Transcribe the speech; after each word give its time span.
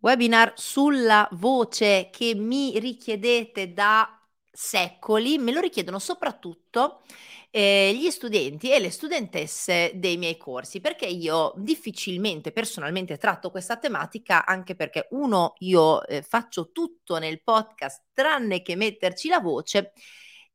Webinar 0.00 0.52
sulla 0.54 1.28
voce 1.32 2.08
che 2.12 2.34
mi 2.36 2.78
richiedete 2.78 3.72
da 3.72 4.08
secoli, 4.50 5.38
me 5.38 5.52
lo 5.52 5.60
richiedono 5.60 5.98
soprattutto 5.98 7.02
eh, 7.50 7.92
gli 7.94 8.08
studenti 8.10 8.70
e 8.70 8.78
le 8.78 8.90
studentesse 8.90 9.92
dei 9.94 10.16
miei 10.16 10.36
corsi, 10.36 10.80
perché 10.80 11.06
io 11.06 11.52
difficilmente 11.56 12.52
personalmente 12.52 13.16
tratto 13.16 13.50
questa 13.50 13.76
tematica, 13.76 14.46
anche 14.46 14.76
perché 14.76 15.08
uno, 15.10 15.54
io 15.58 16.04
eh, 16.06 16.22
faccio 16.22 16.70
tutto 16.70 17.18
nel 17.18 17.42
podcast 17.42 18.04
tranne 18.12 18.62
che 18.62 18.76
metterci 18.76 19.28
la 19.28 19.40
voce 19.40 19.92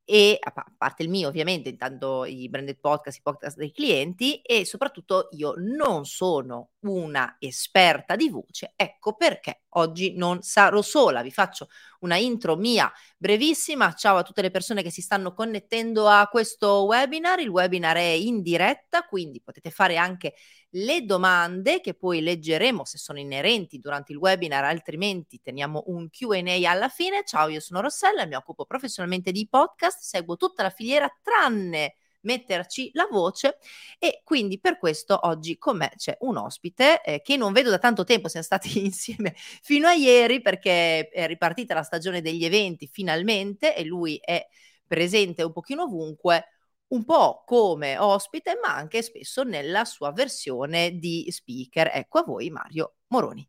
e 0.05 0.37
a 0.39 0.53
parte 0.77 1.03
il 1.03 1.09
mio 1.09 1.27
ovviamente, 1.29 1.69
intanto 1.69 2.25
i 2.25 2.47
branded 2.49 2.79
podcast, 2.79 3.17
i 3.17 3.21
podcast 3.21 3.57
dei 3.57 3.71
clienti 3.71 4.41
e 4.41 4.65
soprattutto 4.65 5.29
io 5.31 5.53
non 5.57 6.05
sono 6.05 6.72
una 6.91 7.37
esperta 7.39 8.15
di 8.15 8.29
voce, 8.29 8.73
ecco 8.75 9.15
perché 9.15 9.63
oggi 9.75 10.15
non 10.15 10.41
sarò 10.41 10.81
sola, 10.81 11.21
vi 11.21 11.31
faccio 11.31 11.69
una 11.99 12.15
intro 12.17 12.55
mia 12.55 12.91
brevissima, 13.17 13.93
ciao 13.93 14.17
a 14.17 14.23
tutte 14.23 14.41
le 14.41 14.51
persone 14.51 14.83
che 14.83 14.91
si 14.91 15.01
stanno 15.01 15.33
connettendo 15.33 16.07
a 16.07 16.27
questo 16.27 16.83
webinar, 16.85 17.39
il 17.39 17.49
webinar 17.49 17.95
è 17.95 18.01
in 18.01 18.41
diretta, 18.41 19.03
quindi 19.03 19.41
potete 19.41 19.69
fare 19.71 19.97
anche 19.97 20.35
le 20.75 21.05
domande 21.05 21.81
che 21.81 21.93
poi 21.93 22.21
leggeremo 22.21 22.85
se 22.85 22.97
sono 22.97 23.19
inerenti 23.19 23.79
durante 23.79 24.11
il 24.11 24.17
webinar, 24.17 24.63
altrimenti 24.63 25.39
teniamo 25.41 25.83
un 25.87 26.09
QA 26.09 26.69
alla 26.69 26.89
fine. 26.89 27.23
Ciao, 27.25 27.47
io 27.47 27.59
sono 27.59 27.81
Rossella, 27.81 28.25
mi 28.25 28.35
occupo 28.35 28.65
professionalmente 28.65 29.31
di 29.31 29.47
podcast, 29.47 29.99
seguo 30.01 30.35
tutta 30.35 30.63
la 30.63 30.69
filiera 30.69 31.07
tranne 31.21 31.95
metterci 32.23 32.89
la 32.93 33.07
voce 33.09 33.57
e 33.99 34.21
quindi 34.23 34.59
per 34.59 34.77
questo 34.77 35.17
oggi 35.23 35.57
con 35.57 35.77
me 35.77 35.91
c'è 35.95 36.17
un 36.21 36.37
ospite 36.37 37.01
eh, 37.03 37.21
che 37.21 37.37
non 37.37 37.53
vedo 37.53 37.69
da 37.69 37.79
tanto 37.79 38.03
tempo, 38.03 38.27
siamo 38.27 38.45
stati 38.45 38.79
insieme 38.83 39.33
fino 39.35 39.87
a 39.87 39.93
ieri 39.93 40.41
perché 40.41 41.07
è 41.09 41.27
ripartita 41.27 41.73
la 41.73 41.83
stagione 41.83 42.21
degli 42.21 42.45
eventi 42.45 42.87
finalmente 42.91 43.75
e 43.75 43.83
lui 43.83 44.19
è 44.21 44.45
presente 44.85 45.43
un 45.43 45.51
pochino 45.51 45.83
ovunque 45.83 46.47
un 46.93 47.03
po' 47.05 47.43
come 47.45 47.97
ospite, 47.97 48.59
ma 48.61 48.75
anche 48.75 49.01
spesso 49.01 49.43
nella 49.43 49.83
sua 49.83 50.11
versione 50.11 50.97
di 50.97 51.25
speaker. 51.29 51.89
Ecco 51.91 52.19
a 52.19 52.23
voi 52.23 52.49
Mario 52.49 52.97
Moroni. 53.07 53.47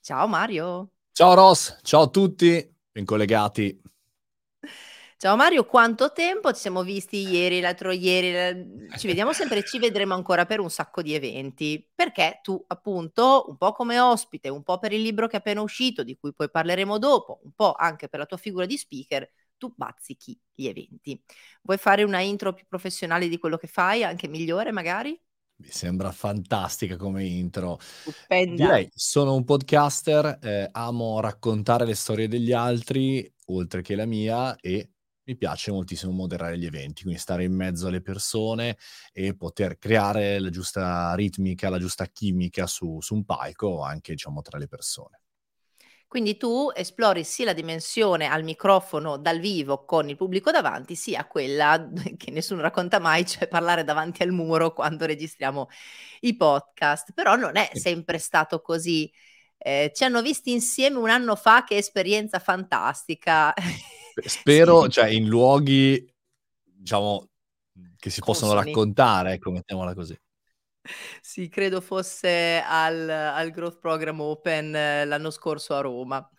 Ciao 0.00 0.26
Mario. 0.26 0.90
Ciao 1.12 1.34
Ross, 1.34 1.78
ciao 1.82 2.02
a 2.02 2.08
tutti, 2.08 2.74
ben 2.90 3.04
collegati. 3.04 3.95
Ciao 5.18 5.34
Mario, 5.34 5.64
quanto 5.64 6.12
tempo? 6.12 6.52
Ci 6.52 6.60
siamo 6.60 6.82
visti 6.82 7.26
ieri, 7.26 7.60
l'altro 7.60 7.90
ieri, 7.90 8.86
ci 8.98 9.06
vediamo 9.06 9.32
sempre 9.32 9.60
e 9.60 9.64
ci 9.64 9.78
vedremo 9.78 10.12
ancora 10.12 10.44
per 10.44 10.60
un 10.60 10.68
sacco 10.68 11.00
di 11.00 11.14
eventi, 11.14 11.88
perché 11.94 12.40
tu 12.42 12.62
appunto 12.66 13.46
un 13.48 13.56
po' 13.56 13.72
come 13.72 13.98
ospite, 13.98 14.50
un 14.50 14.62
po' 14.62 14.78
per 14.78 14.92
il 14.92 15.00
libro 15.00 15.26
che 15.26 15.36
è 15.36 15.38
appena 15.38 15.62
uscito, 15.62 16.02
di 16.02 16.18
cui 16.18 16.34
poi 16.34 16.50
parleremo 16.50 16.98
dopo, 16.98 17.40
un 17.44 17.52
po' 17.52 17.72
anche 17.72 18.10
per 18.10 18.18
la 18.20 18.26
tua 18.26 18.36
figura 18.36 18.66
di 18.66 18.76
speaker, 18.76 19.26
tu 19.56 19.72
bazzichi 19.74 20.38
gli 20.52 20.66
eventi. 20.66 21.18
Vuoi 21.62 21.78
fare 21.78 22.02
una 22.02 22.20
intro 22.20 22.52
più 22.52 22.66
professionale 22.68 23.28
di 23.28 23.38
quello 23.38 23.56
che 23.56 23.68
fai, 23.68 24.04
anche 24.04 24.28
migliore 24.28 24.70
magari? 24.70 25.18
Mi 25.58 25.70
sembra 25.70 26.12
fantastica 26.12 26.96
come 26.96 27.24
intro. 27.24 27.78
Stupenda. 27.80 28.66
Direi, 28.66 28.90
sono 28.94 29.34
un 29.34 29.44
podcaster, 29.44 30.38
eh, 30.42 30.68
amo 30.72 31.20
raccontare 31.20 31.86
le 31.86 31.94
storie 31.94 32.28
degli 32.28 32.52
altri, 32.52 33.32
oltre 33.46 33.80
che 33.80 33.94
la 33.94 34.04
mia, 34.04 34.54
e 34.56 34.90
mi 35.26 35.36
piace 35.36 35.72
moltissimo 35.72 36.12
moderare 36.12 36.56
gli 36.56 36.66
eventi, 36.66 37.02
quindi 37.02 37.20
stare 37.20 37.44
in 37.44 37.54
mezzo 37.54 37.88
alle 37.88 38.00
persone 38.00 38.78
e 39.12 39.36
poter 39.36 39.76
creare 39.78 40.38
la 40.38 40.50
giusta 40.50 41.14
ritmica, 41.14 41.68
la 41.68 41.78
giusta 41.78 42.06
chimica 42.06 42.66
su, 42.66 43.00
su 43.00 43.14
un 43.14 43.24
palco, 43.24 43.82
anche 43.82 44.12
diciamo 44.12 44.40
tra 44.40 44.56
le 44.58 44.68
persone. 44.68 45.20
Quindi 46.08 46.36
tu 46.36 46.70
esplori 46.72 47.24
sia 47.24 47.46
la 47.46 47.52
dimensione 47.52 48.28
al 48.28 48.44
microfono 48.44 49.16
dal 49.18 49.40
vivo 49.40 49.84
con 49.84 50.08
il 50.08 50.16
pubblico 50.16 50.52
davanti, 50.52 50.94
sia 50.94 51.26
quella 51.26 51.90
che 52.16 52.30
nessuno 52.30 52.62
racconta 52.62 53.00
mai, 53.00 53.26
cioè 53.26 53.48
parlare 53.48 53.82
davanti 53.82 54.22
al 54.22 54.30
muro 54.30 54.72
quando 54.72 55.04
registriamo 55.04 55.68
i 56.20 56.36
podcast. 56.36 57.12
Però 57.12 57.34
non 57.34 57.56
è 57.56 57.70
sempre 57.72 58.18
stato 58.18 58.60
così. 58.60 59.12
Eh, 59.58 59.90
ci 59.92 60.04
hanno 60.04 60.22
visti 60.22 60.52
insieme 60.52 60.98
un 60.98 61.10
anno 61.10 61.34
fa, 61.34 61.64
che 61.64 61.76
esperienza 61.76 62.38
fantastica. 62.38 63.52
Spero, 64.24 64.84
sì. 64.84 64.90
cioè, 64.90 65.08
in 65.08 65.26
luoghi, 65.26 66.12
diciamo, 66.62 67.28
che 67.98 68.10
si 68.10 68.20
possono 68.20 68.54
raccontare, 68.54 69.32
ecco, 69.32 69.50
mettiamola 69.50 69.94
così. 69.94 70.18
Sì, 71.20 71.48
credo 71.48 71.80
fosse 71.80 72.62
al, 72.64 73.08
al 73.08 73.50
Growth 73.50 73.78
Program 73.78 74.20
Open 74.20 74.74
eh, 74.74 75.04
l'anno 75.04 75.30
scorso 75.30 75.74
a 75.74 75.80
Roma. 75.80 76.30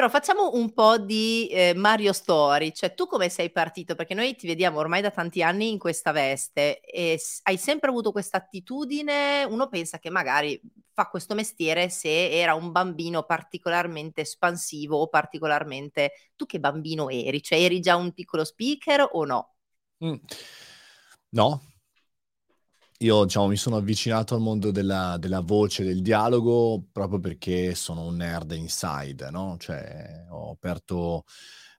Però 0.00 0.10
facciamo 0.10 0.52
un 0.54 0.72
po' 0.72 0.96
di 0.96 1.46
eh, 1.48 1.74
Mario 1.74 2.14
Story, 2.14 2.72
cioè 2.72 2.94
tu 2.94 3.04
come 3.06 3.28
sei 3.28 3.50
partito? 3.52 3.94
Perché 3.94 4.14
noi 4.14 4.34
ti 4.34 4.46
vediamo 4.46 4.78
ormai 4.78 5.02
da 5.02 5.10
tanti 5.10 5.42
anni 5.42 5.68
in 5.68 5.76
questa 5.78 6.10
veste 6.10 6.80
e 6.80 7.18
s- 7.18 7.40
hai 7.42 7.58
sempre 7.58 7.90
avuto 7.90 8.10
questa 8.10 8.38
attitudine, 8.38 9.44
uno 9.44 9.68
pensa 9.68 9.98
che 9.98 10.08
magari 10.08 10.58
fa 10.94 11.06
questo 11.08 11.34
mestiere 11.34 11.90
se 11.90 12.30
era 12.30 12.54
un 12.54 12.72
bambino 12.72 13.24
particolarmente 13.24 14.22
espansivo 14.22 14.96
o 14.96 15.08
particolarmente... 15.08 16.12
Tu 16.34 16.46
che 16.46 16.58
bambino 16.60 17.10
eri? 17.10 17.42
Cioè 17.42 17.58
eri 17.60 17.80
già 17.80 17.96
un 17.96 18.14
piccolo 18.14 18.44
speaker 18.44 19.06
o 19.12 19.26
no? 19.26 19.54
Mm. 20.02 20.14
No, 21.32 21.60
io 23.02 23.24
diciamo, 23.24 23.46
mi 23.48 23.56
sono 23.56 23.76
avvicinato 23.76 24.34
al 24.34 24.42
mondo 24.42 24.70
della, 24.70 25.16
della, 25.18 25.40
voce, 25.40 25.84
del 25.84 26.02
dialogo, 26.02 26.84
proprio 26.92 27.18
perché 27.18 27.74
sono 27.74 28.04
un 28.04 28.16
nerd 28.16 28.52
inside, 28.52 29.30
no? 29.30 29.56
Cioè, 29.58 30.26
ho 30.28 30.50
aperto 30.50 31.24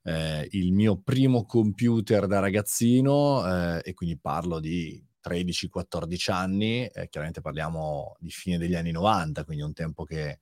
eh, 0.03 0.47
il 0.51 0.73
mio 0.73 0.99
primo 0.99 1.45
computer 1.45 2.25
da 2.25 2.39
ragazzino 2.39 3.45
eh, 3.77 3.81
e 3.83 3.93
quindi 3.93 4.17
parlo 4.17 4.59
di 4.59 5.03
13-14 5.21 6.31
anni, 6.31 6.87
eh, 6.87 7.07
chiaramente 7.09 7.41
parliamo 7.41 8.15
di 8.19 8.31
fine 8.31 8.57
degli 8.57 8.73
anni 8.73 8.91
90, 8.91 9.43
quindi 9.45 9.63
un 9.63 9.73
tempo 9.73 10.03
che, 10.03 10.39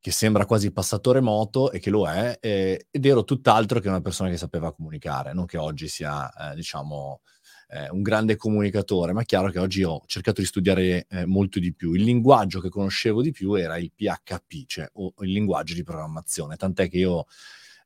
che 0.00 0.10
sembra 0.10 0.44
quasi 0.44 0.70
passato 0.70 1.12
remoto 1.12 1.72
e 1.72 1.78
che 1.80 1.88
lo 1.88 2.06
è, 2.06 2.36
ed 2.40 3.06
ero 3.06 3.24
tutt'altro 3.24 3.80
che 3.80 3.88
una 3.88 4.02
persona 4.02 4.28
che 4.28 4.36
sapeva 4.36 4.74
comunicare, 4.74 5.32
non 5.32 5.46
che 5.46 5.56
oggi 5.56 5.88
sia, 5.88 6.30
eh, 6.52 6.54
diciamo 6.54 7.22
eh, 7.68 7.88
un 7.90 8.02
grande 8.02 8.36
comunicatore, 8.36 9.12
ma 9.12 9.22
è 9.22 9.24
chiaro 9.24 9.50
che 9.50 9.58
oggi 9.58 9.82
ho 9.82 10.02
cercato 10.06 10.40
di 10.40 10.46
studiare 10.46 11.06
eh, 11.08 11.26
molto 11.26 11.58
di 11.58 11.74
più. 11.74 11.92
Il 11.92 12.02
linguaggio 12.02 12.60
che 12.60 12.68
conoscevo 12.68 13.22
di 13.22 13.30
più 13.30 13.54
era 13.54 13.76
il 13.76 13.92
PHP, 13.94 14.66
cioè 14.66 14.88
o 14.94 15.12
il 15.20 15.30
linguaggio 15.30 15.74
di 15.74 15.82
programmazione, 15.82 16.56
tant'è 16.56 16.88
che 16.88 16.98
io 16.98 17.26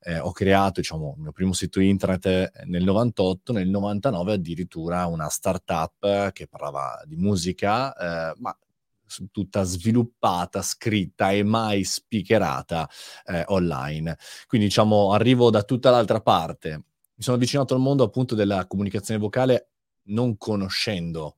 eh, 0.05 0.19
ho 0.19 0.33
creato 0.33 0.81
diciamo, 0.81 1.15
il 1.17 1.23
mio 1.23 1.33
primo 1.33 1.53
sito 1.53 1.81
internet 1.81 2.27
eh, 2.27 2.51
nel 2.67 2.85
98, 2.85 3.53
nel 3.53 3.69
99 3.69 4.33
addirittura 4.33 5.07
una 5.07 5.29
startup 5.29 6.33
che 6.33 6.47
parlava 6.47 7.03
di 7.07 7.17
musica, 7.17 7.95
eh, 8.33 8.35
ma 8.39 8.57
tutta 9.31 9.63
sviluppata, 9.63 10.63
scritta 10.63 11.33
e 11.33 11.43
mai 11.43 11.85
speakerata 11.85 12.89
eh, 13.27 13.45
online. 13.49 14.17
Quindi 14.47 14.69
diciamo 14.69 15.13
arrivo 15.13 15.51
da 15.51 15.63
tutta 15.63 15.91
l'altra 15.91 16.21
parte. 16.21 16.77
Mi 17.15 17.23
sono 17.23 17.37
avvicinato 17.37 17.75
al 17.75 17.81
mondo 17.81 18.05
appunto 18.05 18.35
della 18.35 18.67
comunicazione 18.67 19.21
vocale 19.21 19.72
non 20.05 20.37
conoscendo 20.37 21.37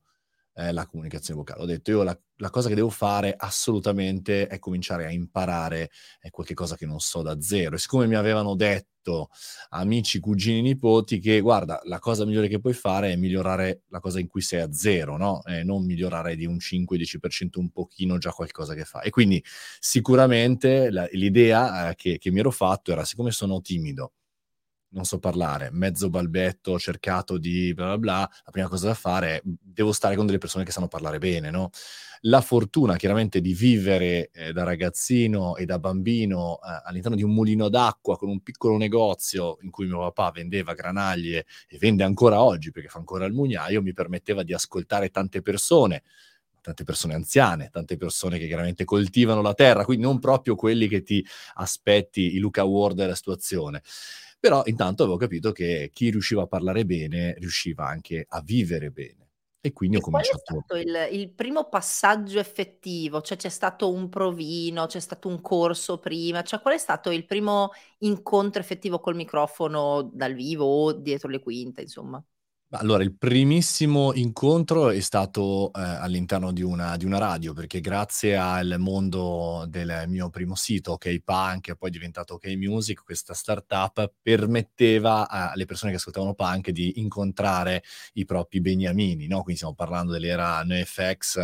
eh, 0.55 0.71
la 0.71 0.85
comunicazione 0.85 1.39
vocale. 1.39 1.61
Ho 1.61 1.65
detto 1.65 1.91
io 1.91 2.03
la, 2.03 2.17
la, 2.37 2.49
cosa 2.49 2.69
che 2.69 2.75
devo 2.75 2.89
fare 2.89 3.33
assolutamente 3.37 4.47
è 4.47 4.57
cominciare 4.59 5.05
a 5.05 5.11
imparare 5.11 5.91
eh, 6.21 6.29
qualche 6.29 6.53
cosa 6.53 6.75
che 6.75 6.85
non 6.85 6.99
so 6.99 7.21
da 7.21 7.39
zero. 7.41 7.75
E 7.75 7.77
siccome 7.77 8.07
mi 8.07 8.15
avevano 8.15 8.55
detto 8.55 9.29
amici, 9.69 10.19
cugini, 10.19 10.61
nipoti 10.61 11.19
che 11.19 11.39
guarda, 11.41 11.79
la 11.83 11.99
cosa 11.99 12.25
migliore 12.25 12.47
che 12.47 12.59
puoi 12.59 12.73
fare 12.73 13.11
è 13.11 13.15
migliorare 13.15 13.83
la 13.89 13.99
cosa 13.99 14.19
in 14.19 14.27
cui 14.27 14.41
sei 14.41 14.61
a 14.61 14.71
zero, 14.71 15.17
no? 15.17 15.43
Eh, 15.43 15.63
non 15.63 15.85
migliorare 15.85 16.35
di 16.35 16.45
un 16.45 16.55
5-10% 16.55 17.59
un 17.59 17.69
pochino 17.69 18.17
già 18.17 18.31
qualcosa 18.31 18.73
che 18.73 18.85
fa. 18.85 19.01
E 19.01 19.09
quindi 19.09 19.43
sicuramente 19.79 20.89
la, 20.89 21.07
l'idea 21.11 21.89
eh, 21.89 21.95
che, 21.95 22.17
che 22.17 22.31
mi 22.31 22.39
ero 22.39 22.51
fatto 22.51 22.91
era 22.91 23.03
siccome 23.03 23.31
sono 23.31 23.61
timido, 23.61 24.13
non 24.89 25.03
so 25.05 25.19
parlare, 25.19 25.69
mezzo 25.71 26.09
balbetto, 26.09 26.71
ho 26.71 26.79
cercato 26.79 27.37
di 27.37 27.73
bla 27.73 27.85
bla 27.85 27.97
bla, 27.97 28.29
la 28.45 28.51
prima 28.51 28.67
cosa 28.67 28.87
da 28.87 28.93
fare 28.93 29.35
è 29.35 29.41
devo 29.43 29.91
stare 29.91 30.15
con 30.15 30.25
delle 30.25 30.37
persone 30.37 30.63
che 30.63 30.71
sanno 30.71 30.87
parlare 30.87 31.17
bene, 31.19 31.49
no? 31.49 31.69
La 32.21 32.41
fortuna 32.41 32.95
chiaramente 32.95 33.41
di 33.41 33.53
vivere 33.53 34.29
eh, 34.31 34.51
da 34.53 34.63
ragazzino 34.63 35.55
e 35.57 35.65
da 35.65 35.79
bambino 35.79 36.59
eh, 36.63 36.81
all'interno 36.85 37.17
di 37.17 37.23
un 37.23 37.33
mulino 37.33 37.69
d'acqua 37.69 38.17
con 38.17 38.29
un 38.29 38.41
piccolo 38.41 38.77
negozio 38.77 39.57
in 39.61 39.69
cui 39.69 39.85
mio 39.85 39.99
papà 39.99 40.31
vendeva 40.31 40.73
granaglie 40.73 41.45
e 41.67 41.77
vende 41.77 42.03
ancora 42.03 42.41
oggi 42.41 42.71
perché 42.71 42.87
fa 42.89 42.99
ancora 42.99 43.25
il 43.25 43.33
mugnaio, 43.33 43.81
mi 43.81 43.93
permetteva 43.93 44.43
di 44.43 44.53
ascoltare 44.53 45.09
tante 45.09 45.41
persone, 45.41 46.03
tante 46.61 46.83
persone 46.83 47.13
anziane, 47.13 47.69
tante 47.71 47.95
persone 47.97 48.39
che 48.39 48.47
chiaramente 48.47 48.85
coltivano 48.85 49.41
la 49.41 49.53
terra, 49.53 49.85
quindi 49.85 50.03
non 50.05 50.19
proprio 50.19 50.55
quelli 50.55 50.87
che 50.87 51.03
ti 51.03 51.23
aspetti 51.55 52.35
i 52.35 52.39
Luca 52.39 52.63
Ward 52.63 52.95
della 52.95 53.15
situazione. 53.15 53.83
Però 54.45 54.61
intanto 54.65 55.01
avevo 55.01 55.17
capito 55.17 55.51
che 55.51 55.89
chi 55.91 56.11
riusciva 56.11 56.43
a 56.43 56.47
parlare 56.47 56.85
bene 56.85 57.33
riusciva 57.39 57.87
anche 57.87 58.25
a 58.29 58.41
vivere 58.41 58.91
bene. 58.91 59.29
E 59.59 59.73
quindi 59.73 59.97
ho 59.97 59.99
E 59.99 60.05
qual 60.09 60.23
è 60.25 60.33
cominciato 60.33 60.35
stato 60.35 60.75
il 60.75 61.07
il 61.11 61.31
primo 61.31 61.69
passaggio 61.69 62.39
effettivo? 62.39 63.21
Cioè, 63.21 63.37
c'è 63.37 63.49
stato 63.49 63.91
un 63.91 64.09
provino, 64.09 64.87
c'è 64.87 64.99
stato 64.99 65.29
un 65.29 65.39
corso 65.39 65.99
prima, 65.99 66.43
cioè 66.43 66.59
qual 66.59 66.73
è 66.73 66.77
stato 66.77 67.11
il 67.11 67.25
primo 67.25 67.69
incontro 67.99 68.61
effettivo 68.61 68.99
col 68.99 69.15
microfono 69.15 70.01
dal 70.13 70.33
vivo 70.33 70.65
o 70.65 70.91
dietro 70.93 71.29
le 71.29 71.39
quinte, 71.39 71.81
insomma? 71.81 72.21
Allora, 72.77 73.03
il 73.03 73.15
primissimo 73.15 74.11
incontro 74.13 74.89
è 74.89 74.99
stato, 74.99 75.71
ehm, 75.73 75.81
all'interno 76.01 76.51
di 76.51 76.61
una 76.61 76.97
di 76.97 77.05
una 77.05 77.17
radio, 77.19 77.53
perché 77.53 77.79
grazie 77.79 78.35
al 78.35 78.75
mondo 78.79 79.65
del 79.69 80.03
mio 80.07 80.29
primo 80.29 80.55
sito, 80.55 80.93
OkPunk, 80.93 81.61
che 81.61 81.75
poi 81.75 81.89
è 81.89 81.91
diventato 81.91 82.33
OkMusic, 82.35 83.03
questa 83.03 83.33
startup 83.33 84.11
permetteva 84.21 85.29
alle 85.29 85.65
persone 85.65 85.91
che 85.91 85.97
ascoltavano 85.97 86.33
punk 86.33 86.71
di 86.71 86.99
incontrare 86.99 87.83
i 88.13 88.25
propri 88.25 88.59
beniamini, 88.61 89.27
no, 89.27 89.37
quindi 89.37 89.55
stiamo 89.55 89.75
parlando 89.75 90.11
dell'era 90.11 90.61
NoFX, 90.63 91.37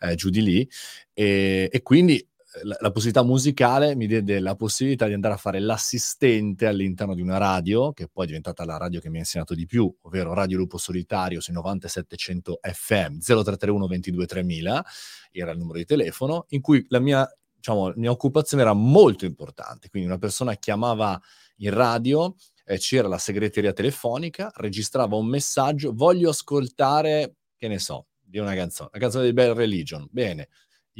ehm, 0.00 0.14
giù 0.14 0.28
di 0.30 0.42
lì, 0.42 0.68
ehm, 1.14 1.68
e 1.70 1.80
quindi 1.82 2.24
la 2.62 2.76
la 2.80 2.90
possibilità 2.90 3.22
musicale 3.22 3.94
mi 3.94 4.06
diede 4.06 4.40
la 4.40 4.56
possibilità 4.56 5.06
di 5.06 5.12
andare 5.12 5.34
a 5.34 5.36
fare 5.36 5.60
l'assistente 5.60 6.66
all'interno 6.66 7.14
di 7.14 7.22
una 7.22 7.38
radio, 7.38 7.92
che 7.92 8.08
poi 8.08 8.24
è 8.24 8.26
diventata 8.26 8.64
la 8.64 8.76
radio 8.76 9.00
che 9.00 9.08
mi 9.08 9.16
ha 9.16 9.20
insegnato 9.20 9.54
di 9.54 9.66
più, 9.66 9.92
ovvero 10.02 10.34
Radio 10.34 10.56
Lupo 10.58 10.76
Solitario 10.78 11.40
sui 11.40 11.54
9700 11.54 12.58
FM, 12.62 13.18
0331 13.18 13.86
22 13.86 14.26
3000 14.26 14.84
era 15.32 15.52
il 15.52 15.58
numero 15.58 15.78
di 15.78 15.84
telefono, 15.84 16.46
in 16.48 16.60
cui 16.60 16.84
la 16.88 16.98
mia 16.98 17.28
diciamo, 17.54 17.88
la 17.88 17.94
mia 17.96 18.10
occupazione 18.10 18.62
era 18.62 18.72
molto 18.72 19.24
importante. 19.26 19.88
Quindi 19.88 20.08
una 20.08 20.18
persona 20.18 20.54
chiamava 20.54 21.20
in 21.58 21.72
radio, 21.72 22.34
ehm, 22.64 22.76
c'era 22.78 23.08
la 23.08 23.18
segreteria 23.18 23.72
telefonica, 23.72 24.50
registrava 24.56 25.16
un 25.16 25.26
messaggio: 25.26 25.92
"Voglio 25.94 26.30
ascoltare", 26.30 27.36
che 27.56 27.68
ne 27.68 27.78
so, 27.78 28.06
di 28.20 28.38
una 28.38 28.54
canzone, 28.54 28.90
la 28.92 28.98
canzone 28.98 29.24
dei 29.24 29.32
Bad 29.32 29.56
Religion. 29.56 30.06
Bene, 30.10 30.48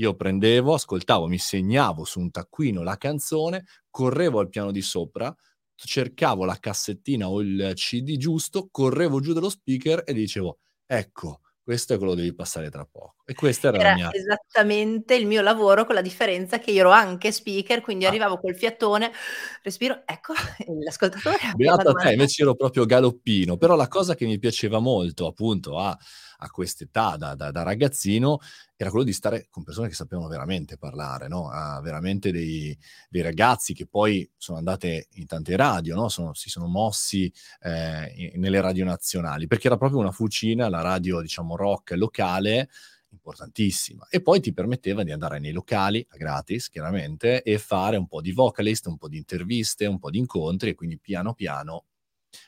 io 0.01 0.15
prendevo, 0.17 0.75
ascoltavo, 0.75 1.27
mi 1.29 1.39
segnavo 1.39 2.05
su 2.05 2.21
un 2.21 2.31
taccuino 2.31 2.83
la 2.83 2.97
canzone, 2.97 3.65
correvo 3.91 4.41
al 4.41 4.49
piano 4.49 4.71
di 4.73 4.83
sopra, 4.83 5.35
cercavo 5.75 6.45
la 6.45 6.57
cassettina 6.59 7.29
o 7.29 7.41
il 7.43 7.73
CD 7.75 8.17
giusto, 8.17 8.69
correvo 8.71 9.21
giù 9.21 9.33
dallo 9.33 9.51
speaker 9.51 10.03
e 10.07 10.13
dicevo: 10.15 10.59
"Ecco, 10.87 11.41
questo 11.63 11.95
è 11.95 11.99
quello 11.99 12.15
devi 12.15 12.35
passare 12.35 12.71
tra 12.71 12.85
poco". 12.85 13.17
E 13.27 13.35
questa 13.35 13.69
era 13.69 13.79
la 13.79 13.89
Era 13.89 13.93
mia 13.93 14.11
esattamente 14.11 15.15
il 15.15 15.27
mio 15.27 15.43
lavoro, 15.43 15.85
con 15.87 15.95
la 15.95 16.01
differenza 16.03 16.59
che 16.59 16.71
io 16.73 16.81
ero 16.81 16.91
anche 16.91 17.31
speaker, 17.33 17.81
quindi 17.81 18.05
Ah. 18.05 18.11
arrivavo 18.11 18.39
col 18.39 18.57
fiatone, 18.57 19.13
respiro, 19.63 20.03
ecco, 20.07 20.35
l'ascoltatore 20.85 21.39
Beato 21.55 21.91
a 21.91 21.95
te, 21.97 22.13
invece 22.13 22.43
ero 22.43 22.55
proprio 22.55 22.85
galoppino. 22.87 23.57
Però 23.57 23.77
la 23.77 23.89
cosa 23.89 24.15
che 24.15 24.27
mi 24.27 24.39
piaceva 24.39 24.79
molto, 24.81 25.27
appunto, 25.27 25.79
a 25.79 25.97
a 26.43 26.51
quest'età 26.51 27.17
da 27.17 27.35
da 27.35 27.51
da 27.51 27.63
ragazzino, 27.63 28.39
era 28.77 28.91
quello 28.91 29.05
di 29.05 29.13
stare 29.13 29.47
con 29.51 29.63
persone 29.63 29.89
che 29.89 29.95
sapevano 29.95 30.29
veramente 30.29 30.79
parlare, 30.79 31.29
no, 31.29 31.51
a 31.51 31.81
veramente 31.83 32.33
dei 32.33 32.77
dei 33.09 33.23
ragazzi 33.23 33.75
che 33.75 33.87
poi 33.87 34.29
sono 34.37 34.59
andate 34.59 35.09
in 35.13 35.27
tante 35.27 35.55
radio, 35.57 35.95
no, 35.95 36.09
sono 36.09 36.35
si 36.35 36.49
sono 36.51 36.67
mossi, 36.67 37.33
i 38.17 38.33
nelle 38.37 38.61
radio 38.61 38.85
nazionali, 38.85 39.47
perché 39.47 39.67
era 39.67 39.77
proprio 39.77 40.01
una 40.01 40.13
fucina, 40.13 40.69
la 40.69 40.81
radio, 40.81 41.21
diciamo, 41.21 41.57
rock 41.57 41.93
locale, 41.93 42.69
importantissima. 43.11 44.07
E 44.09 44.23
poi 44.23 44.41
ti 44.41 44.53
permetteva 44.53 45.03
di 45.03 45.13
andare 45.13 45.39
nei 45.39 45.53
locali, 45.53 46.07
gratis 46.11 46.69
chiaramente, 46.69 47.43
e 47.43 47.59
fare 47.59 47.97
un 47.97 48.07
po' 48.07 48.21
di 48.21 48.33
vocalist, 48.33 48.87
un 48.87 48.97
po' 48.97 49.09
di 49.09 49.17
interviste, 49.19 49.87
un 49.87 49.99
po' 49.99 50.11
di 50.11 50.19
incontri 50.19 50.71
e 50.71 50.75
quindi 50.75 50.99
piano 50.99 51.35
piano 51.35 51.85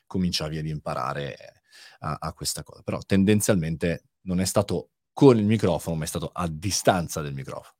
cominciavi 0.06 0.58
ad 0.58 0.66
imparare 0.66 1.61
a 2.00 2.16
a 2.20 2.32
questa 2.32 2.62
cosa. 2.62 2.82
Però 2.82 2.98
tendenzialmente 2.98 4.04
non 4.22 4.40
è 4.40 4.44
stato 4.44 4.90
con 5.12 5.38
il 5.38 5.44
microfono, 5.44 5.96
ma 5.96 6.04
è 6.04 6.06
stato 6.06 6.30
a 6.32 6.48
distanza 6.48 7.20
del 7.22 7.34
microfono. 7.34 7.76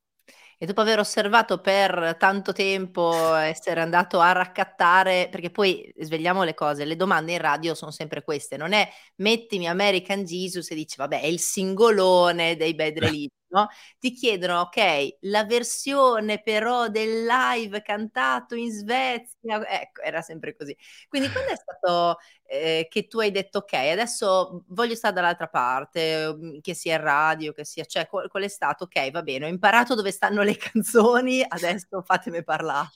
E 0.58 0.66
dopo 0.66 0.80
aver 0.80 0.98
osservato 1.00 1.60
per 1.60 2.16
tanto 2.18 2.52
tempo, 2.52 3.34
essere 3.34 3.80
andato 3.80 4.20
a 4.20 4.30
raccattare 4.32 5.28
perché 5.30 5.50
poi 5.50 5.92
svegliamo 5.98 6.44
le 6.44 6.54
cose, 6.54 6.84
le 6.84 6.94
domande 6.96 7.32
in 7.32 7.38
radio 7.38 7.74
son 7.74 7.90
sempre 7.92 8.22
queste, 8.22 8.56
non 8.56 8.72
è: 8.72 8.88
"Mettimi 9.16 9.66
American 9.68 10.24
Jesus" 10.24 10.70
e 10.70 10.74
dici: 10.76 10.96
"Vabbè, 10.96 11.20
è 11.20 11.26
il 11.26 11.40
singolone 11.40 12.56
dei 12.56 12.74
Bad 12.74 12.98
Religion", 12.98 13.30
no, 13.52 13.68
ti 13.98 14.12
chiedono: 14.12 14.60
"Okay, 14.62 15.16
la 15.22 15.44
versione 15.44 16.40
però 16.42 16.88
del 16.88 17.24
live 17.24 17.82
cantato 17.82 18.54
in 18.54 18.70
Svezia", 18.70 19.66
ecco, 19.68 20.02
era 20.02 20.20
sempre 20.22 20.54
così. 20.56 20.76
Quindi 21.08 21.30
quando 21.30 21.52
è 21.52 21.56
stato, 21.56 22.18
ehm, 22.46 22.84
che 22.88 23.06
tu 23.06 23.20
hai 23.20 23.30
detto: 23.30 23.58
"Okay, 23.58 23.90
adesso 23.90 24.64
voglio 24.68 24.94
sta 24.94 25.10
dall'altra 25.10 25.48
parte", 25.48 26.24
uhm, 26.38 26.60
che 26.60 26.74
sia 26.74 26.96
radio, 26.98 27.52
che 27.52 27.64
sia 27.64 27.84
cioè 27.84 28.06
qual 28.08 28.28
qual 28.28 28.42
è 28.44 28.48
stato: 28.48 28.84
"Okay, 28.84 29.10
va 29.10 29.22
bene, 29.22 29.46
ho 29.46 29.48
imparato 29.48 29.94
dove 29.94 30.10
stanno 30.12 30.42
le 30.42 30.56
canzoni, 30.58 31.44
adesso 31.46 32.02
fatemi 32.02 32.42
parlà"? 32.44 32.86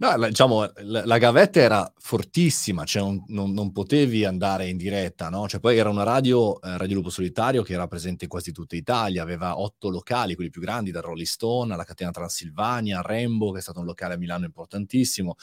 No, 0.00 0.14
la 0.16 0.28
diciamo, 0.28 0.70
la 0.84 1.18
gavetta 1.18 1.58
era 1.58 1.92
fortissima, 1.98 2.84
cioè 2.84 3.00
non 3.02 3.24
non 3.26 3.50
non 3.52 3.72
potevi 3.72 4.24
andare 4.24 4.68
in 4.68 4.76
diretta, 4.76 5.28
no, 5.28 5.48
cioè 5.48 5.58
poi 5.58 5.76
era 5.76 5.88
una 5.88 6.04
radio, 6.04 6.60
ehm, 6.62 6.76
Radio 6.76 6.94
Lupo 6.94 7.10
Solitario, 7.10 7.64
che 7.64 7.72
era 7.72 7.88
presente 7.88 8.22
in 8.24 8.30
quasi 8.30 8.52
tutta 8.52 8.76
Italia, 8.76 9.22
aveva 9.24 9.58
8 9.58 9.88
locali, 9.90 10.36
quelli 10.36 10.50
più 10.50 10.60
grandi, 10.60 10.92
dal 10.92 11.02
Rolling 11.02 11.26
Stone 11.26 11.74
alla 11.74 11.82
catena 11.82 12.12
Transilvania, 12.12 13.00
Rainbow, 13.02 13.52
che 13.52 13.58
è 13.58 13.62
stato 13.62 13.80
un 13.80 13.86
locale 13.86 14.14
a 14.14 14.18
Milano 14.18 14.44
importantissimo. 14.44 15.34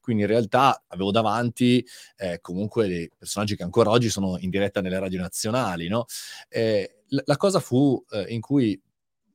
Quindi 0.00 0.22
in 0.22 0.28
realtà 0.28 0.84
avevo 0.86 1.10
davanti, 1.10 1.84
ehm, 2.16 2.36
comunque 2.40 2.86
dei 2.86 3.10
personaggi 3.18 3.56
che 3.56 3.64
ancora 3.64 3.90
oggi 3.90 4.10
sono 4.10 4.36
in 4.38 4.48
diretta 4.50 4.80
nelle 4.80 5.00
radio 5.00 5.20
nazionali, 5.22 5.88
no, 5.88 6.04
ehm, 6.50 6.84
l 7.08 7.18
la 7.24 7.36
cosa 7.36 7.58
fu, 7.58 8.00
ehm, 8.10 8.26
in 8.28 8.40
cui 8.40 8.80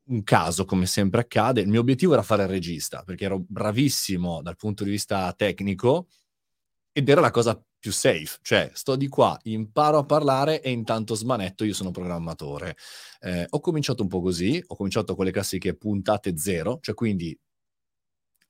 un 0.09 0.23
caso, 0.23 0.65
come 0.65 0.85
sempre 0.87 1.21
accade, 1.21 1.61
il 1.61 1.67
mio 1.67 1.81
obiettivo 1.81 2.13
era 2.13 2.23
fare 2.23 2.43
il 2.43 2.49
regista, 2.49 3.03
perché 3.03 3.25
ero 3.25 3.43
bravissimo 3.47 4.41
dal 4.41 4.55
punto 4.55 4.83
di 4.83 4.89
vista 4.91 5.31
tecnico 5.33 6.07
ed 6.91 7.09
era 7.09 7.21
la 7.21 7.31
cosa 7.31 7.61
più 7.79 7.91
safe, 7.91 8.39
cioè 8.41 8.71
sto 8.73 8.95
di 8.97 9.07
qua, 9.07 9.37
imparo 9.43 9.99
a 9.99 10.05
parlare 10.05 10.61
e 10.61 10.71
intanto 10.71 11.15
smanetto, 11.15 11.63
io 11.65 11.73
sono 11.73 11.91
programmatore. 11.91 12.75
Ehm, 13.21 13.45
ho 13.49 13.59
cominciato 13.61 14.03
un 14.03 14.09
po' 14.09 14.21
così, 14.21 14.61
ho 14.67 14.75
cominciato 14.75 15.15
con 15.15 15.25
le 15.25 15.31
classiche 15.31 15.75
puntate 15.75 16.37
0, 16.37 16.79
cioè 16.81 16.95
quindi 16.95 17.37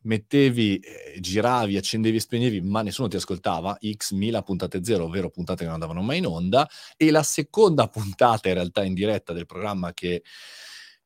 mettevi, 0.04 0.78
ehm, 0.78 1.20
giravi, 1.20 1.76
accendevi 1.78 2.18
e 2.18 2.20
spegnevi, 2.22 2.62
ma 2.62 2.82
nessuno 2.82 3.08
ti 3.10 3.18
ascoltava, 3.18 3.78
X 3.96 4.12
mila 4.14 4.42
puntate 4.42 4.84
0, 4.84 5.06
ovvero 5.06 5.30
puntate 5.30 5.60
che 5.60 5.66
non 5.66 5.74
andavano 5.74 6.02
mai 6.02 6.20
in 6.20 6.26
onda, 6.28 6.68
e 6.96 7.12
la 7.12 7.24
seconda 7.24 7.88
puntata 7.88 8.48
in 8.48 8.54
realtà 8.56 8.84
in 8.84 8.94
diretta 8.94 9.34
del 9.34 9.46
programma 9.46 9.94
che 9.94 10.24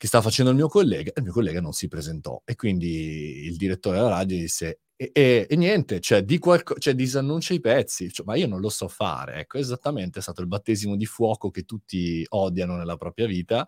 che 0.04 0.10
stava 0.10 0.26
facendo 0.26 0.52
il 0.52 0.58
mio 0.58 0.68
collega, 0.68 1.12
e 1.12 1.14
il 1.16 1.24
mio 1.24 1.32
collega 1.32 1.62
non 1.62 1.72
si 1.72 1.88
presentò. 1.88 2.42
E 2.44 2.56
quindi 2.58 3.46
il 3.46 3.56
direttore 3.56 3.96
della 4.00 4.10
radio 4.10 4.38
disse: 4.38 4.82
"E 4.98 5.12
e 5.14 5.48
e 5.50 5.56
niente, 5.56 6.02
cioè 6.02 6.24
di 6.24 6.40
qualco 6.40 6.76
cioè 6.78 6.94
disannuncia 6.94 7.54
i 7.54 7.62
pezzi". 7.62 8.12
Cioè, 8.12 8.26
ma 8.26 8.36
io 8.36 8.48
non 8.48 8.60
lo 8.60 8.68
so 8.68 8.90
fare, 8.90 9.36
ecco. 9.36 9.58
Esattamente, 9.60 10.20
è 10.20 10.22
stato 10.22 10.42
il 10.42 10.48
battesimo 10.48 10.98
di 10.98 11.06
fuoco 11.06 11.52
che 11.52 11.64
tutti 11.64 12.26
odiano 12.30 12.76
nella 12.76 12.98
propria 12.98 13.28
vita 13.28 13.66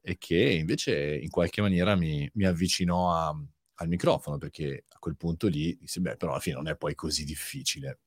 e 0.00 0.16
che 0.18 0.36
invece 0.54 1.16
in 1.18 1.30
qualche 1.30 1.60
maniera 1.62 1.94
mi 1.94 2.28
mi 2.34 2.46
avvicinò 2.46 3.12
a 3.12 3.32
al 3.82 3.88
microfono, 3.88 4.38
perché 4.38 4.84
a 4.88 4.98
quel 4.98 5.16
punto 5.16 5.46
lì 5.46 5.76
dissi: 5.80 6.00
"Beh, 6.00 6.16
però 6.16 6.32
alla 6.32 6.40
fine 6.40 6.56
non 6.56 6.66
è 6.68 6.76
poi 6.76 6.96
così 6.96 7.22
difficile". 7.24 7.98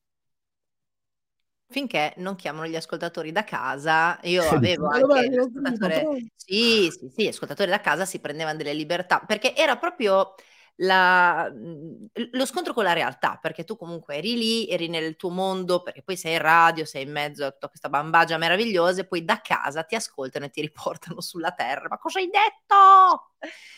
Finché 1.74 2.14
non 2.18 2.36
chiamano 2.36 2.68
gli 2.68 2.76
ascoltatori 2.76 3.32
da 3.32 3.44
casa, 3.44 4.20
io 4.26 4.48
E 4.52 4.58
dici: 4.60 4.76
avevo 4.76 4.88
"Ma 4.88 5.00
dov'è? 5.00 5.24
anche 5.24 5.36
l'ascoltatore 5.36 6.12
sì, 6.36 6.92
sì, 6.96 7.10
sì, 7.10 7.28
ascoltatori 7.28 7.72
da 7.72 7.80
casa 7.82 8.06
si 8.06 8.20
prendevan 8.20 8.58
delle 8.58 8.74
libertà, 8.76 9.22
perché 9.26 9.56
era 9.56 9.76
proprio 9.78 10.36
la 10.78 11.50
mhmm, 11.52 12.06
lo 12.34 12.46
scontro 12.46 12.74
con 12.74 12.84
la 12.84 12.94
realtà, 12.94 13.40
perché 13.42 13.64
tu 13.64 13.76
comunque 13.76 14.18
eri 14.18 14.36
lì, 14.38 14.68
eri 14.70 14.88
nel 14.88 15.16
tuo 15.16 15.32
mondo, 15.32 15.82
perché 15.82 16.04
poi 16.04 16.16
sei 16.16 16.34
in 16.34 16.42
radio, 16.42 16.86
sei 16.86 17.04
in 17.06 17.12
mezzo 17.12 17.44
a 17.46 17.52
tutta 17.52 17.70
questa 17.70 17.90
bambagia 17.90 18.38
meravigliosa 18.38 19.02
e 19.02 19.08
poi 19.08 19.26
da 19.26 19.42
casa 19.42 19.82
ti 19.84 19.96
ascoltano 19.96 20.46
e 20.46 20.50
ti 20.52 20.62
riportano 20.62 21.22
sulla 21.22 21.54
terra: 21.54 21.88
"Ma 21.90 21.98
cosa 21.98 22.20
hai 22.20 22.28
detto?" 22.30 23.32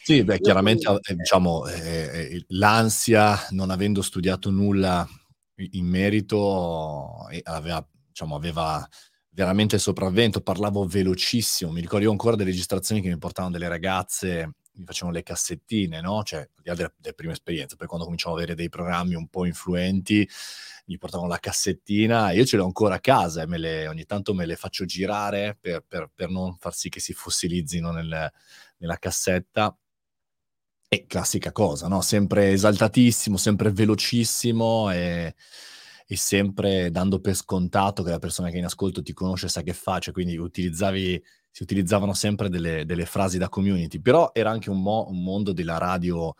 Sì, 0.07 0.23
beh, 0.23 0.39
chiaramente 0.39 0.87
ehm, 0.87 0.99
comunque 1.07 1.15
diciamo, 1.15 1.67
il 1.67 2.45
l'ansia, 2.49 3.47
non 3.49 3.71
avendo 3.71 4.03
studiato 4.03 4.51
nulla 4.51 5.03
in 5.71 5.85
merito, 5.87 7.27
aveva 7.43 7.85
diciamo, 8.07 8.35
aveva 8.35 8.87
veramente 9.29 9.75
il 9.75 9.81
sopravvento, 9.81 10.41
parlavo 10.41 10.85
velocissimo. 10.85 11.71
Mi 11.71 11.81
ricordo 11.81 12.09
ancora 12.11 12.35
delle 12.35 12.49
registrazioni 12.51 13.01
che 13.01 13.09
mi 13.09 13.17
portavano 13.17 13.53
delle 13.53 13.67
ragazze, 13.67 14.53
mi 14.77 14.85
facevano 14.85 15.15
le 15.15 15.23
cassettine, 15.23 16.01
no, 16.01 16.23
cioè 16.23 16.39
al 16.39 16.75
di 16.75 16.81
là 16.81 16.93
delle 16.97 17.13
prime 17.15 17.33
esperienze, 17.33 17.75
poi 17.75 17.87
quando 17.87 18.05
cominciavo 18.05 18.35
ad 18.35 18.41
avere 18.41 18.55
dei 18.55 18.69
programmi 18.69 19.15
un 19.15 19.27
po' 19.27 19.45
influenti, 19.45 20.27
mi 20.87 20.97
portavano 20.97 21.29
la 21.29 21.39
cassettina 21.39 22.31
io 22.31 22.45
ce 22.45 22.57
l'ho 22.57 22.65
ancora 22.65 22.95
a 22.95 22.99
casa 22.99 23.41
e 23.43 23.57
le 23.57 23.87
ogni 23.87 24.05
tanto 24.05 24.33
me 24.35 24.45
le 24.45 24.55
faccio 24.55 24.85
girare 24.85 25.57
per 25.59 25.83
per 25.87 26.11
per 26.13 26.29
non 26.29 26.55
far 26.59 26.73
sì 26.75 26.89
che 26.89 26.99
si 26.99 27.13
fossilizzino 27.13 27.91
nel 27.91 28.31
nella 28.77 28.97
cassetta. 28.97 29.75
E 30.95 31.05
classica 31.07 31.51
cosa, 31.51 31.87
no, 31.87 32.01
sempre 32.01 32.51
esaltatissimo, 32.51 33.37
sempre 33.37 33.71
velocissimo, 33.71 34.91
e 34.91 35.35
e 36.07 36.15
sempre 36.17 36.91
dando 36.91 37.19
per 37.19 37.33
scontato 37.35 38.03
che 38.03 38.11
la 38.11 38.19
persona 38.19 38.49
che 38.49 38.55
è 38.55 38.59
in 38.59 38.65
ascolto 38.65 39.01
ti 39.01 39.13
conosce 39.13 39.47
sa 39.47 39.63
che 39.63 39.73
fa, 39.73 39.97
cioè 39.99 40.13
quindi 40.13 40.37
utilizzavi, 40.37 41.23
si 41.49 41.63
utilizzavano 41.63 42.13
sempre 42.13 42.47
delle, 42.49 42.85
delle 42.85 43.05
frasi 43.05 43.37
da 43.39 43.49
community, 43.49 43.99
però 43.99 44.29
era 44.33 44.51
anche 44.51 44.69
un, 44.69 44.81
mo- 44.81 45.07
un 45.09 45.23
mondo 45.23 45.51
della 45.51 45.77
radio 45.77 46.35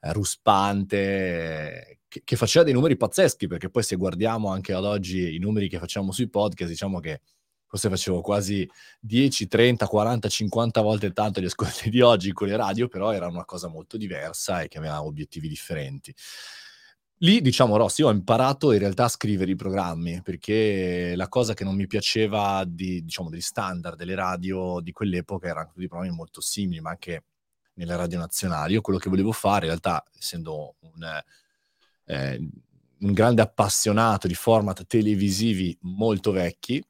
eh, 0.00 0.12
ruspante 0.12 2.00
che, 2.08 2.22
che, 2.24 2.36
faceva 2.36 2.64
dei 2.64 2.72
numeri 2.72 2.96
pazzeschi, 2.96 3.46
perché 3.46 3.68
poi 3.68 3.82
se 3.82 3.96
guardiamo 3.96 4.48
anche 4.48 4.72
ad 4.72 4.84
oggi 4.84 5.34
i 5.34 5.38
numeri 5.38 5.68
che 5.68 5.78
facciamo 5.78 6.12
sui 6.12 6.28
podcast, 6.30 6.70
diciamo 6.70 6.98
che 7.00 7.20
forse 7.70 7.88
facevo 7.88 8.20
quasi 8.20 8.68
10, 8.98 9.46
30, 9.46 9.86
40, 9.86 10.28
50 10.28 10.80
volte 10.80 11.12
tanto 11.12 11.40
gli 11.40 11.44
ascolti 11.44 11.88
di 11.88 12.00
oggi 12.00 12.32
con 12.32 12.48
le 12.48 12.56
radio, 12.56 12.88
però 12.88 13.12
era 13.12 13.28
una 13.28 13.44
cosa 13.44 13.68
molto 13.68 13.96
diversa 13.96 14.62
e 14.62 14.66
che 14.66 14.78
aveva 14.78 15.04
obiettivi 15.04 15.46
differenti. 15.46 16.12
Lì, 17.18 17.40
diciamo, 17.40 17.76
Rossi, 17.76 18.00
io 18.00 18.08
ho 18.08 18.10
imparato 18.10 18.72
in 18.72 18.80
realtà 18.80 19.04
a 19.04 19.08
scrivere 19.08 19.52
i 19.52 19.54
programmi, 19.54 20.20
perché 20.20 21.14
la 21.14 21.28
cosa 21.28 21.54
che 21.54 21.62
non 21.62 21.76
mi 21.76 21.86
piaceva 21.86 22.64
di, 22.66 23.04
diciamo, 23.04 23.28
degli 23.30 23.40
standard 23.40 23.96
delle 23.96 24.16
radio 24.16 24.80
di 24.80 24.90
quell'epoca 24.90 25.46
erano 25.46 25.70
tutti 25.72 25.86
programmi 25.86 26.16
molto 26.16 26.40
simili, 26.40 26.80
ma 26.80 26.90
anche 26.90 27.22
nelle 27.74 27.94
radio 27.94 28.18
nazionali. 28.18 28.72
Io 28.72 28.80
quello 28.80 28.98
che 28.98 29.10
volevo 29.10 29.30
fare, 29.30 29.66
in 29.66 29.70
realtà, 29.70 30.02
essendo 30.18 30.74
un, 30.80 31.22
eh, 32.06 32.48
un 32.98 33.12
grande 33.12 33.42
appassionato 33.42 34.26
di 34.26 34.34
format 34.34 34.84
televisivi 34.86 35.76
molto 35.82 36.32
vecchi, 36.32 36.82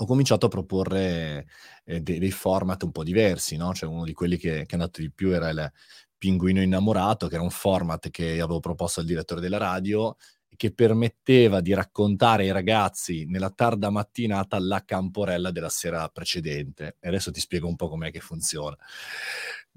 ho 0.00 0.06
cominciato 0.06 0.46
a 0.46 0.48
proporre 0.48 1.46
eh, 1.84 2.00
dei, 2.00 2.18
dei, 2.18 2.30
format 2.30 2.82
un 2.84 2.92
po' 2.92 3.02
diversi, 3.02 3.56
no? 3.56 3.74
Cioè 3.74 3.88
uno 3.88 4.04
di 4.04 4.12
quelli 4.12 4.36
che, 4.36 4.64
che 4.64 4.70
è 4.70 4.74
andato 4.74 5.00
di 5.00 5.10
più 5.10 5.30
era 5.30 5.48
il 5.48 5.72
Pinguino 6.16 6.62
Innamorato, 6.62 7.26
che 7.26 7.34
era 7.34 7.42
un 7.42 7.50
format 7.50 8.10
che 8.10 8.40
avevo 8.40 8.60
proposto 8.60 9.00
al 9.00 9.06
direttore 9.06 9.40
della 9.40 9.58
radio 9.58 10.16
che 10.56 10.72
permetteva 10.72 11.60
di 11.60 11.72
raccontare 11.72 12.42
ai 12.42 12.50
ragazzi 12.50 13.24
nella 13.26 13.50
tarda 13.50 13.90
mattinata 13.90 14.58
la 14.58 14.84
camporella 14.84 15.52
della 15.52 15.68
sera 15.68 16.08
precedente. 16.08 16.96
E 16.98 17.08
adesso 17.08 17.30
ti 17.30 17.38
spiego 17.40 17.68
un 17.68 17.76
po' 17.76 17.88
com'è 17.88 18.10
che 18.10 18.20
funziona. 18.20 18.76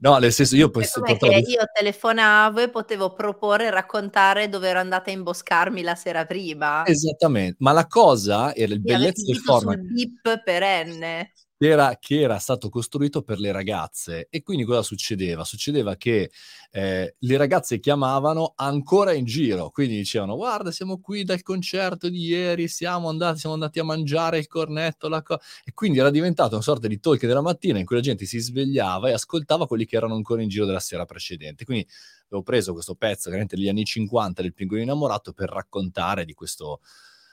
No, 0.01 0.17
nel 0.17 0.33
senso 0.33 0.55
io 0.55 0.69
poi... 0.69 0.83
Perché 0.99 1.43
io 1.47 1.63
telefonavo 1.71 2.59
e 2.59 2.69
potevo 2.69 3.13
proporre 3.13 3.67
e 3.67 3.69
raccontare 3.69 4.49
dove 4.49 4.67
ero 4.67 4.79
andata 4.79 5.11
a 5.11 5.13
imboscarmi 5.13 5.83
la 5.83 5.93
sera 5.95 6.25
prima. 6.25 6.83
Esattamente, 6.85 7.57
ma 7.59 7.71
la 7.71 7.85
cosa 7.85 8.53
era 8.55 8.73
il 8.73 8.81
bellezza 8.81 9.23
del 9.23 9.37
format... 9.37 9.77
sul 9.77 9.91
bip 9.91 10.41
perenne 10.43 11.33
era, 11.69 11.97
che 11.99 12.21
era 12.21 12.37
stato 12.39 12.69
costruito 12.69 13.21
per 13.21 13.39
le 13.39 13.51
ragazze. 13.51 14.27
E 14.29 14.41
quindi 14.41 14.63
cosa 14.63 14.81
succedeva? 14.81 15.43
Succedeva 15.43 15.95
che 15.95 16.31
eh, 16.71 17.15
le 17.17 17.37
ragazze 17.37 17.79
chiamavano 17.79 18.53
ancora 18.55 19.13
in 19.13 19.25
giro, 19.25 19.69
quindi 19.71 19.97
dicevano 19.97 20.35
guarda 20.35 20.71
siamo 20.71 20.99
qui 20.99 21.23
dal 21.23 21.41
concerto 21.43 22.09
di 22.09 22.25
ieri, 22.25 22.67
siamo 22.67 23.09
andati, 23.09 23.39
siamo 23.39 23.55
andati 23.55 23.79
a 23.79 23.83
mangiare 23.83 24.37
il 24.39 24.47
cornetto, 24.47 25.07
la 25.07 25.21
co-". 25.21 25.39
e 25.63 25.73
quindi 25.73 25.99
era 25.99 26.09
diventato 26.09 26.53
una 26.55 26.63
sorta 26.63 26.87
di 26.87 26.99
talk 26.99 27.25
della 27.25 27.41
mattina 27.41 27.79
in 27.79 27.85
cui 27.85 27.95
la 27.97 28.01
gente 28.01 28.25
si 28.25 28.39
svegliava 28.39 29.09
e 29.09 29.13
ascoltava 29.13 29.67
quelli 29.67 29.85
che 29.85 29.95
erano 29.97 30.15
ancora 30.15 30.41
in 30.41 30.49
giro 30.49 30.65
della 30.65 30.79
sera 30.79 31.05
precedente. 31.05 31.65
Quindi 31.65 31.87
avevo 32.27 32.43
preso 32.43 32.73
questo 32.73 32.95
pezzo 32.95 33.29
veramente 33.29 33.55
degli 33.55 33.67
anni 33.69 33.83
50 33.83 34.41
del 34.41 34.53
pinguino 34.53 34.83
innamorato 34.83 35.33
per 35.33 35.49
raccontare 35.49 36.25
di 36.25 36.33
questo 36.33 36.79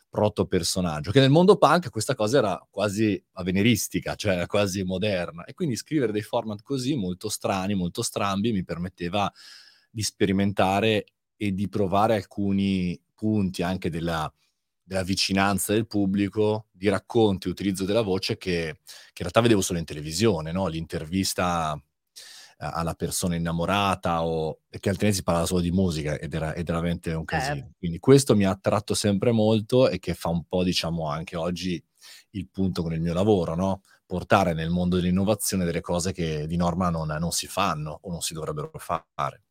proto 0.08 0.46
personaggio, 0.46 1.10
che 1.10 1.20
nel 1.20 1.30
mondo 1.30 1.56
punk 1.56 1.90
questa 1.90 2.14
cosa 2.14 2.38
era 2.38 2.66
quasi 2.70 3.22
avveniristica, 3.32 4.14
cioè 4.14 4.46
quasi 4.46 4.82
moderna. 4.82 5.44
E 5.44 5.54
quindi 5.54 5.76
scrivere 5.76 6.12
dei 6.12 6.22
format 6.22 6.62
così, 6.62 6.94
molto 6.96 7.28
strani, 7.28 7.74
molto 7.74 8.02
strambi, 8.02 8.52
mi 8.52 8.64
permetteva 8.64 9.30
di 9.90 10.02
sperimentare 10.02 11.06
e 11.36 11.52
di 11.52 11.68
provare 11.68 12.14
alcuni 12.14 13.00
punti 13.14 13.62
anche 13.62 13.90
della, 13.90 14.32
della 14.82 15.02
vicinanza 15.02 15.72
del 15.72 15.86
pubblico, 15.86 16.66
di 16.70 16.88
racconti, 16.88 17.48
utilizzo 17.48 17.84
della 17.84 18.02
voce 18.02 18.36
che, 18.36 18.80
che 18.84 19.22
in 19.22 19.28
realtà 19.28 19.40
vedevo 19.40 19.60
solo 19.60 19.78
in 19.78 19.84
televisione, 19.84 20.50
no? 20.52 20.66
l'intervista 20.66 21.80
alla 22.58 22.94
persona 22.94 23.36
innamorata 23.36 24.24
o 24.24 24.60
che 24.68 24.88
altrimenti 24.88 25.18
si 25.18 25.22
parlava 25.22 25.46
solo 25.46 25.60
di 25.60 25.70
musica 25.70 26.18
ed 26.18 26.34
era, 26.34 26.54
ed 26.54 26.68
era 26.68 26.78
veramente 26.78 27.12
un 27.12 27.24
casino. 27.24 27.66
Eh. 27.66 27.72
Quindi 27.78 27.98
questo 27.98 28.34
mi 28.34 28.44
ha 28.44 28.50
attratto 28.50 28.94
sempre 28.94 29.30
molto 29.30 29.88
e 29.88 29.98
che 29.98 30.14
fa 30.14 30.28
un 30.28 30.44
po', 30.44 30.64
diciamo, 30.64 31.08
anche 31.08 31.36
oggi 31.36 31.82
il 32.30 32.48
punto 32.48 32.82
con 32.82 32.92
il 32.92 33.00
mio 33.00 33.14
lavoro, 33.14 33.54
no? 33.54 33.82
Portare 34.04 34.54
nel 34.54 34.70
mondo 34.70 34.96
dell'innovazione 34.96 35.64
delle 35.64 35.80
cose 35.80 36.12
che 36.12 36.46
di 36.46 36.56
norma 36.56 36.90
non, 36.90 37.08
non 37.08 37.30
si 37.30 37.46
fanno 37.46 37.98
o 38.02 38.10
non 38.10 38.22
si 38.22 38.34
dovrebbero 38.34 38.70
fare. 38.78 39.42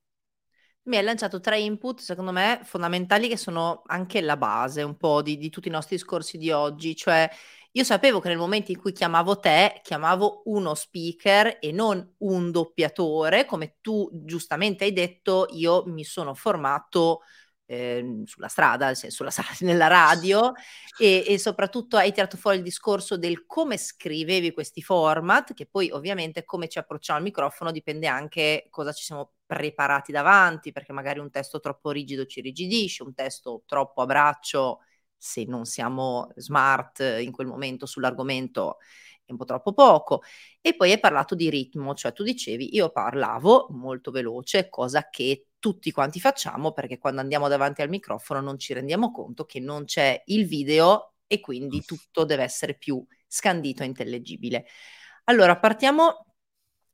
Mi 0.88 0.96
hai 0.96 1.04
lanciato 1.04 1.42
tre 1.42 1.60
input, 1.60 2.00
secondo 2.00 2.32
me, 2.32 2.62
fondamentali 2.64 3.28
che 3.28 3.36
sono 3.36 3.84
anche 3.88 4.22
la 4.22 4.38
base 4.38 4.84
un 4.84 4.96
po' 4.96 5.22
di, 5.22 5.38
di 5.38 5.50
tutti 5.50 5.68
i 5.68 5.72
nostri 5.72 5.98
discorsi 5.98 6.38
di 6.38 6.50
oggi, 6.50 6.96
cioè 6.96 7.30
io 7.72 7.84
sapevo 7.84 8.20
che 8.20 8.30
nel 8.30 8.38
momento 8.38 8.72
in 8.72 8.80
cui 8.80 8.92
chiamavo 8.92 9.40
te, 9.40 9.80
chiamavo 9.84 10.44
uno 10.46 10.74
speaker 10.74 11.58
e 11.60 11.72
non 11.72 12.16
un 12.20 12.52
doppiatore, 12.52 13.46
come 13.46 13.78
tu 13.82 14.10
giustamente 14.12 14.84
hai 14.84 14.94
detto, 14.94 15.48
io 15.52 15.84
mi 15.86 16.04
sono 16.04 16.34
formato 16.34 17.22
eh, 17.68 18.24
sulla 18.26 18.48
strada, 18.48 18.88
nel 18.88 18.96
senso 18.96 19.24
la, 19.24 19.32
nella 19.62 19.88
radio 19.88 20.54
e, 20.98 21.24
e, 21.28 21.38
soprattutto 21.38 21.98
hai 21.98 22.12
tirato 22.14 22.38
fuori 22.38 22.58
il 22.58 22.64
discorso 22.64 23.18
del 23.18 23.46
come 23.46 23.78
scrivevi 23.78 24.54
questi 24.54 24.82
format, 24.82 25.54
che 25.54 25.68
poi 25.68 25.92
ovviamente 25.92 26.46
come 26.46 26.70
ci 26.70 26.80
approcciamo 26.80 27.20
al 27.20 27.26
microfono 27.26 27.72
dipende 27.72 28.08
anche 28.08 28.68
cosa 28.70 28.94
ci 28.94 29.04
siamo 29.04 29.34
preparati 29.46 30.12
davanti, 30.12 30.72
perché 30.72 30.94
magari 30.94 31.20
un 31.20 31.30
testo 31.30 31.60
troppo 31.60 31.92
rigido 31.92 32.26
ci 32.26 32.42
rigidisce, 32.42 33.04
un 33.04 33.14
testo 33.14 33.64
troppo 33.66 34.02
a 34.02 34.06
braccio 34.06 34.80
se 35.18 35.46
non 35.46 35.66
siamo 35.66 36.30
smart 36.36 37.00
in 37.22 37.32
quel 37.32 37.48
momento 37.48 37.86
sull'argomento 37.86 38.78
è 39.26 39.32
un 39.32 39.38
po' 39.38 39.46
troppo 39.46 39.74
poco. 39.74 40.22
E 40.62 40.76
poi 40.76 40.92
hai 40.92 41.00
parlato 41.00 41.36
di 41.36 41.50
ritmo, 41.50 41.94
cioè 41.94 42.14
tu 42.14 42.24
dicevi 42.24 42.76
io 42.76 42.90
parlavo 42.92 43.68
molto 43.72 44.12
veloce, 44.12 44.70
cosa 44.70 45.10
che 45.10 45.48
tutti 45.60 45.92
quanti 45.92 46.20
facciamo 46.20 46.72
perché 46.72 46.98
quando 46.98 47.22
andiamo 47.22 47.48
davanti 47.48 47.82
al 47.82 47.90
microfono 47.90 48.42
non 48.42 48.58
ci 48.58 48.74
rendiamo 48.74 49.12
conto 49.12 49.46
che 49.46 49.60
non 49.60 49.86
c'è 49.86 50.22
il 50.28 50.46
video 50.46 51.14
e 51.28 51.40
quindi 51.42 51.84
tutto 51.84 52.24
deve 52.24 52.44
essere 52.44 52.76
più 52.76 53.06
scandito 53.28 53.84
e 53.84 53.88
intellegibile. 53.88 54.66
Allora, 55.26 55.58
partiamo 55.60 56.27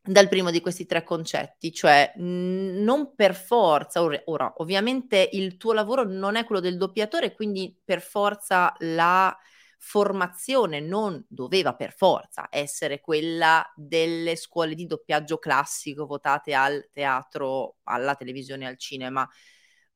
dal 0.06 0.28
primo 0.28 0.52
di 0.52 0.60
questi 0.60 0.86
tre 0.86 1.04
concetti, 1.04 1.72
cioè 1.72 2.12
non 2.18 3.16
per 3.16 3.34
forza, 3.36 4.02
ora, 4.26 4.54
ovviamente 4.58 5.30
il 5.32 5.56
tuo 5.58 5.72
lavoro 5.74 6.04
non 6.04 6.36
è 6.36 6.44
quello 6.44 6.60
del 6.62 6.78
doppiatore, 6.78 7.34
quindi 7.34 7.74
per 7.84 8.02
forza 8.02 8.74
la 8.80 9.36
formazione 9.78 10.80
non 10.80 11.24
doveva 11.28 11.74
per 11.76 11.94
forza 11.94 12.48
essere 12.50 13.00
quella 13.02 13.66
delle 13.76 14.36
scuole 14.36 14.76
di 14.76 14.86
doppiaggio 14.86 15.38
classico 15.38 16.06
votate 16.06 16.54
al 16.54 16.90
teatro, 16.92 17.78
alla 17.84 18.16
televisione, 18.16 18.68
al 18.68 18.78
cinema. 18.78 19.28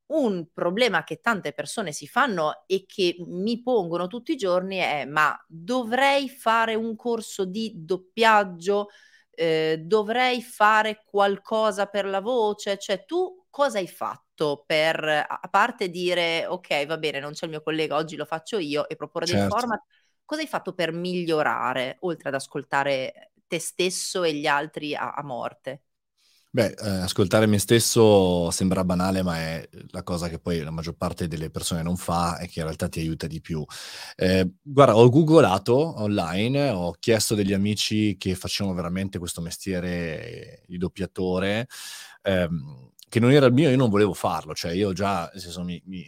Un 0.07 0.47
problema 0.53 1.03
che 1.03 1.19
tante 1.19 1.51
persone 1.51 1.91
si 1.91 2.07
fanno 2.07 2.63
e 2.65 2.85
che 2.87 3.15
mi 3.27 3.61
pongono 3.61 4.07
tutti 4.07 4.31
i 4.31 4.35
giorni 4.37 4.77
è 4.77 5.03
ma 5.05 5.37
dovrei 5.47 6.29
fare 6.29 6.75
un 6.75 6.95
corso 6.95 7.43
di 7.43 7.73
doppiaggio? 7.75 8.87
Eh, 9.37 9.77
dovrei 9.79 10.41
fare 10.41 11.03
qualcosa 11.05 11.85
per 11.85 12.05
la 12.05 12.21
voce? 12.21 12.77
Cioè, 12.79 13.05
tu 13.05 13.45
cosa 13.51 13.77
hai 13.77 13.87
fatto 13.87 14.63
per, 14.65 15.03
a 15.05 15.47
parte 15.49 15.89
dire, 15.89 16.47
ok, 16.47 16.85
va 16.87 16.97
bene, 16.97 17.19
non 17.19 17.33
c'è 17.33 17.45
il 17.45 17.51
mio 17.51 17.61
collega, 17.61 17.95
oggi 17.95 18.15
lo 18.15 18.25
faccio 18.25 18.57
io 18.57 18.89
e 18.89 18.95
proporre 18.95 19.27
certo. 19.27 19.41
dei 19.41 19.49
format, 19.49 19.83
cosa 20.25 20.41
hai 20.41 20.47
fatto 20.47 20.73
per 20.73 20.91
migliorare, 20.91 21.97
oltre 22.01 22.29
ad 22.29 22.35
ascoltare 22.35 23.31
te 23.47 23.59
stesso 23.59 24.23
e 24.23 24.33
gli 24.33 24.47
altri 24.47 24.95
a, 24.95 25.13
a 25.13 25.23
morte? 25.23 25.83
Beh, 26.57 26.73
eh, 26.81 26.89
ascoltare 27.03 27.45
me 27.45 27.59
stesso 27.59 28.49
sembra 28.49 28.83
banale, 28.83 29.21
ma 29.21 29.37
è 29.37 29.69
la 29.89 30.01
cosa 30.01 30.27
che 30.27 30.39
poi 30.39 30.59
la 30.63 30.71
maggior 30.71 30.95
parte 30.95 31.27
delle 31.27 31.51
persone 31.51 31.83
non 31.83 31.97
fa 31.97 32.39
e 32.39 32.47
che 32.47 32.57
in 32.61 32.65
realtà 32.65 32.89
ti 32.89 32.99
aiuta 32.99 33.27
di 33.27 33.41
più. 33.41 33.63
Eh, 34.15 34.49
guarda, 34.63 34.95
ho 34.97 35.07
googolato 35.07 36.01
online, 36.01 36.69
ho 36.69 36.93
chiesto 36.97 37.35
degli 37.35 37.53
amici 37.53 38.17
che 38.17 38.33
facevano 38.33 38.75
veramente 38.75 39.19
questo 39.19 39.39
mestiere 39.39 40.63
di 40.65 40.77
doppiatore, 40.79 41.67
ehm, 42.23 42.89
che 43.07 43.19
non 43.19 43.31
era 43.31 43.45
il 43.45 43.53
mio, 43.53 43.69
io 43.69 43.77
non 43.77 43.89
volevo 43.91 44.13
farlo, 44.15 44.55
cioè 44.55 44.71
io 44.71 44.93
già, 44.93 45.29
nel 45.31 45.41
senso, 45.41 45.61
mi, 45.63 45.79
mi, 45.85 46.01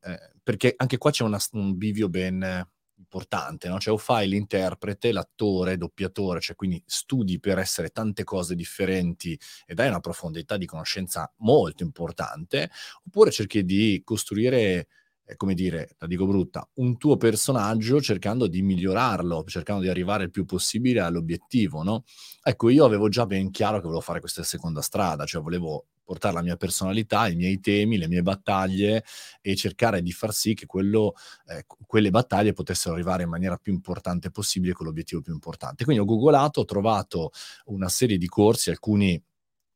eh, 0.00 0.30
perché 0.44 0.74
anche 0.76 0.96
qua 0.96 1.10
c'è 1.10 1.24
una, 1.24 1.38
un 1.52 1.76
bivio 1.76 2.08
ben 2.08 2.64
importante, 3.10 3.68
no? 3.68 3.78
Cioè 3.78 3.94
o 3.94 3.96
fai 3.96 4.28
l'interprete, 4.28 5.12
l'attore, 5.12 5.76
doppiatore, 5.78 6.40
cioè 6.40 6.54
quindi 6.56 6.82
studi 6.86 7.40
per 7.40 7.58
essere 7.58 7.88
tante 7.88 8.22
cose 8.24 8.54
differenti 8.54 9.38
e 9.66 9.74
dai 9.74 9.88
una 9.88 10.00
profondità 10.00 10.56
di 10.58 10.66
conoscenza 10.66 11.32
molto 11.38 11.82
importante, 11.82 12.70
oppure 13.06 13.30
cerchi 13.30 13.64
di 13.64 14.02
costruire 14.04 14.88
come 15.36 15.54
dire, 15.54 15.90
la 15.98 16.06
dico 16.06 16.26
brutta, 16.26 16.68
un 16.74 16.96
tuo 16.96 17.16
personaggio 17.16 18.00
cercando 18.00 18.46
di 18.46 18.62
migliorarlo, 18.62 19.44
cercando 19.46 19.82
di 19.82 19.88
arrivare 19.88 20.24
il 20.24 20.30
più 20.30 20.44
possibile 20.44 21.00
all'obiettivo, 21.00 21.82
no? 21.82 22.04
Ecco, 22.42 22.68
io 22.70 22.84
avevo 22.84 23.08
già 23.08 23.26
ben 23.26 23.50
chiaro 23.50 23.76
che 23.76 23.82
volevo 23.82 24.00
fare 24.00 24.20
questa 24.20 24.42
seconda 24.42 24.80
strada, 24.80 25.24
cioè 25.24 25.42
volevo 25.42 25.86
portare 26.08 26.34
la 26.34 26.42
mia 26.42 26.56
personalità, 26.56 27.28
i 27.28 27.36
miei 27.36 27.60
temi, 27.60 27.98
le 27.98 28.08
mie 28.08 28.22
battaglie 28.22 29.04
e 29.42 29.54
cercare 29.54 30.00
di 30.00 30.10
far 30.12 30.32
sì 30.32 30.54
che 30.54 30.64
quello, 30.64 31.12
eh, 31.48 31.66
quelle 31.86 32.08
battaglie 32.10 32.54
potessero 32.54 32.94
arrivare 32.94 33.24
in 33.24 33.28
maniera 33.28 33.58
più 33.58 33.74
importante 33.74 34.30
possibile 34.30 34.72
con 34.72 34.86
l'obiettivo 34.86 35.20
più 35.20 35.34
importante. 35.34 35.84
Quindi 35.84 36.02
ho 36.02 36.06
googolato, 36.06 36.60
ho 36.60 36.64
trovato 36.64 37.30
una 37.66 37.90
serie 37.90 38.16
di 38.16 38.26
corsi, 38.26 38.70
alcuni 38.70 39.22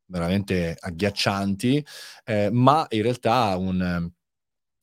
veramente 0.07 0.75
agghiaccianti, 0.79 1.85
eh, 2.25 2.49
ma 2.51 2.87
in 2.91 3.03
realtà 3.03 3.57
un 3.57 4.11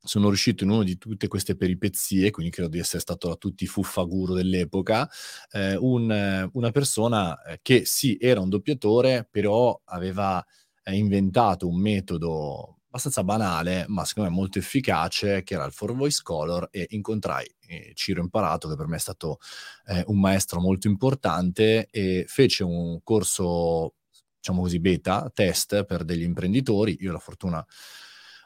sono 0.10 0.30
riuscito 0.30 0.63
in 0.63 0.72
una 0.72 0.84
di 0.84 0.98
tutte 0.98 1.28
queste 1.28 1.56
peripezie, 1.56 2.32
quindi 2.32 2.51
credo 2.51 2.68
di 2.68 2.80
essere 2.80 3.00
stato 3.00 3.30
a 3.30 3.36
tutti 3.36 3.68
fuffaguro 3.68 4.34
dell'epoca, 4.34 5.08
eh, 5.51 5.75
un, 5.75 6.50
una 6.51 6.72
persona 6.72 7.39
eh, 7.44 7.60
che 7.62 7.86
sì, 7.86 8.18
era 8.20 8.39
un 8.39 8.50
doppiatore, 8.50 9.28
però 9.30 9.80
aveva 9.86 10.44
eh, 10.84 10.96
inventato 10.96 11.68
un 11.68 11.80
metodo 11.80 12.80
abbastanza 12.88 13.24
banale, 13.24 13.86
ma 13.88 14.04
secondo 14.04 14.32
me 14.32 14.36
molto 14.36 14.58
efficace, 14.58 15.44
che 15.44 15.54
era 15.54 15.66
il 15.66 15.74
For 15.74 15.94
Voice 15.94 16.22
Color, 16.24 16.70
e 16.72 16.88
incontrai 16.89 17.46
eh, 17.68 17.92
Ciro 17.94 18.22
Imparato, 18.22 18.68
che 18.68 18.75
per 18.75 18.88
me 18.88 18.96
è 18.96 19.00
stato 19.00 19.38
eh, 19.86 20.04
un 20.08 20.20
maestro 20.20 20.60
molto 20.60 20.88
importante, 20.88 21.88
e 21.92 22.25
fece 22.28 22.63
un 22.63 23.00
corso, 23.04 23.94
diciamo 24.39 24.62
così, 24.62 24.80
beta, 24.80 25.30
test 25.32 25.84
per 25.84 26.04
degli 26.04 26.24
imprenditori. 26.24 26.98
Io 27.01 27.12
la 27.12 27.20
fortuna 27.20 27.63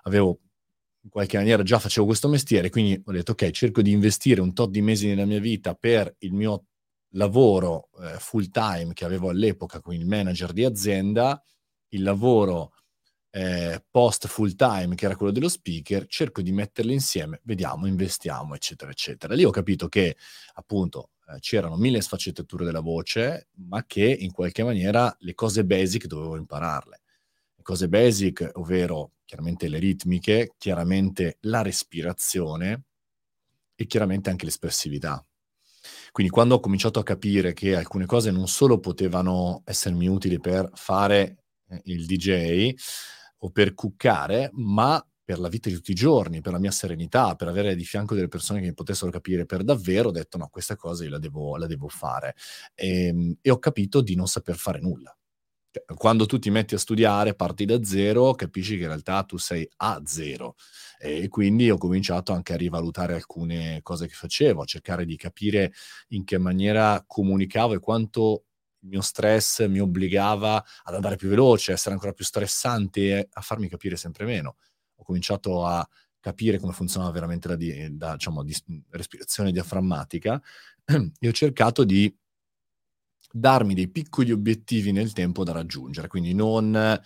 avevo 0.01 0.39
in 1.03 1.09
qualche 1.09 1.37
maniera 1.37 1.63
già 1.63 1.79
facevo 1.79 2.05
questo 2.05 2.29
mestiere, 2.29 2.69
quindi 2.69 3.01
ho 3.03 3.11
detto 3.11 3.33
ok, 3.33 3.51
cerco 3.51 3.81
di 3.81 3.91
investire 3.91 4.41
un 4.41 4.53
tot 4.53 4.69
di 4.69 4.81
mesi 4.81 5.07
nella 5.07 5.25
mia 5.25 5.39
vita 5.39 5.75
per 5.75 6.15
il 6.19 6.33
mio 6.33 6.65
lavoro 7.15 7.89
eh, 8.01 8.17
full 8.19 8.49
time 8.49 8.93
che 8.93 9.05
avevo 9.05 9.29
all'epoca 9.29 9.81
con 9.81 9.93
il 9.93 10.05
manager 10.05 10.53
di 10.53 10.63
azienda, 10.63 11.41
il 11.89 12.03
lavoro 12.03 12.73
eh, 13.31 13.83
post 13.89 14.27
full 14.27 14.55
time 14.55 14.95
che 14.95 15.05
era 15.05 15.15
quello 15.15 15.31
dello 15.31 15.49
speaker, 15.49 16.05
cerco 16.07 16.41
di 16.41 16.51
metterli 16.51 16.93
insieme, 16.93 17.41
vediamo, 17.43 17.87
investiamo, 17.87 18.55
eccetera, 18.55 18.91
eccetera. 18.91 19.33
Lì 19.33 19.43
ho 19.43 19.49
capito 19.49 19.87
che 19.87 20.15
appunto 20.53 21.09
eh, 21.27 21.39
c'erano 21.39 21.75
mille 21.75 22.01
sfaccettature 22.01 22.63
della 22.63 22.79
voce, 22.79 23.49
ma 23.67 23.83
che 23.85 24.05
in 24.05 24.31
qualche 24.31 24.63
maniera 24.63 25.13
le 25.19 25.33
cose 25.33 25.65
basic 25.65 26.05
dovevo 26.05 26.37
impararle. 26.37 27.01
Le 27.55 27.63
cose 27.63 27.89
basic, 27.89 28.51
ovvero 28.53 29.13
chiaramente 29.33 29.67
le 29.67 29.79
ritmiche, 29.79 30.53
chiaramente 30.59 31.37
la 31.41 31.63
respirazione 31.63 32.83
e 33.73 33.87
chiaramente 33.87 34.29
anche 34.29 34.45
l'espressività. 34.45 35.25
Quindi 36.11 36.31
quando 36.31 36.55
ho 36.55 36.59
cominciato 36.59 36.99
a 36.99 37.03
capire 37.03 37.53
che 37.53 37.75
alcune 37.75 38.05
cose 38.05 38.29
non 38.29 38.47
solo 38.47 38.79
potevano 38.79 39.63
essermi 39.65 40.07
utili 40.07 40.39
per 40.39 40.69
fare 40.75 41.45
eh, 41.67 41.81
il 41.85 42.05
DJ 42.05 42.73
o 43.39 43.49
per 43.49 43.73
cuccare, 43.73 44.51
ma 44.53 45.03
per 45.23 45.39
la 45.39 45.49
vita 45.49 45.67
di 45.67 45.75
tutti 45.75 45.91
i 45.91 45.95
giorni, 45.95 46.41
per 46.41 46.51
la 46.51 46.59
mia 46.59 46.71
serenità, 46.71 47.33
per 47.33 47.47
avere 47.47 47.75
di 47.75 47.85
fianco 47.85 48.13
delle 48.13 48.27
persone 48.27 48.59
che 48.59 48.67
mi 48.67 48.73
potessero 48.75 49.09
capire 49.09 49.47
per 49.47 49.63
davvero, 49.63 50.09
ho 50.09 50.11
detto 50.11 50.37
no, 50.37 50.47
questa 50.49 50.75
cosa 50.75 51.03
io 51.05 51.09
la 51.09 51.17
devo, 51.17 51.57
la 51.57 51.65
devo 51.65 51.87
fare. 51.87 52.35
E, 52.75 53.07
ehm, 53.07 53.37
e 53.41 53.49
ho 53.49 53.57
capito 53.57 54.01
di 54.01 54.13
non 54.13 54.27
saper 54.27 54.57
fare 54.57 54.79
nulla. 54.79 55.17
Cioè, 55.73 55.85
quando 55.95 56.27
tu 56.27 56.37
ti 56.37 56.51
metti 56.51 56.75
a 56.75 56.77
studiare, 56.77 57.33
parti 57.33 57.65
da 57.65 57.83
zero, 57.83 58.35
capisci 58.35 58.75
che 58.75 58.83
in 58.83 58.89
realtà 58.89 59.23
tu 59.23 59.37
sei 59.37 59.67
a 59.77 59.99
zero. 60.05 60.55
E 60.99 61.27
quindi 61.29 61.71
ho 61.71 61.77
cominciato 61.77 62.31
anche 62.31 62.53
a 62.53 62.57
rivalutare 62.57 63.15
alcune 63.15 63.79
cose 63.81 64.05
che 64.05 64.13
facevo, 64.13 64.61
a 64.61 64.65
cercare 64.65 65.03
di 65.03 65.15
capire 65.17 65.73
in 66.09 66.25
che 66.25 66.37
maniera 66.37 67.03
comunicavo 67.07 67.73
e 67.73 67.79
quanto 67.79 68.43
il 68.81 68.89
mio 68.89 69.01
stress 69.01 69.65
mi 69.65 69.79
obbligava 69.79 70.63
ad 70.83 70.93
andare 70.93 71.15
più 71.15 71.29
veloce, 71.29 71.71
a 71.71 71.73
essere 71.73 71.95
ancora 71.95 72.13
più 72.13 72.23
stressante 72.23 73.01
e 73.17 73.29
a 73.31 73.41
farmi 73.41 73.67
capire 73.67 73.95
sempre 73.95 74.25
meno. 74.25 74.57
Ho 74.97 75.03
cominciato 75.03 75.65
a 75.65 75.87
capire 76.19 76.59
come 76.59 76.73
funzionava 76.73 77.11
veramente 77.11 77.47
la 77.47 77.55
di, 77.55 77.97
da, 77.97 78.13
diciamo, 78.13 78.43
di 78.43 78.55
respirazione 78.91 79.51
diaframmatica 79.51 80.39
e 80.85 81.27
ho 81.27 81.31
cercato 81.31 81.83
di 81.83 82.15
darmi 83.35 83.73
dei 83.73 83.89
piccoli 83.89 84.31
obiettivi 84.31 84.91
nel 84.91 85.13
tempo 85.13 85.43
da 85.43 85.51
raggiungere, 85.53 86.07
quindi 86.07 86.33
non 86.33 86.99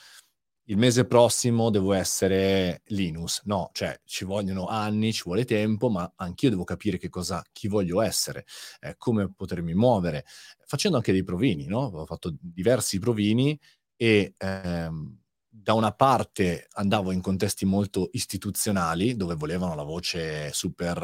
il 0.69 0.77
mese 0.77 1.05
prossimo 1.05 1.69
devo 1.69 1.93
essere 1.93 2.81
Linus, 2.87 3.41
no, 3.45 3.69
cioè 3.71 3.97
ci 4.03 4.25
vogliono 4.25 4.65
anni, 4.67 5.13
ci 5.13 5.23
vuole 5.23 5.45
tempo, 5.45 5.89
ma 5.89 6.11
anch'io 6.17 6.49
devo 6.49 6.65
capire 6.65 6.97
che 6.97 7.07
cosa, 7.09 7.41
chi 7.53 7.69
voglio 7.69 8.01
essere, 8.01 8.45
eh, 8.81 8.95
come 8.97 9.31
potermi 9.33 9.73
muovere, 9.73 10.25
facendo 10.65 10.97
anche 10.97 11.13
dei 11.13 11.23
provini, 11.23 11.65
no? 11.67 11.79
Ho 11.93 12.05
fatto 12.05 12.35
diversi 12.39 12.99
provini 12.99 13.57
e 13.95 14.33
ehm, 14.37 15.19
da 15.49 15.73
una 15.73 15.91
parte 15.93 16.67
andavo 16.73 17.11
in 17.11 17.21
contesti 17.21 17.65
molto 17.65 18.09
istituzionali 18.11 19.15
dove 19.15 19.35
volevano 19.35 19.73
la 19.73 19.83
voce 19.83 20.51
super 20.53 21.01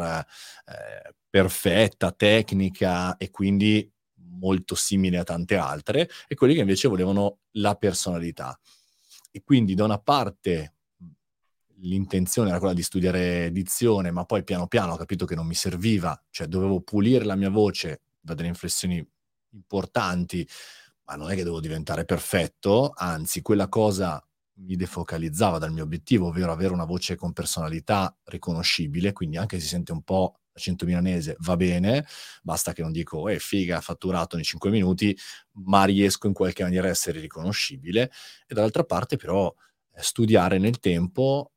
eh, 0.66 1.14
perfetta, 1.30 2.12
tecnica 2.12 3.16
e 3.18 3.30
quindi 3.32 3.90
molto 4.44 4.76
simile 4.76 5.18
a 5.18 5.24
tante 5.24 5.56
altre, 5.56 6.10
e 6.28 6.36
quelli 6.36 6.54
che 6.54 6.60
invece 6.60 6.90
volevano 6.90 7.40
la 7.52 7.76
personalità. 7.76 8.60
E 9.32 9.42
quindi 9.42 9.74
da 9.74 9.86
una 9.86 10.00
parte 10.00 10.76
l'intenzione 11.78 12.50
era 12.50 12.60
quella 12.60 12.74
di 12.74 12.84
studiare 12.84 13.46
edizione, 13.46 14.12
ma 14.12 14.26
poi 14.26 14.44
piano 14.44 14.68
piano 14.68 14.94
ho 14.94 14.98
capito 14.98 15.26
che 15.26 15.36
non 15.36 15.48
mi 15.48 15.56
serviva, 15.56 16.22
cioè 16.30 16.48
dovevo 16.48 16.82
pulire 16.82 17.26
la 17.26 17.36
mia 17.36 17.50
voce 17.50 18.04
da 18.20 18.34
delle 18.34 18.50
inflessioni 18.50 19.06
importanti, 19.54 20.48
ma 21.06 21.16
non 21.16 21.30
è 21.32 21.36
che 21.36 21.44
dovevo 21.44 21.60
diventare 21.60 22.06
perfetto, 22.06 22.94
anzi 22.96 23.42
quella 23.42 23.68
cosa 23.68 24.26
mi 24.56 24.76
defocalizzava 24.76 25.58
dal 25.58 25.74
mio 25.74 25.84
obiettivo, 25.84 26.28
ovvero 26.28 26.52
avere 26.52 26.74
una 26.74 26.86
voce 26.86 27.16
con 27.16 27.34
personalità 27.34 28.16
riconoscibile, 28.26 29.12
quindi 29.12 29.38
anche 29.38 29.60
si 29.60 29.68
sente 29.68 29.92
un 29.92 30.04
po' 30.04 30.38
accento 30.54 30.86
milanese 30.86 31.36
va 31.40 31.56
bene, 31.56 32.06
basta 32.42 32.74
che 32.74 32.82
non 32.82 32.92
dico, 32.92 33.28
eh, 33.28 33.40
figa, 33.40 33.82
fatturato 33.82 34.38
in 34.38 34.44
5 34.44 34.70
minuti, 34.70 35.18
ma 35.54 35.84
riesco 35.86 36.28
in 36.28 36.34
qualche 36.34 36.64
maniera 36.64 36.88
a 36.88 36.92
essere 36.92 37.20
riconoscibile. 37.20 38.12
E 38.48 38.54
dall'altra 38.54 38.84
parte 38.84 39.18
però 39.18 39.54
eh, 39.94 40.02
studiare 40.02 40.58
nel 40.60 40.80
tempo 40.80 41.52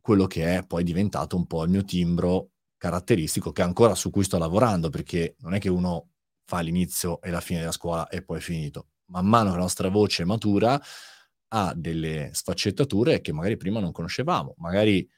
quello 0.00 0.26
che 0.26 0.56
è 0.56 0.66
poi 0.66 0.82
diventato 0.84 1.36
un 1.36 1.46
po' 1.46 1.64
il 1.64 1.70
mio 1.70 1.84
timbro 1.84 2.50
caratteristico, 2.76 3.52
che 3.52 3.62
ancora 3.62 3.94
su 3.94 4.10
cui 4.10 4.24
sto 4.24 4.38
lavorando, 4.38 4.88
perché 4.88 5.36
non 5.40 5.54
è 5.54 5.58
che 5.58 5.68
uno 5.68 6.08
fa 6.44 6.60
l'inizio 6.60 7.20
e 7.20 7.30
la 7.30 7.40
fine 7.40 7.60
della 7.60 7.72
scuola 7.72 8.08
e 8.08 8.22
poi 8.22 8.38
è 8.38 8.40
finito. 8.40 8.88
Man 9.06 9.26
mano 9.26 9.50
che 9.50 9.56
la 9.56 9.62
nostra 9.62 9.88
voce 9.88 10.24
matura, 10.24 10.80
ha 11.52 11.72
delle 11.74 12.30
sfaccettature 12.32 13.20
che 13.20 13.32
magari 13.32 13.56
prima 13.56 13.80
non 13.80 13.92
conoscevamo, 13.92 14.54
magari 14.58 15.08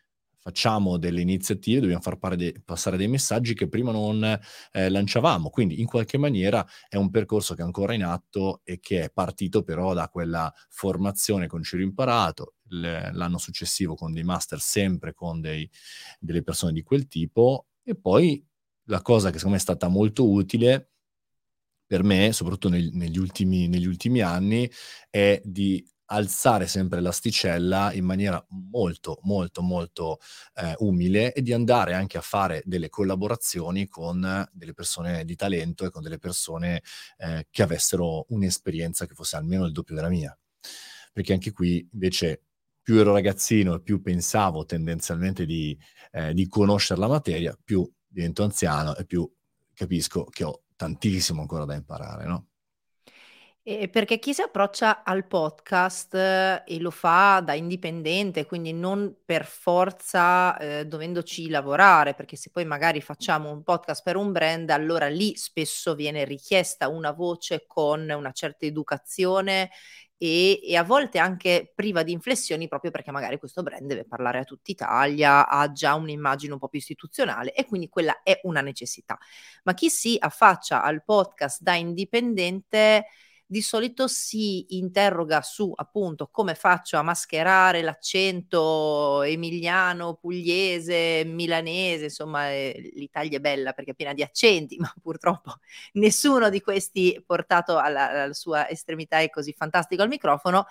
facciamo 0.43 0.99
delle 0.99 1.21
iniziative, 1.21 1.83
dobbiamo 1.83 2.03
far 2.03 2.35
de- 2.35 2.61
passare 2.65 2.97
dei 2.97 3.07
messaggi 3.07 3.55
che 3.55 3.69
prima 3.69 3.93
non 3.93 4.25
eh, 4.73 4.89
lanciavamo. 4.89 5.51
Quindi 5.51 5.81
in 5.81 5.87
qualche 5.87 6.19
maniera 6.19 6.67
è 6.89 6.97
un 6.97 7.11
percorso 7.11 7.55
che 7.55 7.63
è 7.63 7.65
ancora 7.65 7.95
in 7.95 8.03
atto 8.03 8.61
e 8.65 8.81
che 8.81 9.05
è 9.05 9.11
partito 9.13 9.63
però 9.63 9.95
da 9.95 10.09
quella 10.09 10.53
formazione 10.69 11.47
con 11.47 11.63
Ciro 11.63 11.83
Imparato, 11.83 12.55
l- 12.71 13.11
l'anno 13.13 13.39
successivo 13.39 13.95
con 13.95 14.13
dei 14.13 14.25
master 14.25 14.59
sempre 14.59 15.15
con 15.15 15.41
dei, 15.41 15.71
delle 16.19 16.43
persone 16.43 16.73
di 16.73 16.83
quel 16.83 17.07
tipo 17.07 17.67
e 17.85 17.95
poi 17.95 18.45
la 18.87 19.01
cosa 19.01 19.29
che 19.31 19.37
secondo 19.37 19.55
me 19.55 19.61
è 19.61 19.65
stata 19.65 19.87
molto 19.87 20.29
utile 20.29 20.89
per 21.87 22.03
me, 22.03 22.33
soprattutto 22.33 22.69
nel, 22.69 22.91
negli, 22.95 23.19
ultimi, 23.19 23.69
negli 23.69 23.87
ultimi 23.87 24.21
anni, 24.21 24.69
è 25.11 25.41
di 25.45 25.87
alzare 26.13 26.67
sempre 26.67 27.01
l'asticella 27.01 27.93
in 27.93 28.05
maniera 28.05 28.45
molto, 28.71 29.19
molto, 29.23 29.63
molto 29.63 30.19
eh, 30.55 30.75
umile 30.79 31.33
e 31.33 31.43
di 31.43 31.53
andare 31.53 31.95
anche 31.95 32.19
a 32.19 32.21
fare 32.21 32.63
delle 32.65 32.91
collaborazioni 32.91 33.89
con 33.89 34.47
delle 34.53 34.75
persone 34.75 35.25
di 35.25 35.35
talento 35.37 35.85
e 35.85 35.91
con 35.91 36.03
delle 36.03 36.19
persone 36.19 36.83
eh, 37.17 37.47
che 37.51 37.63
avessero 37.63 38.27
un'esperienza 38.29 39.07
che 39.07 39.15
fosse 39.15 39.37
almeno 39.37 39.65
il 39.65 39.73
doppio 39.73 39.95
della 39.95 40.11
mia. 40.11 40.37
Perché 41.13 41.33
anche 41.33 41.53
qui 41.53 41.87
invece 41.93 42.43
più 42.83 42.97
ero 42.99 43.13
ragazzino 43.13 43.75
e 43.75 43.81
più 43.81 44.03
pensavo 44.03 44.65
tendenzialmente 44.65 45.47
di, 45.47 45.79
eh, 46.11 46.35
di 46.35 46.47
conoscere 46.49 47.01
la 47.01 47.09
materia, 47.09 47.57
più 47.63 47.91
divento 48.07 48.43
anziano 48.43 48.97
e 48.97 49.07
più 49.07 49.31
capisco 49.73 50.25
che 50.25 50.45
ho 50.45 50.65
tantissimo 50.77 51.41
ancora 51.41 51.65
da 51.65 51.75
imparare, 51.75 52.27
no? 52.27 52.52
E 53.65 53.89
perché 53.89 54.19
chi 54.19 54.35
si 54.35 54.43
approccia 54.43 55.05
al 55.05 55.25
podcast 55.29 56.15
eh, 56.17 56.65
e 56.67 56.81
lo 56.81 56.91
fa 56.91 57.41
da 57.45 57.55
indipendente, 57.55 58.45
quindi 58.45 58.73
non 58.73 59.19
per 59.25 59.45
forza, 59.45 60.59
ehm, 60.59 60.83
dovendoci 60.83 61.49
lavorare, 61.49 62.15
perché 62.15 62.35
se 62.35 62.51
poi 62.51 62.65
magari 62.65 63.01
facciamo 63.01 63.53
un 63.53 63.63
podcast 63.63 64.03
per 64.03 64.17
un 64.17 64.33
brand, 64.33 64.69
allora 64.71 65.07
lì 65.09 65.37
spesso 65.37 65.95
viene 65.95 66.25
richiesta 66.25 66.89
una 66.89 67.13
voce 67.13 67.63
con 67.69 68.11
una 68.11 68.33
certa 68.33 68.67
educazione 68.67 69.71
e 70.17 70.61
e 70.65 70.77
a 70.77 70.83
volte 70.85 71.19
anche 71.21 71.71
priva 71.73 72.03
di 72.03 72.11
inflessioni, 72.13 72.67
proprio 72.67 72.91
perché 72.91 73.13
magari 73.13 73.39
questo 73.39 73.63
brand 73.63 73.87
deve 73.87 74.05
parlare 74.05 74.39
a 74.41 74.45
tutta 74.45 74.73
Italia, 74.73 75.49
ha 75.49 75.71
già 75.71 75.95
un'immagine 75.95 76.53
un 76.53 76.59
po' 76.59 76.69
più 76.69 76.79
istituzionale 76.81 77.53
e 77.53 77.65
quindi 77.65 77.89
quella 77.89 78.23
è 78.25 78.41
una 78.43 78.61
necessità. 78.61 79.17
Ma 79.65 79.75
chi 79.75 79.89
si 79.89 80.17
affaccia 80.19 80.83
al 80.83 81.05
podcast 81.05 81.61
da 81.63 81.75
indipendente 81.75 83.07
di 83.53 83.61
solito 83.61 84.09
si 84.09 84.79
interroga 84.79 85.43
su 85.43 85.71
appunto 85.77 86.29
come 86.29 86.55
faccio 86.55 86.97
a 86.97 87.03
mascherare 87.03 87.83
l'accento 87.83 89.21
emiliano, 89.21 90.15
pugliese, 90.15 91.23
milanese, 91.27 92.05
insomma 92.05 92.51
eh, 92.51 92.93
l'Italia 92.95 93.37
è 93.37 93.41
bella 93.41 93.75
perché 93.75 93.91
è 93.91 93.95
piena 93.95 94.15
di 94.15 94.23
accenti, 94.23 94.79
ma 94.81 94.91
purtroppo 95.03 95.57
nessuno 95.93 96.49
di 96.49 96.63
questi 96.63 97.23
portato 97.27 97.77
alla, 97.77 98.23
alla 98.23 98.33
sua 98.33 98.71
estremità 98.71 99.19
è 99.21 99.29
così 99.29 99.53
fantastico 99.53 100.01
al 100.01 100.09
microfono. 100.09 100.65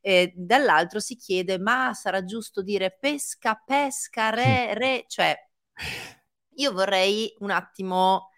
Eh, 0.00 0.32
dall'altro 0.36 1.00
si 1.00 1.16
chiede 1.16 1.58
ma 1.58 1.92
sarà 1.92 2.22
giusto 2.22 2.62
dire 2.62 2.96
pesca, 3.00 3.60
pesca, 3.66 4.30
re, 4.30 4.74
re, 4.74 5.04
cioè 5.08 5.36
io 6.54 6.72
vorrei 6.72 7.34
un 7.40 7.50
attimo 7.50 8.28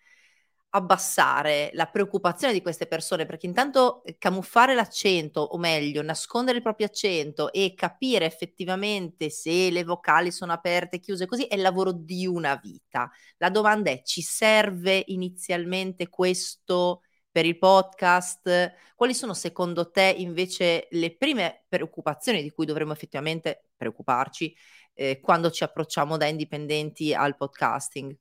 abbassare 0.71 1.71
la 1.75 1.87
preoccupazione 1.87 2.53
di 2.53 2.63
queste 2.63 2.87
persone, 2.87 3.27
perché 3.27 3.47
intanto 3.47 4.03
eh, 4.05 4.17
camuffare 4.19 4.75
l'accento, 4.75 5.41
o 5.41 5.59
meglio, 5.59 6.03
nascondere 6.03 6.59
il 6.59 6.63
proprio 6.63 6.87
accento 6.87 7.53
e 7.53 7.75
capire 7.75 8.27
effettivamente 8.27 9.31
se 9.31 9.71
le 9.71 9.85
vocali 9.85 10.31
sono 10.31 10.53
aperte, 10.53 11.01
chiuse, 11.01 11.27
così 11.27 11.45
è 11.47 11.55
il 11.55 11.63
lavoro 11.63 11.93
di 11.93 12.27
una 12.27 12.55
vita. 12.57 13.11
La 13.39 13.51
domanda 13.51 13.91
è: 13.91 14.03
ci 14.03 14.23
serve 14.23 15.03
inizialmente 15.07 16.09
questo 16.09 17.03
per 17.31 17.47
il 17.47 17.59
podcast? 17.59 18.73
Quali 18.95 19.15
sono 19.15 19.35
secondo 19.35 19.91
te 19.91 20.15
invece 20.19 20.87
le 20.91 21.17
prime 21.17 21.65
preoccupazioni 21.69 22.43
di 22.43 22.51
cui 22.51 22.67
dovremmo 22.67 22.93
effettivamente 22.93 23.69
preoccuparci 23.77 24.55
eh, 24.95 25.21
quando 25.21 25.51
ci 25.51 25.65
approcciamo 25.65 26.17
da 26.17 26.27
indipendenti 26.27 27.15
al 27.15 27.37
podcasting? 27.37 28.17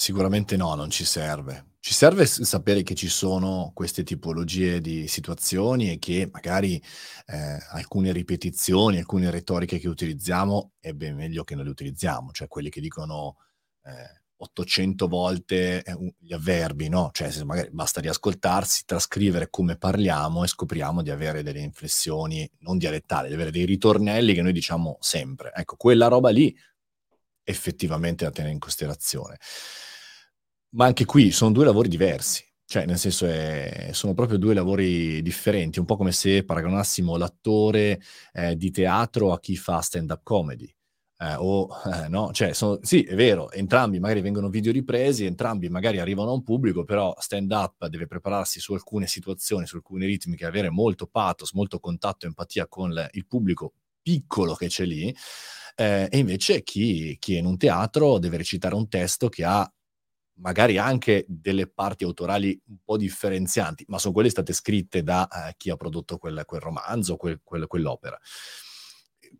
Sicuramente 0.00 0.56
no, 0.56 0.76
non 0.76 0.90
ci 0.90 1.04
serve. 1.04 1.72
Ci 1.80 1.92
serve 1.92 2.24
sapere 2.24 2.84
che 2.84 2.94
ci 2.94 3.08
sono 3.08 3.72
queste 3.74 4.04
tipologie 4.04 4.80
di 4.80 5.08
situazioni 5.08 5.90
e 5.90 5.98
che 5.98 6.28
magari 6.30 6.80
eh, 7.26 7.58
alcune 7.70 8.12
ripetizioni, 8.12 8.98
alcune 8.98 9.28
retoriche 9.28 9.80
che 9.80 9.88
utilizziamo 9.88 10.74
è 10.78 10.92
ben 10.92 11.16
meglio 11.16 11.42
che 11.42 11.56
non 11.56 11.64
le 11.64 11.70
utilizziamo, 11.70 12.30
cioè 12.30 12.46
quelli 12.46 12.70
che 12.70 12.80
dicono 12.80 13.38
eh, 13.82 14.22
800 14.36 15.08
volte 15.08 15.82
eh, 15.82 16.14
gli 16.16 16.32
avverbi, 16.32 16.88
no? 16.88 17.10
Cioè 17.12 17.42
magari 17.42 17.70
basta 17.72 18.00
riascoltarsi, 18.00 18.84
trascrivere 18.84 19.50
come 19.50 19.76
parliamo 19.76 20.44
e 20.44 20.46
scopriamo 20.46 21.02
di 21.02 21.10
avere 21.10 21.42
delle 21.42 21.60
inflessioni 21.60 22.48
non 22.60 22.78
dialettali, 22.78 23.26
di 23.26 23.34
avere 23.34 23.50
dei 23.50 23.64
ritornelli 23.64 24.32
che 24.32 24.42
noi 24.42 24.52
diciamo 24.52 24.98
sempre. 25.00 25.50
Ecco, 25.56 25.74
quella 25.74 26.06
roba 26.06 26.30
lì 26.30 26.56
effettivamente 27.42 28.24
da 28.24 28.30
tenere 28.30 28.52
in 28.52 28.60
considerazione. 28.60 29.38
Ma 30.70 30.84
anche 30.84 31.06
qui 31.06 31.30
sono 31.30 31.50
due 31.52 31.64
lavori 31.64 31.88
diversi, 31.88 32.44
cioè 32.66 32.84
nel 32.84 32.98
senso 32.98 33.26
è, 33.26 33.88
sono 33.92 34.12
proprio 34.12 34.36
due 34.36 34.52
lavori 34.52 35.22
differenti, 35.22 35.78
un 35.78 35.86
po' 35.86 35.96
come 35.96 36.12
se 36.12 36.44
paragonassimo 36.44 37.16
l'attore 37.16 38.00
eh, 38.34 38.54
di 38.54 38.70
teatro 38.70 39.32
a 39.32 39.40
chi 39.40 39.56
fa 39.56 39.80
stand-up 39.80 40.20
comedy. 40.22 40.70
Eh, 41.20 41.34
o 41.36 41.68
eh, 41.86 42.08
no, 42.08 42.32
cioè 42.32 42.52
sono, 42.52 42.78
sì, 42.82 43.02
è 43.02 43.14
vero, 43.14 43.50
entrambi 43.50 43.98
magari 43.98 44.20
vengono 44.20 44.50
video 44.50 44.70
ripresi, 44.70 45.24
entrambi 45.24 45.68
magari 45.70 45.98
arrivano 46.00 46.30
a 46.30 46.34
un 46.34 46.42
pubblico, 46.42 46.84
però 46.84 47.14
stand 47.18 47.50
up 47.50 47.86
deve 47.88 48.06
prepararsi 48.06 48.60
su 48.60 48.74
alcune 48.74 49.06
situazioni, 49.06 49.66
su 49.66 49.76
alcune 49.76 50.04
ritmiche, 50.06 50.44
avere 50.44 50.68
molto 50.70 51.06
pathos, 51.06 51.52
molto 51.54 51.80
contatto 51.80 52.26
e 52.26 52.28
empatia 52.28 52.68
con 52.68 52.92
il 53.12 53.26
pubblico 53.26 53.72
piccolo 54.02 54.54
che 54.54 54.68
c'è 54.68 54.84
lì, 54.84 55.14
eh, 55.76 56.08
e 56.10 56.18
invece 56.18 56.62
chi, 56.62 57.16
chi 57.18 57.34
è 57.36 57.38
in 57.38 57.46
un 57.46 57.56
teatro 57.56 58.18
deve 58.18 58.36
recitare 58.36 58.74
un 58.74 58.88
testo 58.88 59.28
che 59.28 59.44
ha 59.44 59.70
magari 60.40 60.78
anche 60.78 61.24
delle 61.28 61.66
parti 61.68 62.04
autorali 62.04 62.60
un 62.68 62.78
po' 62.84 62.96
differenzianti, 62.96 63.84
ma 63.88 63.98
sono 63.98 64.14
quelle 64.14 64.30
state 64.30 64.52
scritte 64.52 65.02
da 65.02 65.28
eh, 65.28 65.54
chi 65.56 65.70
ha 65.70 65.76
prodotto 65.76 66.18
quel, 66.18 66.42
quel 66.44 66.60
romanzo, 66.60 67.16
quel, 67.16 67.40
quel, 67.42 67.66
quell'opera. 67.66 68.18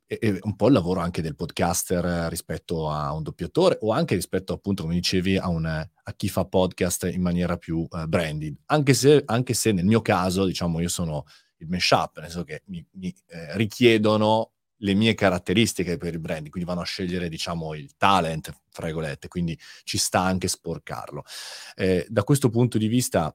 E, 0.06 0.18
e, 0.20 0.38
un 0.42 0.56
po' 0.56 0.66
il 0.66 0.72
lavoro 0.72 1.00
anche 1.00 1.22
del 1.22 1.34
podcaster 1.34 2.28
rispetto 2.28 2.90
a 2.90 3.12
un 3.12 3.22
doppiatore 3.22 3.78
o 3.82 3.92
anche 3.92 4.14
rispetto 4.14 4.52
appunto, 4.52 4.82
come 4.82 4.94
dicevi, 4.94 5.36
a, 5.36 5.48
un, 5.48 5.66
a 5.66 6.12
chi 6.16 6.28
fa 6.28 6.44
podcast 6.44 7.10
in 7.12 7.22
maniera 7.22 7.56
più 7.56 7.86
uh, 7.88 8.06
branded. 8.06 8.56
Anche 8.66 8.94
se, 8.94 9.22
anche 9.26 9.54
se, 9.54 9.72
nel 9.72 9.84
mio 9.84 10.00
caso, 10.02 10.44
diciamo, 10.44 10.80
io 10.80 10.88
sono 10.88 11.24
il 11.58 11.68
mashup, 11.68 12.18
nel 12.18 12.30
senso 12.30 12.44
che 12.44 12.62
mi, 12.66 12.84
mi 12.92 13.14
eh, 13.28 13.56
richiedono 13.56 14.52
le 14.78 14.94
mie 14.94 15.14
caratteristiche 15.14 15.96
per 15.96 16.14
il 16.14 16.20
branding, 16.20 16.50
quindi 16.50 16.68
vanno 16.68 16.82
a 16.82 16.86
scegliere, 16.86 17.28
diciamo, 17.28 17.74
il 17.74 17.96
talent, 17.96 18.52
fra 18.70 18.86
virgolette, 18.86 19.28
quindi 19.28 19.58
ci 19.84 19.98
sta 19.98 20.20
anche 20.20 20.48
sporcarlo. 20.48 21.24
Eh, 21.74 22.06
da 22.08 22.24
questo 22.24 22.50
punto 22.50 22.78
di 22.78 22.86
vista 22.86 23.34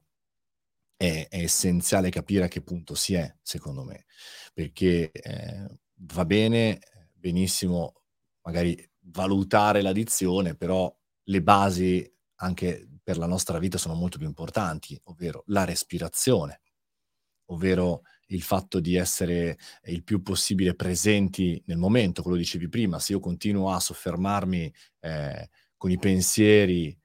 è, 0.96 1.28
è, 1.30 1.42
essenziale 1.42 2.10
capire 2.10 2.46
a 2.46 2.48
che 2.48 2.62
punto 2.62 2.96
si 2.96 3.14
è, 3.16 3.34
secondo 3.42 3.84
me, 3.84 4.06
perché 4.54 5.12
eh, 5.12 5.68
va 5.96 6.26
bene, 6.26 6.80
benissimo, 7.14 8.02
magari 8.44 8.90
valutare 9.06 9.82
l'addizione, 9.82 10.56
però 10.56 10.94
le 11.24 11.42
basi 11.42 12.10
anche 12.36 12.88
per 13.04 13.18
la 13.18 13.26
nostra 13.26 13.60
vita 13.60 13.78
sono 13.78 13.96
molto 13.96 14.18
più 14.18 14.28
importanti, 14.28 15.00
ovvero 15.06 15.44
la 15.48 15.66
respirazione, 15.66 16.62
ovvero 17.48 18.04
il 18.34 18.42
fatto 18.42 18.80
di 18.80 18.96
essere 18.96 19.58
il 19.86 20.04
più 20.04 20.22
possibile 20.22 20.76
presenti 20.76 21.62
nel 21.68 21.78
momento, 21.78 22.22
quello 22.22 22.38
dicevi 22.38 22.70
prima, 22.70 23.00
se 23.00 23.14
io 23.14 23.20
continuo 23.20 23.72
a 23.72 23.80
soffermarmi 23.80 24.74
eh, 25.02 25.50
con 25.78 25.92
i 25.92 25.98
pensieri, 25.98 26.96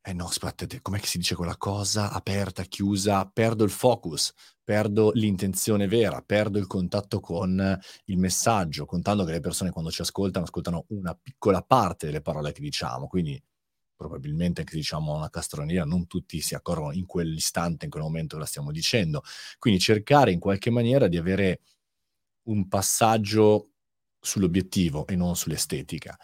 eh 0.00 0.12
no, 0.14 0.26
aspettate, 0.26 0.80
com'è 0.80 0.98
che 1.00 1.06
si 1.06 1.18
dice 1.18 1.34
quella 1.34 1.56
cosa? 1.56 2.10
Aperta, 2.12 2.62
chiusa, 2.62 3.26
perdo 3.26 3.64
il 3.64 3.70
focus, 3.70 4.32
perdo 4.64 5.10
l'intenzione 5.12 5.86
vera, 5.86 6.22
perdo 6.22 6.58
il 6.58 6.66
contatto 6.66 7.20
con 7.20 7.78
il 8.06 8.18
messaggio, 8.18 8.86
contando 8.86 9.24
che 9.24 9.32
le 9.32 9.40
persone 9.40 9.70
quando 9.70 9.90
ci 9.90 10.00
ascoltano 10.02 10.44
ascoltano 10.46 10.86
una 10.88 11.14
piccola 11.14 11.62
parte 11.62 12.06
delle 12.06 12.22
parole 12.22 12.52
che 12.52 12.60
diciamo, 12.60 13.06
quindi 13.06 13.40
probabilmente 13.98 14.60
anche 14.60 14.76
diciamo 14.76 15.16
una 15.16 15.28
castroneria, 15.28 15.84
non 15.84 16.06
tutti 16.06 16.40
si 16.40 16.54
accorgono 16.54 16.92
in 16.92 17.04
quell'istante, 17.04 17.84
in 17.84 17.90
quel 17.90 18.04
momento 18.04 18.38
la 18.38 18.46
stiamo 18.46 18.70
dicendo. 18.70 19.22
Quindi 19.58 19.80
cercare 19.80 20.30
in 20.30 20.38
qualche 20.38 20.70
maniera 20.70 21.08
di 21.08 21.16
avere 21.16 21.60
un 22.44 22.68
passaggio 22.68 23.72
sull'obiettivo 24.20 25.06
e 25.06 25.16
non 25.16 25.34
sull'estetica. 25.36 26.16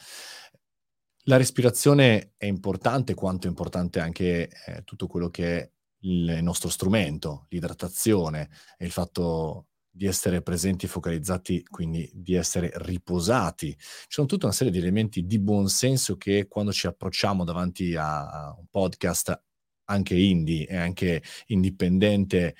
La 1.24 1.37
respirazione 1.37 2.34
è 2.37 2.46
importante 2.46 3.14
quanto 3.14 3.46
è 3.46 3.50
importante 3.50 3.98
anche 3.98 4.48
eh, 4.66 4.82
tutto 4.84 5.06
quello 5.06 5.30
che 5.30 5.58
è 5.58 5.70
il 6.04 6.38
nostro 6.42 6.68
strumento, 6.68 7.46
l'idratazione 7.48 8.50
e 8.76 8.84
il 8.84 8.92
fatto 8.92 9.68
di 9.96 10.07
essere 10.07 10.42
presenti 10.42 10.88
focalizzati, 10.88 11.64
quindi 11.70 12.11
di 12.12 12.35
essere 12.35 12.72
riposati. 12.74 13.76
Ci 13.78 14.07
sono 14.09 14.26
tutta 14.26 14.46
una 14.46 14.54
serie 14.54 14.72
di 14.72 14.80
elementi 14.80 15.24
di 15.24 15.38
buonsenso 15.38 16.16
che 16.16 16.48
quando 16.48 16.72
ci 16.72 16.88
approcciamo 16.88 17.44
davanti 17.44 17.94
a 17.94 18.52
un 18.59 18.66
podcast 18.68 19.40
anche 19.85 20.16
indie 20.16 20.66
e 20.66 20.76
anche 20.76 21.22
indipendente 21.46 22.57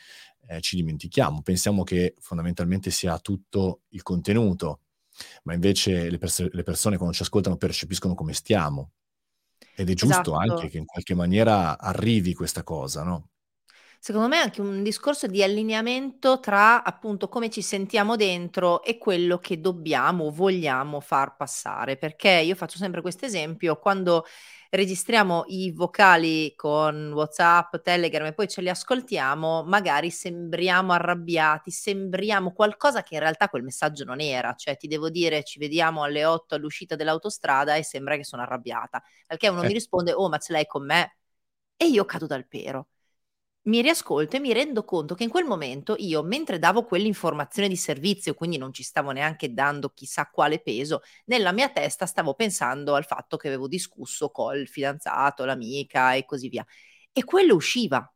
eh, 0.47 0.61
ci 0.61 0.77
dimentichiamo. 0.77 1.42
Pensiamo 1.42 1.83
che 1.83 2.14
fondamentalmente 2.20 2.90
sia 2.90 3.18
tutto 3.18 3.81
il 3.88 4.03
contenuto, 4.03 4.83
ma 5.42 5.55
invece 5.55 6.09
le, 6.11 6.18
pers- 6.18 6.53
le 6.53 6.62
persone 6.62 6.97
quando 6.97 7.16
ci 7.16 7.23
ascoltano 7.23 7.57
percepiscono 7.57 8.14
come 8.14 8.33
stiamo. 8.33 8.92
Ed 9.75 9.90
è 9.90 9.94
giusto 9.94 10.20
esatto. 10.20 10.35
anche 10.35 10.68
che 10.68 10.79
in 10.79 10.85
qualche 10.85 11.14
maniera 11.14 11.81
arrivi 11.81 12.33
questa 12.33 12.62
cosa, 12.62 13.03
no? 13.03 13.31
Secondo 14.07 14.29
me 14.29 14.37
è 14.37 14.40
anche 14.43 14.61
un 14.61 14.83
discorso 14.83 15.27
di 15.27 15.43
allineamento 15.43 16.38
tra 16.38 16.85
appunto 16.85 17.31
come 17.31 17.49
ci 17.49 17.62
sentiamo 17.62 18.17
dentro 18.17 18.83
e 18.83 18.99
quello 18.99 19.38
che 19.38 19.62
dobbiamo 19.62 20.31
vogliamo 20.31 21.01
far 21.01 21.37
passare. 21.37 21.97
Perché 21.97 22.29
io 22.29 22.55
faccio 22.55 22.77
sempre 22.77 23.01
questo 23.01 23.25
esempio, 23.25 23.79
quando 23.79 24.27
registriamo 24.69 25.45
i 25.47 25.71
vocali 25.73 26.53
con 26.55 27.12
WhatsApp, 27.14 27.77
Telegram 27.77 28.27
e 28.27 28.35
poi 28.35 28.47
ce 28.47 28.61
li 28.61 28.69
ascoltiamo, 28.69 29.64
magari 29.64 30.11
sembriamo 30.11 30.93
arrabbiati, 30.93 31.71
sembriamo 31.71 32.53
qualcosa 32.53 33.03
che 33.03 33.14
in 33.14 33.21
realtà 33.21 33.49
quel 33.49 33.62
messaggio 33.62 34.05
non 34.05 34.21
era, 34.21 34.53
cioè 34.53 34.77
ti 34.77 34.87
devo 34.87 35.09
dire 35.09 35.45
ci 35.45 35.59
vediamo 35.59 36.03
alle 36.03 36.27
8 36.27 36.57
all'uscita 36.57 36.95
dell'autostrada 36.95 37.75
e 37.77 37.83
sembra 37.83 38.17
che 38.17 38.25
sono 38.25 38.43
arrabbiata, 38.43 39.03
perché 39.27 39.49
uno 39.49 39.62
eh. 39.62 39.67
mi 39.69 39.73
risponde 39.73 40.12
"Oh, 40.12 40.29
ma 40.29 40.37
ce 40.37 40.53
l'hai 40.53 40.67
con 40.67 40.85
me?" 40.85 41.17
E 41.77 41.87
io 41.87 42.05
cado 42.05 42.27
dal 42.27 42.47
pero 42.47 42.88
mi 43.66 43.81
riascolto 43.81 44.37
e 44.37 44.40
mi 44.40 44.53
rendo 44.53 44.85
conto 44.85 45.14
che 45.14 45.22
in 45.24 45.31
quel 45.31 45.44
momento 45.44 45.94
io, 45.98 46.22
mentre 46.22 46.59
davo 46.59 46.85
quell'informazione 46.85 47.68
di 47.68 47.77
servizio, 47.77 48.35
quindi 48.35 48.59
non 48.59 48.72
ci 48.74 48.83
stavo 48.83 49.11
neanche 49.11 49.55
dando 49.55 49.90
chissà 49.90 50.29
quale 50.31 50.61
peso, 50.61 51.00
nella 51.27 51.53
mia 51.53 51.70
testa 51.70 52.05
stavo 52.07 52.35
pensando 52.35 52.94
al 52.94 53.07
fatto 53.07 53.37
che 53.38 53.48
avevo 53.48 53.66
discusso 53.66 54.31
col 54.31 54.66
fidanzato, 54.66 55.44
l'amica 55.46 56.14
e 56.14 56.24
così 56.27 56.48
via. 56.48 56.64
E 57.12 57.24
quello 57.24 57.55
usciva. 57.55 58.07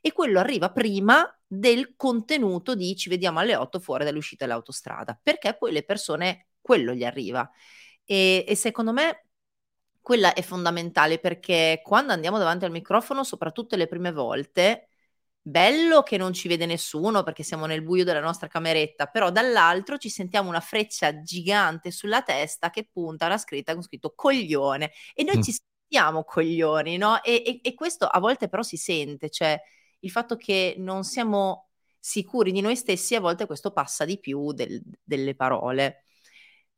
E 0.00 0.12
quello 0.12 0.38
arriva 0.38 0.70
prima 0.72 1.26
del 1.46 1.94
contenuto 1.96 2.74
di 2.74 2.96
ci 2.96 3.08
vediamo 3.08 3.38
alle 3.38 3.56
8 3.56 3.78
fuori 3.80 4.04
dall'uscita 4.04 4.44
dell'autostrada, 4.46 5.18
perché 5.22 5.54
poi 5.56 5.72
le 5.72 5.84
persone 5.84 6.46
quello 6.60 6.94
gli 6.94 7.04
arriva. 7.04 7.48
E, 8.04 8.44
e 8.46 8.54
secondo 8.56 8.92
me 8.92 9.26
quella 10.00 10.34
è 10.34 10.42
fondamentale 10.42 11.18
perché 11.18 11.80
quando 11.82 12.12
andiamo 12.12 12.38
davanti 12.38 12.64
al 12.64 12.70
microfono, 12.70 13.24
soprattutto 13.24 13.76
le 13.76 13.86
prime 13.86 14.12
volte, 14.12 14.88
bello 15.46 16.02
che 16.02 16.16
non 16.16 16.32
ci 16.32 16.48
vede 16.48 16.64
nessuno 16.64 17.22
perché 17.22 17.42
siamo 17.42 17.66
nel 17.66 17.82
buio 17.82 18.02
della 18.02 18.20
nostra 18.20 18.48
cameretta, 18.48 19.06
però 19.06 19.30
dall'altro 19.30 19.98
ci 19.98 20.08
sentiamo 20.08 20.48
una 20.48 20.60
freccia 20.60 21.20
gigante 21.20 21.90
sulla 21.90 22.22
testa 22.22 22.70
che 22.70 22.88
punta 22.90 23.26
una 23.26 23.36
scritta 23.36 23.74
con 23.74 23.82
scritto 23.82 24.14
coglione 24.16 24.92
e 25.12 25.22
noi 25.22 25.36
mm. 25.36 25.42
ci 25.42 25.54
sentiamo 25.54 26.24
coglioni, 26.24 26.96
no? 26.96 27.22
E, 27.22 27.42
e, 27.44 27.60
e 27.62 27.74
questo 27.74 28.06
a 28.06 28.18
volte 28.20 28.48
però 28.48 28.62
si 28.62 28.78
sente, 28.78 29.28
cioè 29.28 29.60
il 30.00 30.10
fatto 30.10 30.36
che 30.36 30.76
non 30.78 31.04
siamo 31.04 31.68
sicuri 31.98 32.50
di 32.50 32.62
noi 32.62 32.76
stessi, 32.76 33.14
a 33.14 33.20
volte 33.20 33.44
questo 33.46 33.70
passa 33.70 34.06
di 34.06 34.18
più 34.18 34.52
del, 34.52 34.82
delle 35.02 35.34
parole. 35.34 36.04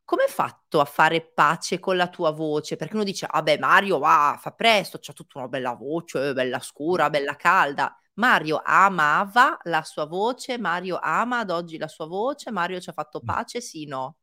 Come 0.05 0.25
hai 0.25 0.29
fatto 0.31 0.81
a 0.81 0.85
fare 0.85 1.33
pace 1.33 1.79
con 1.79 1.97
la 1.97 2.09
tua 2.09 2.31
voce? 2.33 2.77
Perché 2.77 2.95
uno 2.95 3.05
dice, 3.05 3.29
vabbè, 3.31 3.59
Mario 3.59 3.99
va, 3.99 4.37
fa 4.41 4.53
presto, 4.53 4.99
c'ha 5.01 5.13
tutta 5.13 5.39
una 5.39 5.49
bella 5.49 5.75
voce, 5.75 6.33
bella 6.33 6.61
scura, 6.61 7.11
bella 7.11 7.37
calda. 7.37 7.97
Mario 8.17 8.61
amava 8.65 9.59
la 9.65 9.83
sua 9.83 10.07
voce, 10.07 10.59
Mario 10.59 10.99
ama 11.01 11.41
ad 11.41 11.51
oggi 11.51 11.79
la 11.79 11.89
sua 11.89 12.07
voce, 12.07 12.51
Mario 12.51 12.81
ci 12.81 12.91
ha 12.91 12.93
fatto 12.93 13.21
pace, 13.21 13.61
sì, 13.61 13.87
no? 13.87 14.17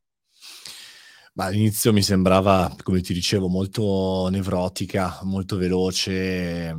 Ma 1.36 1.46
all'inizio 1.46 1.92
mi 1.92 2.04
sembrava, 2.04 2.76
come 2.84 3.02
ti 3.02 3.14
dicevo, 3.14 3.48
molto 3.48 4.28
nevrotica, 4.30 5.20
molto 5.24 5.58
veloce, 5.58 6.76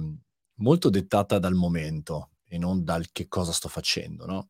molto 0.57 0.90
dettata 0.90 1.38
dal 1.38 1.55
momento 1.55 2.31
e 2.46 2.59
non 2.59 2.85
dal 2.85 3.11
che 3.11 3.27
cosa 3.27 3.53
sto 3.53 3.68
facendo, 3.68 4.27
no? 4.27 4.46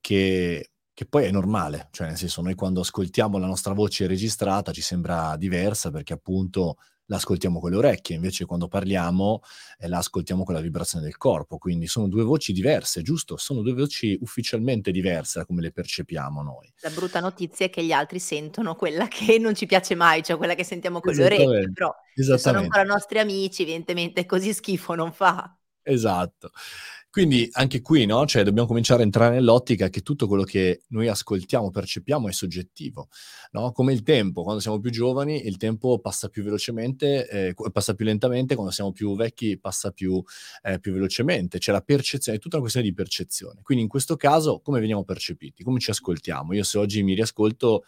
Che, 0.00 0.70
che, 0.92 1.06
poi 1.06 1.24
è 1.24 1.30
normale, 1.30 1.88
cioè 1.90 2.08
nel 2.08 2.16
senso 2.16 2.42
noi 2.42 2.54
quando 2.54 2.80
ascoltiamo 2.80 3.38
la 3.38 3.46
nostra 3.46 3.72
voce 3.72 4.06
registrata 4.06 4.72
ci 4.72 4.82
sembra 4.82 5.36
diversa 5.36 5.90
perché 5.90 6.12
appunto 6.12 6.76
l'ascoltiamo 7.10 7.58
con 7.58 7.70
le 7.70 7.76
orecchie, 7.76 8.14
invece 8.14 8.44
quando 8.44 8.68
parliamo 8.68 9.42
eh, 9.78 9.88
la 9.88 9.98
ascoltiamo 9.98 10.44
con 10.44 10.54
la 10.54 10.60
vibrazione 10.60 11.04
del 11.04 11.16
corpo, 11.16 11.58
quindi 11.58 11.88
sono 11.88 12.08
due 12.08 12.22
voci 12.22 12.52
diverse, 12.52 13.02
giusto? 13.02 13.36
Sono 13.36 13.62
due 13.62 13.74
voci 13.74 14.16
ufficialmente 14.20 14.92
diverse 14.92 15.40
da 15.40 15.44
come 15.44 15.60
le 15.60 15.72
percepiamo 15.72 16.40
noi. 16.42 16.72
La 16.80 16.90
brutta 16.90 17.18
notizia 17.18 17.66
è 17.66 17.70
che 17.70 17.84
gli 17.84 17.92
altri 17.92 18.20
sentono 18.20 18.76
quella 18.76 19.08
che 19.08 19.38
non 19.38 19.54
ci 19.54 19.66
piace 19.66 19.96
mai, 19.96 20.22
cioè 20.22 20.36
quella 20.36 20.54
che 20.54 20.64
sentiamo 20.64 21.00
con 21.00 21.12
le 21.12 21.24
orecchie, 21.24 21.72
però 21.72 21.92
se 22.14 22.38
sono 22.38 22.58
ancora 22.58 22.84
nostri 22.84 23.18
amici, 23.18 23.62
evidentemente 23.62 24.24
così 24.24 24.52
schifo 24.52 24.94
non 24.94 25.12
fa. 25.12 25.52
Esatto. 25.82 26.50
Quindi 27.10 27.48
anche 27.54 27.80
qui, 27.80 28.06
no? 28.06 28.24
Cioè 28.24 28.44
dobbiamo 28.44 28.68
cominciare 28.68 29.02
a 29.02 29.04
entrare 29.04 29.34
nell'ottica 29.34 29.88
che 29.88 30.00
tutto 30.00 30.28
quello 30.28 30.44
che 30.44 30.82
noi 30.90 31.08
ascoltiamo, 31.08 31.68
percepiamo 31.70 32.28
è 32.28 32.32
soggettivo, 32.32 33.08
no? 33.50 33.72
Come 33.72 33.92
il 33.92 34.04
tempo, 34.04 34.44
quando 34.44 34.60
siamo 34.60 34.78
più 34.78 34.90
giovani 34.90 35.44
il 35.44 35.56
tempo 35.56 35.98
passa 35.98 36.28
più 36.28 36.44
velocemente, 36.44 37.28
eh, 37.28 37.54
passa 37.72 37.94
più 37.94 38.04
lentamente, 38.04 38.54
quando 38.54 38.72
siamo 38.72 38.92
più 38.92 39.16
vecchi 39.16 39.58
passa 39.58 39.90
più, 39.90 40.22
eh, 40.62 40.78
più 40.78 40.92
velocemente. 40.92 41.58
C'è 41.58 41.72
la 41.72 41.80
percezione, 41.80 42.38
è 42.38 42.40
tutta 42.40 42.54
una 42.56 42.62
questione 42.62 42.88
di 42.88 42.94
percezione. 42.94 43.60
Quindi 43.62 43.82
in 43.82 43.90
questo 43.90 44.14
caso 44.14 44.60
come 44.60 44.78
veniamo 44.78 45.02
percepiti? 45.02 45.64
Come 45.64 45.80
ci 45.80 45.90
ascoltiamo? 45.90 46.52
Io 46.54 46.62
se 46.62 46.78
oggi 46.78 47.02
mi 47.02 47.14
riascolto 47.14 47.82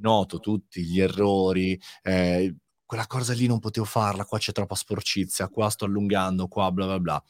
noto 0.00 0.38
tutti 0.38 0.82
gli 0.82 1.00
errori, 1.00 1.80
eh, 2.02 2.54
quella 2.84 3.06
cosa 3.06 3.32
lì 3.32 3.46
non 3.46 3.58
potevo 3.58 3.86
farla, 3.86 4.26
qua 4.26 4.36
c'è 4.38 4.52
troppa 4.52 4.74
sporcizia, 4.74 5.48
qua 5.48 5.70
sto 5.70 5.86
allungando, 5.86 6.46
qua 6.46 6.70
bla 6.70 6.84
bla 6.84 7.00
bla 7.00 7.24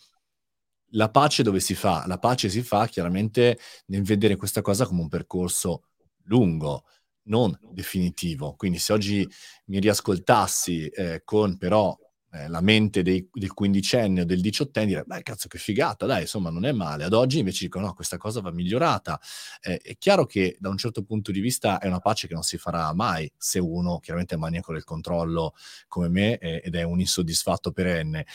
la 0.90 1.10
pace 1.10 1.42
dove 1.42 1.60
si 1.60 1.74
fa? 1.74 2.04
La 2.06 2.18
pace 2.18 2.48
si 2.48 2.62
fa 2.62 2.86
chiaramente 2.86 3.58
nel 3.86 4.02
vedere 4.02 4.36
questa 4.36 4.62
cosa 4.62 4.86
come 4.86 5.02
un 5.02 5.08
percorso 5.08 5.84
lungo, 6.24 6.84
non 7.24 7.56
definitivo. 7.72 8.54
Quindi 8.56 8.78
se 8.78 8.92
oggi 8.92 9.28
mi 9.66 9.80
riascoltassi 9.80 10.86
eh, 10.88 11.22
con 11.24 11.56
però 11.58 11.96
eh, 12.32 12.48
la 12.48 12.60
mente 12.60 13.02
dei, 13.02 13.28
del 13.32 13.52
quindicenne 13.52 14.22
o 14.22 14.24
del 14.24 14.40
diciottenne, 14.40 14.86
direi, 14.86 15.04
beh, 15.06 15.22
cazzo 15.22 15.48
che 15.48 15.58
figata, 15.58 16.06
dai, 16.06 16.22
insomma, 16.22 16.50
non 16.50 16.64
è 16.64 16.72
male. 16.72 17.04
Ad 17.04 17.12
oggi 17.12 17.38
invece 17.38 17.64
dico, 17.64 17.78
no, 17.80 17.94
questa 17.94 18.16
cosa 18.16 18.40
va 18.40 18.50
migliorata. 18.50 19.20
Eh, 19.60 19.78
è 19.78 19.96
chiaro 19.96 20.26
che 20.26 20.56
da 20.58 20.68
un 20.68 20.76
certo 20.76 21.02
punto 21.02 21.30
di 21.32 21.40
vista 21.40 21.78
è 21.78 21.86
una 21.86 22.00
pace 22.00 22.26
che 22.26 22.34
non 22.34 22.42
si 22.42 22.58
farà 22.58 22.92
mai 22.94 23.30
se 23.36 23.58
uno 23.58 23.98
chiaramente 24.00 24.34
è 24.34 24.38
maniaco 24.38 24.72
del 24.72 24.84
controllo 24.84 25.54
come 25.88 26.08
me 26.08 26.38
eh, 26.38 26.62
ed 26.64 26.74
è 26.74 26.82
un 26.82 27.00
insoddisfatto 27.00 27.72
perenne. 27.72 28.26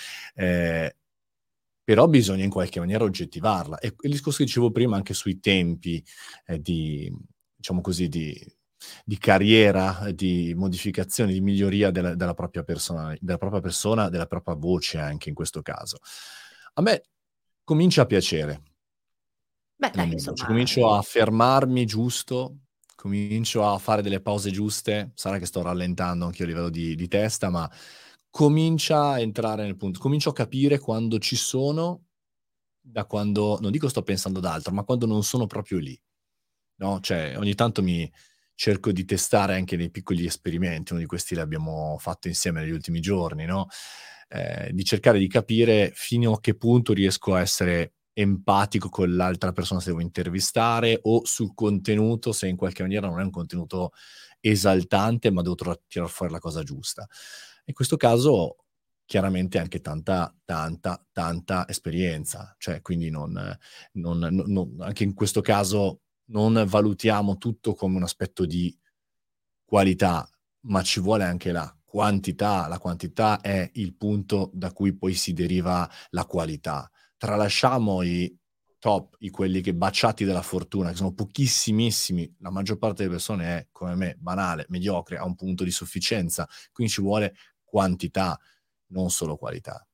Però 1.83 2.07
bisogna 2.07 2.43
in 2.43 2.49
qualche 2.49 2.79
maniera 2.79 3.03
oggettivarla. 3.03 3.79
E 3.79 3.95
il 4.01 4.11
discorso 4.11 4.39
che 4.39 4.45
dicevo 4.45 4.71
prima 4.71 4.95
anche 4.95 5.13
sui 5.13 5.39
tempi 5.39 6.03
eh, 6.45 6.59
di, 6.59 7.11
diciamo 7.55 7.81
così, 7.81 8.07
di, 8.07 8.39
di, 9.03 9.17
carriera, 9.17 10.11
di 10.13 10.53
modificazione, 10.55 11.33
di 11.33 11.41
miglioria 11.41 11.91
della, 11.91 12.15
della, 12.15 12.33
propria 12.33 12.63
persona, 12.63 13.15
della 13.19 13.37
propria 13.37 13.61
persona, 13.61 14.09
della 14.09 14.27
propria 14.27 14.55
voce 14.55 14.99
anche 14.99 15.29
in 15.29 15.35
questo 15.35 15.61
caso. 15.61 15.97
A 16.73 16.81
me 16.81 17.03
comincia 17.63 18.03
a 18.03 18.05
piacere. 18.05 18.61
Beh, 19.75 19.91
dai, 19.93 20.11
insomma... 20.11 20.35
Cioè, 20.35 20.47
comincio 20.47 20.93
a 20.93 21.01
fermarmi 21.01 21.85
giusto, 21.85 22.57
comincio 22.95 23.67
a 23.67 23.79
fare 23.79 24.03
delle 24.03 24.21
pause 24.21 24.51
giuste, 24.51 25.11
sarà 25.15 25.39
che 25.39 25.47
sto 25.47 25.63
rallentando 25.63 26.25
anche 26.25 26.43
a 26.43 26.45
livello 26.45 26.69
di, 26.69 26.93
di 26.93 27.07
testa, 27.07 27.49
ma 27.49 27.67
comincia 28.31 29.09
a 29.11 29.19
entrare 29.19 29.63
nel 29.63 29.77
punto, 29.77 29.99
comincio 29.99 30.29
a 30.29 30.33
capire 30.33 30.79
quando 30.79 31.19
ci 31.19 31.35
sono, 31.35 32.05
da 32.81 33.05
quando, 33.05 33.59
non 33.61 33.71
dico 33.71 33.89
sto 33.89 34.01
pensando 34.01 34.39
ad 34.39 34.45
altro, 34.45 34.73
ma 34.73 34.83
quando 34.83 35.05
non 35.05 35.23
sono 35.23 35.45
proprio 35.45 35.77
lì. 35.77 35.99
No? 36.77 36.99
Cioè, 37.01 37.37
ogni 37.37 37.53
tanto 37.53 37.83
mi 37.83 38.11
cerco 38.55 38.91
di 38.91 39.05
testare 39.05 39.55
anche 39.55 39.77
dei 39.77 39.91
piccoli 39.91 40.25
esperimenti, 40.25 40.93
uno 40.93 41.01
di 41.01 41.07
questi 41.07 41.35
li 41.35 41.41
abbiamo 41.41 41.97
fatto 41.99 42.27
insieme 42.27 42.61
negli 42.61 42.71
ultimi 42.71 42.99
giorni, 43.01 43.45
no? 43.45 43.67
eh, 44.29 44.71
di 44.73 44.83
cercare 44.85 45.19
di 45.19 45.27
capire 45.27 45.91
fino 45.93 46.33
a 46.33 46.39
che 46.39 46.55
punto 46.55 46.93
riesco 46.93 47.33
a 47.35 47.41
essere 47.41 47.95
empatico 48.13 48.89
con 48.89 49.15
l'altra 49.15 49.51
persona 49.51 49.79
se 49.79 49.89
devo 49.89 50.01
intervistare 50.01 50.99
o 51.03 51.25
sul 51.25 51.53
contenuto 51.53 52.31
se 52.31 52.47
in 52.47 52.55
qualche 52.57 52.81
maniera 52.81 53.07
non 53.07 53.19
è 53.19 53.23
un 53.23 53.29
contenuto 53.29 53.91
esaltante 54.39 55.31
ma 55.31 55.41
devo 55.41 55.55
tirare 55.55 56.09
fuori 56.09 56.31
la 56.31 56.39
cosa 56.39 56.63
giusta. 56.63 57.07
In 57.71 57.77
questo 57.77 57.95
caso 57.95 58.57
chiaramente 59.05 59.60
anche 59.60 59.79
tanta, 59.79 60.36
tanta, 60.43 61.01
tanta 61.13 61.65
esperienza, 61.69 62.53
cioè 62.57 62.81
quindi 62.81 63.10
non, 63.10 63.57
non, 63.93 64.19
non, 64.19 64.75
anche 64.79 65.03
in 65.05 65.13
questo 65.13 65.39
caso 65.39 66.01
non 66.31 66.65
valutiamo 66.67 67.38
tutto 67.38 67.73
come 67.73 67.95
un 67.95 68.03
aspetto 68.03 68.45
di 68.45 68.77
qualità, 69.63 70.29
ma 70.63 70.81
ci 70.81 70.99
vuole 70.99 71.23
anche 71.23 71.53
la 71.53 71.73
quantità. 71.86 72.67
La 72.67 72.77
quantità 72.77 73.39
è 73.39 73.69
il 73.75 73.95
punto 73.95 74.49
da 74.53 74.73
cui 74.73 74.93
poi 74.93 75.13
si 75.13 75.31
deriva 75.31 75.89
la 76.10 76.25
qualità. 76.25 76.91
Tralasciamo 77.15 78.01
i 78.01 78.38
top, 78.81 79.15
i 79.19 79.29
quelli 79.29 79.62
che 79.62 79.75
baciati 79.75 80.25
della 80.25 80.41
fortuna, 80.41 80.89
che 80.89 80.95
sono 80.95 81.13
pochissimissimi, 81.13 82.38
la 82.39 82.49
maggior 82.49 82.79
parte 82.79 83.03
delle 83.03 83.15
persone 83.15 83.45
è, 83.45 83.67
come 83.71 83.95
me, 83.95 84.15
banale, 84.19 84.65
mediocre, 84.69 85.17
a 85.17 85.23
un 85.23 85.36
punto 85.36 85.63
di 85.63 85.69
sufficienza, 85.69 86.49
quindi 86.71 86.91
ci 86.91 86.99
vuole 86.99 87.36
quantità, 87.71 88.38
non 88.88 89.10
solo 89.10 89.38
qualità. 89.38 89.88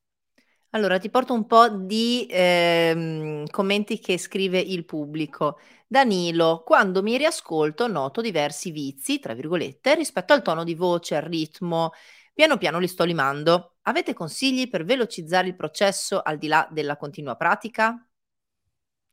Allora, 0.71 0.99
ti 0.99 1.09
porto 1.09 1.33
un 1.33 1.45
po' 1.47 1.69
di 1.69 2.27
ehm, 2.29 3.47
commenti 3.49 3.99
che 3.99 4.17
scrive 4.17 4.59
il 4.59 4.85
pubblico. 4.85 5.59
Danilo, 5.87 6.63
quando 6.65 7.01
mi 7.01 7.17
riascolto 7.17 7.87
noto 7.87 8.21
diversi 8.21 8.71
vizi, 8.71 9.19
tra 9.19 9.33
virgolette, 9.33 9.95
rispetto 9.95 10.33
al 10.33 10.41
tono 10.41 10.63
di 10.63 10.75
voce, 10.75 11.15
al 11.15 11.23
ritmo. 11.23 11.91
Piano 12.33 12.57
piano 12.57 12.79
li 12.79 12.87
sto 12.87 13.05
limando. 13.05 13.77
Avete 13.83 14.13
consigli 14.13 14.69
per 14.69 14.83
velocizzare 14.83 15.47
il 15.47 15.55
processo 15.55 16.21
al 16.21 16.37
di 16.37 16.47
là 16.47 16.67
della 16.71 16.97
continua 16.97 17.35
pratica? 17.35 18.06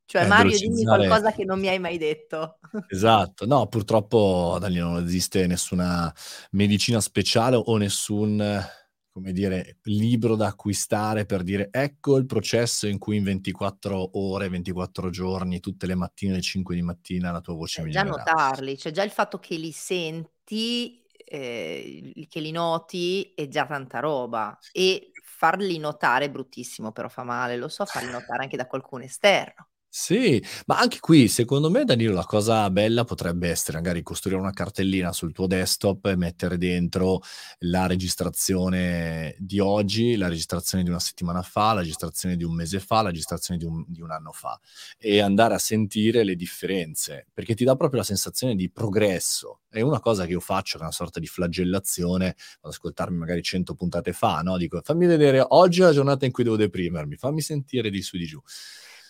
Cioè, 0.06 0.24
eh, 0.24 0.26
Mario, 0.26 0.58
dimmi 0.58 0.84
qualcosa 0.84 1.32
che 1.32 1.44
non 1.44 1.58
mi 1.58 1.68
hai 1.68 1.78
mai 1.78 1.98
detto. 1.98 2.58
Esatto, 2.88 3.46
no, 3.46 3.66
purtroppo 3.66 4.58
Daniel 4.60 4.84
non 4.84 5.04
esiste 5.04 5.46
nessuna 5.46 6.12
medicina 6.50 7.00
speciale 7.00 7.56
o 7.56 7.76
nessun, 7.76 8.62
come 9.10 9.32
dire, 9.32 9.78
libro 9.84 10.36
da 10.36 10.48
acquistare 10.48 11.24
per 11.24 11.42
dire 11.42 11.68
ecco 11.70 12.16
il 12.16 12.26
processo 12.26 12.86
in 12.86 12.98
cui 12.98 13.16
in 13.16 13.24
24 13.24 14.18
ore, 14.18 14.48
24 14.48 15.10
giorni, 15.10 15.60
tutte 15.60 15.86
le 15.86 15.94
mattine 15.94 16.32
alle 16.32 16.42
5 16.42 16.74
di 16.74 16.82
mattina 16.82 17.32
la 17.32 17.40
tua 17.40 17.54
voce 17.54 17.80
c'è 17.80 17.86
migliorerà. 17.86 18.22
Già 18.22 18.32
notarli, 18.32 18.78
cioè 18.78 18.92
già 18.92 19.02
il 19.02 19.10
fatto 19.10 19.38
che 19.38 19.56
li 19.56 19.72
senti, 19.72 21.02
eh, 21.24 22.26
che 22.28 22.40
li 22.40 22.50
noti 22.50 23.32
è 23.34 23.48
già 23.48 23.66
tanta 23.66 24.00
roba 24.00 24.56
e 24.72 25.10
farli 25.22 25.78
notare 25.78 26.26
è 26.26 26.30
bruttissimo, 26.30 26.92
però 26.92 27.08
fa 27.08 27.24
male, 27.24 27.56
lo 27.56 27.68
so, 27.68 27.84
farli 27.86 28.10
notare 28.10 28.42
anche 28.42 28.56
da 28.56 28.66
qualcuno 28.66 29.04
esterno. 29.04 29.68
Sì, 29.96 30.42
ma 30.66 30.80
anche 30.80 30.98
qui 30.98 31.28
secondo 31.28 31.70
me 31.70 31.84
Danilo 31.84 32.12
la 32.14 32.24
cosa 32.24 32.68
bella 32.68 33.04
potrebbe 33.04 33.48
essere 33.48 33.76
magari 33.76 34.02
costruire 34.02 34.40
una 34.40 34.50
cartellina 34.50 35.12
sul 35.12 35.32
tuo 35.32 35.46
desktop 35.46 36.06
e 36.06 36.16
mettere 36.16 36.58
dentro 36.58 37.20
la 37.60 37.86
registrazione 37.86 39.36
di 39.38 39.60
oggi, 39.60 40.16
la 40.16 40.26
registrazione 40.26 40.82
di 40.82 40.90
una 40.90 40.98
settimana 40.98 41.42
fa, 41.42 41.74
la 41.74 41.80
registrazione 41.82 42.34
di 42.34 42.42
un 42.42 42.54
mese 42.56 42.80
fa, 42.80 43.02
la 43.02 43.10
registrazione 43.10 43.60
di 43.60 43.66
un, 43.66 43.84
di 43.86 44.00
un 44.00 44.10
anno 44.10 44.32
fa 44.32 44.58
e 44.98 45.20
andare 45.20 45.54
a 45.54 45.58
sentire 45.58 46.24
le 46.24 46.34
differenze 46.34 47.28
perché 47.32 47.54
ti 47.54 47.62
dà 47.62 47.76
proprio 47.76 48.00
la 48.00 48.06
sensazione 48.06 48.56
di 48.56 48.68
progresso. 48.72 49.60
È 49.70 49.80
una 49.80 50.00
cosa 50.00 50.24
che 50.26 50.32
io 50.32 50.40
faccio, 50.40 50.72
che 50.76 50.82
è 50.82 50.86
una 50.86 50.92
sorta 50.92 51.20
di 51.20 51.26
flagellazione, 51.28 52.26
ad 52.62 52.70
ascoltarmi 52.72 53.16
magari 53.16 53.42
100 53.42 53.74
puntate 53.76 54.12
fa, 54.12 54.40
no? 54.40 54.56
Dico 54.56 54.80
fammi 54.82 55.06
vedere 55.06 55.44
oggi 55.50 55.82
è 55.82 55.84
la 55.84 55.92
giornata 55.92 56.24
in 56.26 56.32
cui 56.32 56.42
devo 56.42 56.56
deprimermi, 56.56 57.14
fammi 57.14 57.40
sentire 57.40 57.90
di 57.90 58.02
su 58.02 58.16
di 58.16 58.26
giù. 58.26 58.40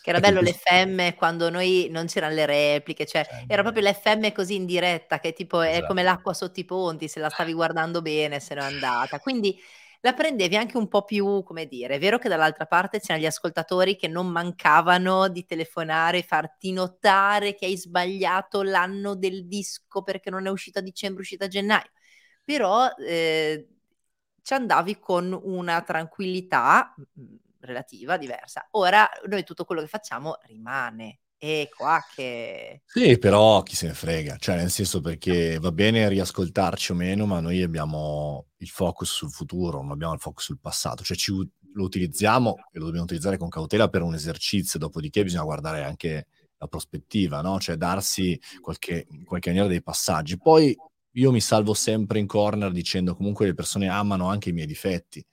Che 0.04 0.10
era 0.10 0.20
bello 0.20 0.42
l'FM 0.42 1.14
quando 1.16 1.48
noi 1.48 1.88
non 1.90 2.04
c'eran 2.04 2.34
le 2.34 2.44
repliche, 2.44 3.06
cioè 3.06 3.26
era 3.46 3.62
proprio 3.62 3.88
l'FM 3.88 4.32
così 4.32 4.54
in 4.56 4.66
diretta 4.66 5.18
che 5.18 5.32
tipo 5.32 5.62
è 5.62 5.82
Esa 5.82 5.82
come 5.82 6.02
l'acqua 6.02 6.34
sotto 6.34 6.60
i 6.60 6.66
ponti, 6.66 7.08
se 7.08 7.20
la 7.20 7.30
stavi 7.30 7.54
guardando 7.54 8.02
bene 8.02 8.38
se 8.38 8.54
n'è 8.54 8.60
andata. 8.60 9.18
Quindi 9.18 9.58
la 10.02 10.12
prendevi 10.12 10.56
anche 10.56 10.76
un 10.76 10.88
po' 10.88 11.04
più 11.04 11.42
come 11.42 11.64
dire, 11.64 11.94
è 11.94 11.98
vero 11.98 12.18
che 12.18 12.28
dall'altra 12.28 12.66
parte 12.66 13.00
c'eran 13.00 13.22
gli 13.22 13.24
ascoltatori 13.24 13.96
che 13.96 14.06
non 14.06 14.26
mancavano 14.26 15.28
di 15.28 15.46
telefonare 15.46 16.22
farti 16.22 16.72
notare 16.72 17.54
che 17.54 17.64
hai 17.64 17.78
sbagliato 17.78 18.60
l'anno 18.62 19.14
del 19.14 19.46
disco 19.46 20.02
perché 20.02 20.28
non 20.28 20.46
è 20.46 20.50
uscito 20.50 20.80
a 20.80 20.82
dicembre, 20.82 21.20
è 21.20 21.22
uscito 21.22 21.44
a 21.44 21.48
gennaio. 21.48 21.88
Però, 22.44 22.90
ehm, 22.98 23.64
ci 24.42 24.52
andavi 24.52 24.98
con 24.98 25.32
una 25.44 25.80
tranquillità, 25.80 26.94
mhmm, 27.14 27.36
relativa, 27.64 28.16
diversa. 28.16 28.66
Ora 28.72 29.08
noi 29.28 29.44
tutto 29.44 29.64
quello 29.64 29.80
che 29.80 29.88
facciamo 29.88 30.36
rimane. 30.46 31.20
È 31.36 31.68
qua 31.74 32.00
che 32.14 32.82
Sì, 32.86 33.18
però 33.18 33.62
chi 33.62 33.74
se 33.74 33.88
ne 33.88 33.94
frega, 33.94 34.36
cioè 34.38 34.56
nel 34.56 34.70
senso 34.70 35.00
perché 35.00 35.58
va 35.58 35.72
bene 35.72 36.08
riascoltarci 36.08 36.92
o 36.92 36.94
meno, 36.94 37.26
ma 37.26 37.40
noi 37.40 37.60
abbiamo 37.62 38.46
il 38.58 38.68
focus 38.68 39.10
sul 39.12 39.30
futuro, 39.32 39.80
non 39.82 39.90
abbiamo 39.90 40.14
il 40.14 40.20
focus 40.20 40.44
sul 40.44 40.60
passato. 40.60 41.02
Cioè 41.02 41.16
ci 41.16 41.32
lo 41.32 41.82
utilizziamo 41.82 42.54
e 42.70 42.78
lo 42.78 42.84
dobbiamo 42.84 43.04
utilizzare 43.04 43.36
con 43.36 43.48
cautela 43.48 43.88
per 43.88 44.02
un 44.02 44.14
esercizio, 44.14 44.78
dopodiché 44.78 45.24
bisogna 45.24 45.42
guardare 45.42 45.82
anche 45.82 46.26
la 46.56 46.68
prospettiva, 46.68 47.40
no, 47.40 47.58
cioè 47.58 47.76
darsi 47.76 48.40
qualche 48.60 49.06
in 49.10 49.24
qualche 49.24 49.48
maniera 49.50 49.68
dei 49.68 49.82
passaggi. 49.82 50.38
Poi 50.38 50.74
io 51.16 51.32
mi 51.32 51.40
salvo 51.40 51.74
sempre 51.74 52.18
in 52.20 52.26
corner 52.28 52.70
dicendo: 52.70 53.14
"Comunque 53.16 53.46
le 53.46 53.54
persone 53.54 53.88
amano 53.88 54.28
anche 54.28 54.50
i 54.50 54.52
miei 54.52 54.66
difetti." 54.68 55.24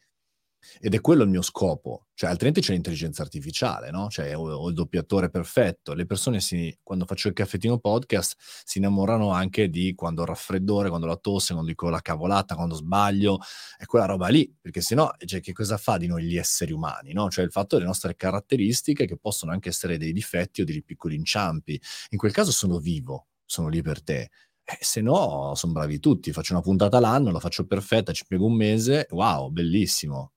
Ed 0.80 0.94
è 0.94 1.02
quello 1.02 1.24
il 1.24 1.30
mio 1.30 1.42
scopo, 1.42 2.08
cioè 2.14 2.30
altrimenti 2.30 2.62
c'è 2.62 2.74
l'intelligenza 2.74 3.22
artificiale, 3.22 3.92
no, 3.92 4.10
cioè 4.10 4.36
ho 4.36 4.50
ho 4.52 4.68
il 4.68 4.74
doppiatore 4.74 5.30
perfetto. 5.30 5.94
Le 5.94 6.06
persone 6.06 6.40
si 6.40 6.76
quando 6.84 7.06
faccio 7.06 7.28
il 7.28 7.34
caffettino 7.34 7.80
podcast 7.80 8.36
si 8.64 8.78
innamorano 8.78 9.32
anche 9.32 9.70
di 9.70 9.94
quando 9.96 10.22
ho 10.22 10.24
il 10.24 10.30
raffreddore, 10.30 10.90
quando 10.90 11.08
la 11.08 11.16
tosse, 11.18 11.54
quando 11.54 11.70
dico 11.70 11.90
la 11.90 12.02
cavolata, 12.02 12.56
quando 12.56 12.76
sbaglio, 12.76 13.40
è 13.78 13.86
quella 13.86 14.06
roba 14.06 14.28
lì, 14.28 14.54
perché 14.60 14.82
se 14.82 14.96
no, 14.96 15.12
cioè 15.26 15.40
che 15.42 15.54
cosa 15.54 15.78
fa 15.78 15.98
di 15.98 16.08
noi 16.08 16.24
gli 16.24 16.38
esseri 16.38 16.72
umani, 16.72 17.14
no, 17.14 17.30
cioè 17.30 17.44
il 17.46 17.52
fatto 17.52 17.76
delle 17.76 17.88
nostre 17.88 18.16
caratteristiche 18.16 19.06
che 19.06 19.18
possono 19.18 19.52
anche 19.52 19.70
essere 19.70 19.98
dei 19.98 20.14
difetti 20.14 20.62
o 20.62 20.66
dei 20.66 20.84
piccoli 20.84 21.16
inciampi. 21.16 21.80
In 22.10 22.18
quel 22.18 22.32
caso 22.32 22.52
sono 22.52 22.80
vivo, 22.80 23.28
sono 23.46 23.68
lì 23.68 23.82
per 23.82 24.04
te. 24.04 24.30
Eh, 24.64 24.78
se 24.80 25.02
no 25.02 25.54
son 25.56 25.72
bravi 25.72 26.00
tutti, 26.00 26.32
faccio 26.32 26.54
una 26.54 26.62
puntata 26.62 27.00
l'anno, 27.00 27.32
la 27.32 27.40
faccio 27.40 27.66
perfetta, 27.66 28.12
ci 28.14 28.26
piego 28.28 28.46
un 28.46 28.56
mese, 28.56 29.08
wow, 29.10 29.50
bellissimo. 29.50 30.34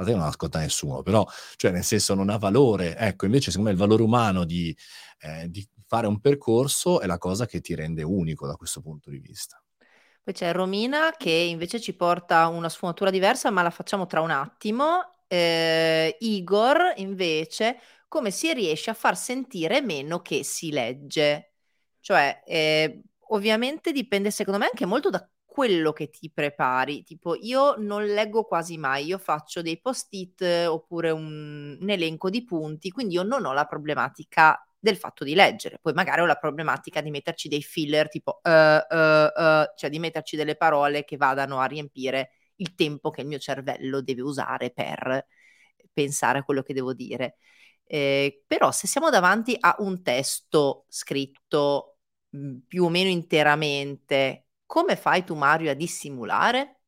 A 0.00 0.04
te 0.04 0.12
non 0.14 0.22
ascolta 0.22 0.58
nessuno, 0.60 1.02
però 1.02 1.26
cioè 1.56 1.70
nel 1.70 1.84
senso 1.84 2.14
non 2.14 2.30
ha 2.30 2.38
valore. 2.38 2.96
Ecco, 2.96 3.26
invece 3.26 3.50
secondo 3.50 3.68
me 3.70 3.74
il 3.74 3.80
valore 3.80 4.02
umano 4.02 4.44
di 4.44 4.76
ehm, 5.20 5.44
di 5.46 5.66
fare 5.86 6.06
un 6.06 6.20
percorso 6.20 7.00
è 7.00 7.06
la 7.06 7.18
cosa 7.18 7.46
che 7.46 7.60
ti 7.60 7.74
rende 7.74 8.02
unico 8.02 8.46
da 8.46 8.54
questo 8.56 8.80
punto 8.80 9.10
di 9.10 9.18
vista. 9.18 9.60
Poi 10.22 10.34
c'è 10.34 10.52
Romina 10.52 11.12
che 11.16 11.30
invece 11.30 11.80
ci 11.80 11.94
porta 11.94 12.46
una 12.48 12.68
sfumatura 12.68 13.10
diversa, 13.10 13.50
ma 13.50 13.62
la 13.62 13.70
facciamo 13.70 14.06
tra 14.06 14.20
un 14.20 14.30
attimo. 14.30 15.16
Ehm, 15.28 16.12
Igor 16.20 16.92
invece: 16.96 17.78
"Come 18.08 18.30
si 18.30 18.52
riesce 18.52 18.90
a 18.90 18.94
far 18.94 19.16
sentire 19.16 19.80
meno 19.80 20.20
che 20.20 20.44
si 20.44 20.70
legge?" 20.70 21.54
Cioè, 22.00 22.42
ehm, 22.46 23.00
ovviamente 23.30 23.92
dipende 23.92 24.30
secondo 24.30 24.58
me 24.60 24.66
anche 24.66 24.86
molto 24.86 25.10
da 25.10 25.26
quello 25.50 25.92
che 25.92 26.10
ti 26.10 26.30
prepari. 26.32 27.02
Tipo 27.02 27.34
io 27.36 27.74
non 27.78 28.04
leggo 28.04 28.44
quasi 28.44 28.78
mai, 28.78 29.06
io 29.06 29.18
faccio 29.18 29.62
dei 29.62 29.80
post-it 29.80 30.42
oppure 30.68 31.10
un 31.10 31.76
un 31.80 31.90
elenco 31.90 32.30
di 32.30 32.44
punti, 32.44 32.90
quindi 32.90 33.14
io 33.14 33.22
non 33.22 33.44
ho 33.44 33.52
la 33.52 33.64
problematica 33.66 34.62
del 34.78 34.96
fatto 34.96 35.24
di 35.24 35.34
leggere. 35.34 35.78
Poi 35.80 35.92
magari 35.92 36.20
ho 36.22 36.26
la 36.26 36.36
problematica 36.36 37.00
di 37.00 37.10
metterci 37.10 37.48
dei 37.48 37.62
filler 37.62 38.08
tipo 38.08 38.40
"uh, 38.42 38.50
uh, 38.50 38.94
uh", 39.42 39.72
cioè 39.76 39.90
di 39.90 39.98
metterci 39.98 40.36
delle 40.36 40.56
parole 40.56 41.04
che 41.04 41.16
vadano 41.16 41.58
a 41.60 41.64
riempire 41.66 42.30
il 42.56 42.74
tempo 42.74 43.10
che 43.10 43.22
il 43.22 43.26
mio 43.26 43.38
cervello 43.38 44.00
deve 44.02 44.22
usare 44.22 44.70
per 44.70 45.26
pensare 45.92 46.38
a 46.38 46.42
quello 46.44 46.62
che 46.62 46.74
devo 46.74 46.92
dire. 46.94 47.36
Ehm, 47.86 48.30
però 48.46 48.70
se 48.72 48.86
siamo 48.86 49.10
davanti 49.10 49.56
a 49.58 49.74
un 49.78 50.02
testo 50.02 50.84
scritto, 50.88 51.98
mhmm, 52.30 52.60
più 52.66 52.84
o 52.84 52.88
meno 52.88 53.08
interamente, 53.08 54.46
come 54.70 54.94
fai 54.94 55.24
tu 55.24 55.34
Mario 55.34 55.68
a 55.68 55.74
dissimulare? 55.74 56.82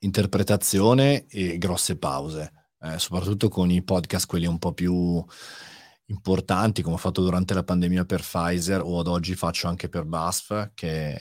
Interpretazione 0.00 1.24
e 1.28 1.56
grosse 1.56 1.96
pause, 1.96 2.52
ehm, 2.78 2.96
soprattutto 2.96 3.48
con 3.48 3.70
i 3.70 3.82
podcast 3.82 4.26
quelli 4.26 4.44
un 4.44 4.58
po' 4.58 4.74
più 4.74 5.24
importanti, 6.04 6.82
come 6.82 6.96
ho 6.96 6.98
fatto 6.98 7.22
durante 7.22 7.54
la 7.54 7.64
pandemia 7.64 8.04
per 8.04 8.20
Pfizer 8.20 8.82
o 8.84 8.98
ad 8.98 9.06
oggi 9.06 9.34
faccio 9.34 9.66
anche 9.66 9.88
per 9.88 10.04
BASF, 10.04 10.72
che 10.74 11.18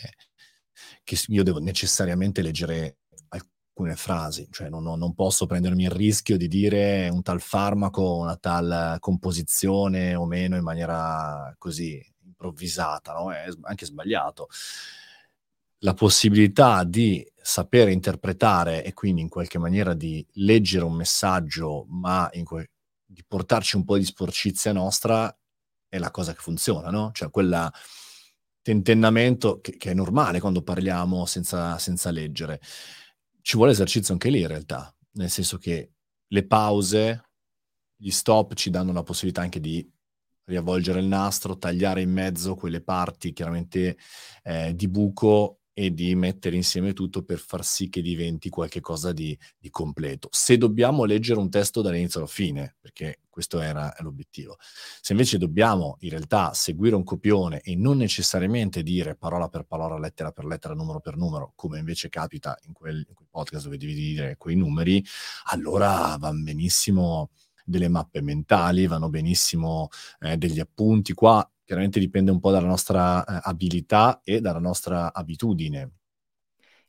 che 1.04 1.18
io 1.28 1.44
devo 1.44 1.60
necessariamente 1.60 2.42
leggere 2.42 2.98
alcune 3.30 3.96
frasi, 3.96 4.50
cioè 4.52 4.68
no 4.68 4.82
no 4.82 4.98
non 4.98 5.14
posso 5.14 5.46
prendermi 5.46 5.84
il 5.84 5.92
rischio 5.92 6.36
di 6.36 6.50
dire 6.50 7.08
un 7.08 7.22
tal 7.22 7.40
farmaco, 7.40 8.18
una 8.18 8.36
tal 8.36 8.98
composizione 9.00 10.14
o 10.14 10.26
meno 10.26 10.58
in 10.58 10.64
maniera 10.64 11.54
così 11.58 12.06
improvvisata, 12.26 13.14
no, 13.14 13.32
è 13.32 13.46
anche 13.62 13.86
sbagliato. 13.86 14.50
La 15.84 15.94
possibilità 15.94 16.84
di 16.84 17.26
sapere 17.42 17.94
interpretare 17.94 18.84
e 18.84 18.94
quindi 18.94 19.22
in 19.22 19.30
qualche 19.30 19.58
maniera 19.58 19.94
di 19.94 20.26
leggere 20.34 20.84
un 20.84 20.94
messaggio, 20.94 21.86
ma 21.88 22.30
que 22.44 22.72
di 23.06 23.24
portarci 23.26 23.78
un 23.78 23.86
po' 23.86 23.98
di 23.98 24.04
sporcizia 24.04 24.74
nostra 24.74 25.34
è 25.88 25.98
la 25.98 26.12
cosa 26.12 26.34
che 26.34 26.42
funziona, 26.42 26.90
no, 26.90 27.12
cioè 27.14 27.30
quella 27.32 27.72
tentennamento 28.62 29.62
che 29.62 29.78
che 29.78 29.92
è 29.92 29.94
normale 29.94 30.42
quando 30.42 30.62
parliamo 30.64 31.26
senza 31.26 31.78
senza 31.78 32.12
leggere. 32.12 32.60
Ci 33.42 33.56
vuole 33.56 33.72
esercizio 33.72 34.14
anche 34.14 34.30
lì 34.30 34.42
in 34.42 34.48
realtà, 34.48 34.94
nel 35.14 35.30
senso 35.30 35.58
che 35.58 35.94
le 36.28 36.46
pause, 36.46 37.24
gli 37.96 38.12
stop 38.12 38.54
ci 38.56 38.70
danno 38.70 38.92
la 38.94 39.04
possibilità 39.04 39.42
anche 39.42 39.60
di 39.62 39.90
riavvolgere 40.46 41.00
il 41.00 41.06
nastro, 41.08 41.58
tagliare 41.58 42.02
in 42.02 42.12
mezzo 42.12 42.56
quelle 42.56 42.82
parti 42.82 43.34
chiaramente, 43.34 43.98
ehm, 44.44 44.72
di 44.72 44.88
buco 44.90 45.59
e 45.80 45.94
di 45.94 46.14
mettere 46.14 46.58
insieme 46.58 46.92
tutto 46.92 47.24
per 47.24 47.40
far 47.40 47.64
sì 47.64 47.88
che 47.88 48.02
diventi 48.02 48.50
qualche 48.50 48.82
cosa 48.82 49.14
di 49.14 49.38
di 49.58 49.70
completo. 49.70 50.28
Se 50.30 50.58
dobbiamo 50.58 51.06
leggere 51.06 51.40
un 51.40 51.50
testo 51.50 51.82
dall'inizio 51.82 52.20
alla 52.20 52.28
fine, 52.28 52.76
perché 52.82 53.22
questo 53.30 53.62
era 53.62 53.96
l'obiettivo. 54.00 54.58
Se 54.60 55.14
invece 55.14 55.38
dobbiamo 55.38 55.96
in 56.02 56.10
realtà 56.10 56.54
seguire 56.54 56.96
un 56.96 57.06
copione 57.06 57.62
e 57.62 57.78
non 57.78 57.96
necessariamente 57.96 58.84
dire 58.84 59.16
parola 59.16 59.48
per 59.48 59.64
parola, 59.64 59.98
lettera 59.98 60.32
per 60.32 60.44
lettera, 60.44 60.74
numero 60.74 61.00
per 61.00 61.16
numero, 61.16 61.54
come 61.56 61.80
invece 61.80 62.10
capita 62.10 62.58
in 62.66 62.74
quel 62.74 62.98
in 63.08 63.14
quel 63.14 63.30
podcast 63.32 63.64
dove 63.64 63.78
devi 63.78 63.94
dire 63.94 64.36
quei 64.36 64.58
numeri, 64.58 65.02
allora 65.46 66.18
van 66.20 66.44
benissimo 66.44 67.30
delle 67.64 67.88
mappe 67.88 68.22
mentali, 68.22 68.86
vanno 68.86 69.08
benissimo, 69.08 69.88
ehm, 70.20 70.34
degli 70.36 70.60
appunti. 70.60 71.14
Qua 71.14 71.50
chiaramente 71.70 72.00
dipende 72.00 72.32
un 72.32 72.40
po' 72.40 72.50
dalla 72.50 72.66
nostra, 72.66 73.24
ehm, 73.24 73.42
abilità 73.44 74.22
e 74.24 74.42
dalla 74.42 74.58
nostra 74.58 75.14
abitudine. 75.14 75.92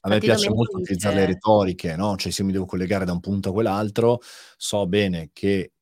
A 0.00 0.08
me 0.08 0.20
piace 0.20 0.48
molto 0.48 0.78
utilizzare 0.78 1.16
le 1.16 1.26
retoriche, 1.26 1.94
no, 1.96 2.16
cioè 2.16 2.32
se 2.32 2.40
io 2.40 2.46
mi 2.46 2.54
devo 2.54 2.64
collegare 2.64 3.04
da 3.04 3.12
un 3.12 3.20
punto 3.20 3.50
a 3.50 3.52
quell'altro, 3.52 4.20
so 4.56 4.86
bene 4.86 5.28
che 5.34 5.72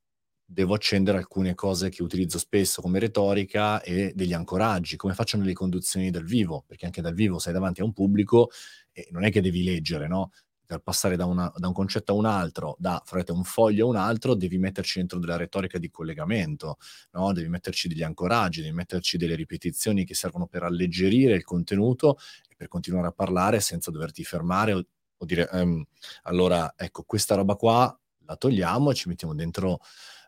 devo 0.44 0.74
accendere 0.74 1.18
alcune 1.18 1.54
cose 1.54 1.90
che 1.90 2.02
utilizzo 2.02 2.38
spesso 2.38 2.82
come 2.82 2.98
retorica 2.98 3.80
e 3.82 4.12
degli 4.16 4.32
ancoraggi, 4.32 4.96
come 4.96 5.14
faccio 5.14 5.36
nelle 5.36 5.52
conduzioni 5.52 6.10
dal 6.10 6.24
vivo, 6.24 6.64
perché 6.66 6.86
anche 6.86 7.00
dal 7.00 7.14
vivo 7.14 7.38
sei 7.38 7.52
davanti 7.52 7.82
a 7.82 7.84
un 7.84 7.92
pubblico 7.92 8.50
e 8.90 9.06
non 9.12 9.22
è 9.22 9.30
che 9.30 9.40
devi 9.40 9.62
leggere, 9.62 10.08
no, 10.08 10.32
per 10.68 10.80
passare 10.80 11.16
da 11.16 11.24
una 11.26 11.50
da 11.56 11.66
un 11.68 11.72
concetto 11.74 12.12
a 12.12 12.16
un 12.16 12.26
altro, 12.26 12.76
da, 12.78 13.00
virgolette, 13.04 13.32
"un 13.32 13.44
foglio" 13.44 13.86
a 13.86 13.88
un 13.88 13.96
altro, 13.96 14.34
devi 14.34 14.58
metterci 14.58 14.98
dentro 14.98 15.18
della 15.18 15.36
retorica 15.38 15.78
di 15.78 15.90
collegamento, 15.90 16.76
no, 17.12 17.32
devi 17.32 17.48
metterci 17.48 17.88
degli 17.88 18.02
ancoraggi, 18.02 18.60
devi 18.62 18.74
metterci 18.74 19.16
delle 19.16 19.34
ripetizioni 19.36 20.04
che 20.04 20.14
servono 20.14 20.46
per 20.46 20.64
alleggerire 20.64 21.34
il 21.34 21.44
contenuto 21.44 22.18
e 22.48 22.54
per 22.56 22.68
continuare 22.68 23.08
a 23.08 23.12
parlare 23.12 23.60
senza 23.60 23.90
doverti 23.90 24.24
fermare 24.24 24.72
o 24.74 24.84
o 25.20 25.24
dire: 25.26 25.48
"Ehm, 25.50 25.84
allora 26.24 26.74
ecco 26.76 27.02
questa 27.04 27.34
roba 27.34 27.56
qua 27.56 27.98
la 28.26 28.36
togliamo 28.36 28.90
e 28.92 28.94
ci 28.94 29.08
mettiamo 29.08 29.34
dentro 29.34 29.80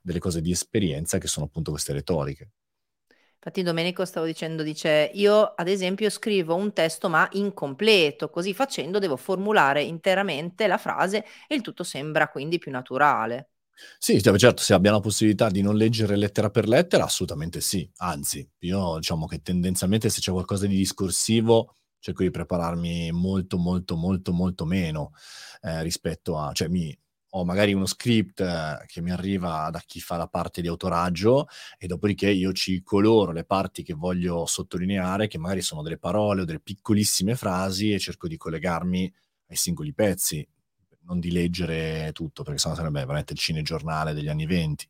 delle 0.02 0.18
cose 0.18 0.40
di 0.40 0.50
esperienza 0.50 1.18
che 1.18 1.28
sono 1.28 1.46
appunto 1.46 1.70
queste 1.70 1.92
retoriche." 1.92 2.50
Infatti 3.42 3.62
Domenico 3.62 4.04
stavo 4.04 4.26
dicendo, 4.26 4.62
dice: 4.62 5.10
"Io 5.14 5.40
ad 5.54 5.66
esempio 5.68 6.10
scrivo 6.10 6.54
un 6.54 6.72
testo 6.74 7.08
ma 7.08 7.26
incompleto, 7.32 8.28
così 8.28 8.52
facendo 8.52 8.98
devo 8.98 9.16
formulare 9.16 9.82
interamente 9.82 10.66
la 10.66 10.76
frase 10.78 11.24
e 11.48 11.54
il 11.54 11.62
tutto 11.62 11.82
sembra 11.82 12.28
quindi 12.28 12.58
più 12.58 12.70
naturale." 12.70 13.48
Sì, 14.02 14.20
cioè 14.22 14.36
certo, 14.38 14.62
se 14.62 14.72
abbiamo 14.74 14.96
la 14.96 15.02
possibilità 15.02 15.48
di 15.50 15.60
non 15.62 15.76
leggere 15.76 16.16
lettera 16.16 16.50
per 16.50 16.66
lettera, 16.68 17.04
assolutamente 17.04 17.60
sì. 17.60 17.88
Anzi, 17.98 18.46
io 18.60 18.96
diciamo 18.96 19.26
che 19.26 19.42
tendenzialmente 19.42 20.08
se 20.08 20.20
c'è 20.20 20.32
qualcosa 20.32 20.66
di 20.66 20.74
discorsivo 20.76 21.74
cerco 21.98 22.22
di 22.22 22.30
prepararmi 22.30 23.12
molto, 23.12 23.58
molto, 23.58 23.96
molto, 23.96 24.32
molto 24.32 24.64
meno, 24.64 25.12
ehm, 25.60 25.82
rispetto 25.82 26.38
a 26.38 26.50
cioè 26.54 26.68
mi 26.68 26.96
ho 27.30 27.44
magari 27.44 27.72
uno 27.72 27.86
script 27.86 28.40
eh, 28.40 28.84
che 28.86 29.00
mi 29.00 29.10
arriva 29.12 29.68
da 29.70 29.80
chi 29.84 30.00
fa 30.00 30.16
la 30.16 30.26
parte 30.26 30.60
di 30.60 30.68
autoraggio 30.68 31.46
e 31.78 31.86
dopodiché 31.86 32.30
io 32.30 32.52
ci 32.52 32.82
coloro 32.82 33.32
le 33.32 33.44
parti 33.44 33.82
che 33.82 33.94
voglio 33.94 34.46
sottolineare, 34.46 35.28
che 35.28 35.38
magari 35.38 35.62
sono 35.62 35.82
delle 35.82 35.98
parole 35.98 36.42
o 36.42 36.44
delle 36.44 36.60
piccolissime 36.60 37.34
frasi 37.36 37.92
e 37.92 37.98
cerco 37.98 38.28
di 38.28 38.36
collegarmi 38.36 39.12
ai 39.48 39.56
singoli 39.56 39.92
pezzi, 39.92 40.46
non 41.02 41.20
di 41.20 41.30
leggere 41.32 42.10
tutto, 42.12 42.42
perché 42.42 42.58
sennò 42.58 42.74
sarebbe 42.74 43.00
veramente 43.00 43.32
il 43.32 43.38
cinegiornale 43.38 44.12
degli 44.14 44.28
anni 44.28 44.46
venti. 44.46 44.88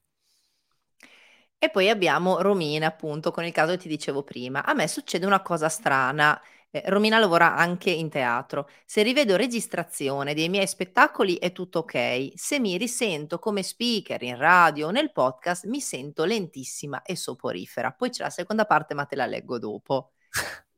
E 1.62 1.68
poi 1.70 1.90
abbiamo 1.90 2.40
Romina, 2.40 2.86
appunto, 2.86 3.30
con 3.30 3.44
il 3.44 3.52
caso 3.52 3.72
che 3.72 3.78
ti 3.78 3.88
dicevo 3.88 4.22
prima. 4.22 4.64
A 4.64 4.72
me 4.74 4.88
succede 4.88 5.26
una 5.26 5.42
cosa 5.42 5.68
strana. 5.68 6.40
Eh, 6.72 6.82
Romina 6.86 7.18
lavora 7.18 7.56
anche 7.56 7.90
in 7.90 8.08
teatro. 8.08 8.68
Se 8.86 9.02
rivedo 9.02 9.36
registrazione 9.36 10.34
dei 10.34 10.48
miei 10.48 10.66
spettacoli 10.68 11.36
è 11.36 11.50
tutto 11.52 11.80
ok. 11.80 12.32
Se 12.34 12.60
mi 12.60 12.76
risento 12.76 13.38
come 13.38 13.62
speaker 13.62 14.22
in 14.22 14.36
radio 14.36 14.88
o 14.88 14.90
nel 14.90 15.10
podcast 15.12 15.66
mi 15.66 15.80
sento 15.80 16.24
lentissima 16.24 17.02
e 17.02 17.16
soporifera. 17.16 17.92
Poi 17.92 18.10
c'è 18.10 18.22
la 18.22 18.30
seconda 18.30 18.64
parte, 18.66 18.94
ma 18.94 19.04
te 19.04 19.16
la 19.16 19.26
leggo 19.26 19.58
dopo. 19.58 20.12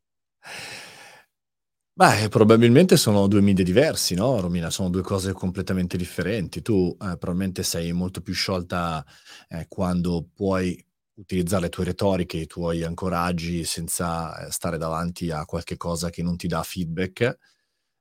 Beh, 1.95 2.28
probabilmente 2.30 2.97
sono 2.97 3.26
due 3.26 3.43
media 3.43 3.62
diversi, 3.62 4.14
no, 4.14 4.40
Romina? 4.40 4.70
Sono 4.70 4.88
due 4.88 5.03
cose 5.03 5.32
completamente 5.34 5.99
differenti. 5.99 6.62
Tu 6.62 6.88
eh, 6.93 6.97
probabilmente 7.18 7.62
sei 7.62 7.93
molto 7.93 8.22
più 8.22 8.32
sciolta 8.32 9.05
eh, 9.49 9.66
quando 9.68 10.26
puoi 10.34 10.82
utilizzare 11.14 11.62
le 11.64 11.68
tue 11.68 11.84
retoriche, 11.84 12.36
i 12.38 12.46
tuoi 12.46 12.82
ancoraggi 12.82 13.64
senza 13.64 14.46
eh, 14.46 14.50
stare 14.50 14.78
davanti 14.78 15.30
a 15.30 15.44
qualche 15.44 15.76
cosa 15.76 16.10
che 16.10 16.22
non 16.22 16.36
ti 16.36 16.46
dà 16.46 16.62
feedback. 16.62 17.38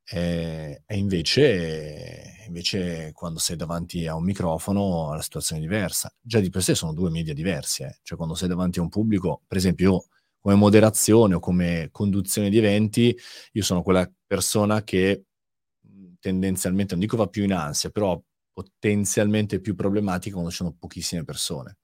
E, 0.04 0.82
e 0.84 0.96
invece, 0.96 2.44
invece, 2.46 3.12
quando 3.12 3.38
sei 3.38 3.56
davanti 3.56 4.06
a 4.06 4.14
un 4.16 4.24
microfono 4.24 5.14
la 5.14 5.22
situazione 5.22 5.62
è 5.62 5.64
diversa. 5.64 6.12
Già 6.20 6.40
di 6.40 6.50
per 6.50 6.62
sé 6.62 6.74
sono 6.74 6.92
due 6.92 7.10
media 7.10 7.34
diversi, 7.34 7.82
eh. 7.84 7.98
cioè 8.02 8.16
quando 8.16 8.34
sei 8.34 8.48
davanti 8.48 8.78
a 8.78 8.82
un 8.82 8.88
pubblico, 8.88 9.42
per 9.46 9.56
esempio 9.58 9.90
io 9.92 10.04
come 10.40 10.56
moderazione 10.56 11.34
o 11.34 11.40
come 11.40 11.88
conduzione 11.92 12.50
di 12.50 12.58
eventi, 12.58 13.16
io 13.52 13.62
sono 13.62 13.82
quella 13.82 14.10
persona 14.26 14.82
che 14.82 15.24
mhmm, 15.82 16.14
tendenzialmente, 16.20 16.94
non 16.94 17.02
dico 17.02 17.16
va 17.16 17.28
più 17.28 17.44
in 17.44 17.52
ansia, 17.52 17.90
però 17.90 18.20
potenzialmente 18.52 19.60
più 19.60 19.74
problematica 19.74 20.32
quando 20.34 20.50
ci 20.50 20.56
sono 20.56 20.74
pochissime 20.78 21.24
persone. 21.24 21.76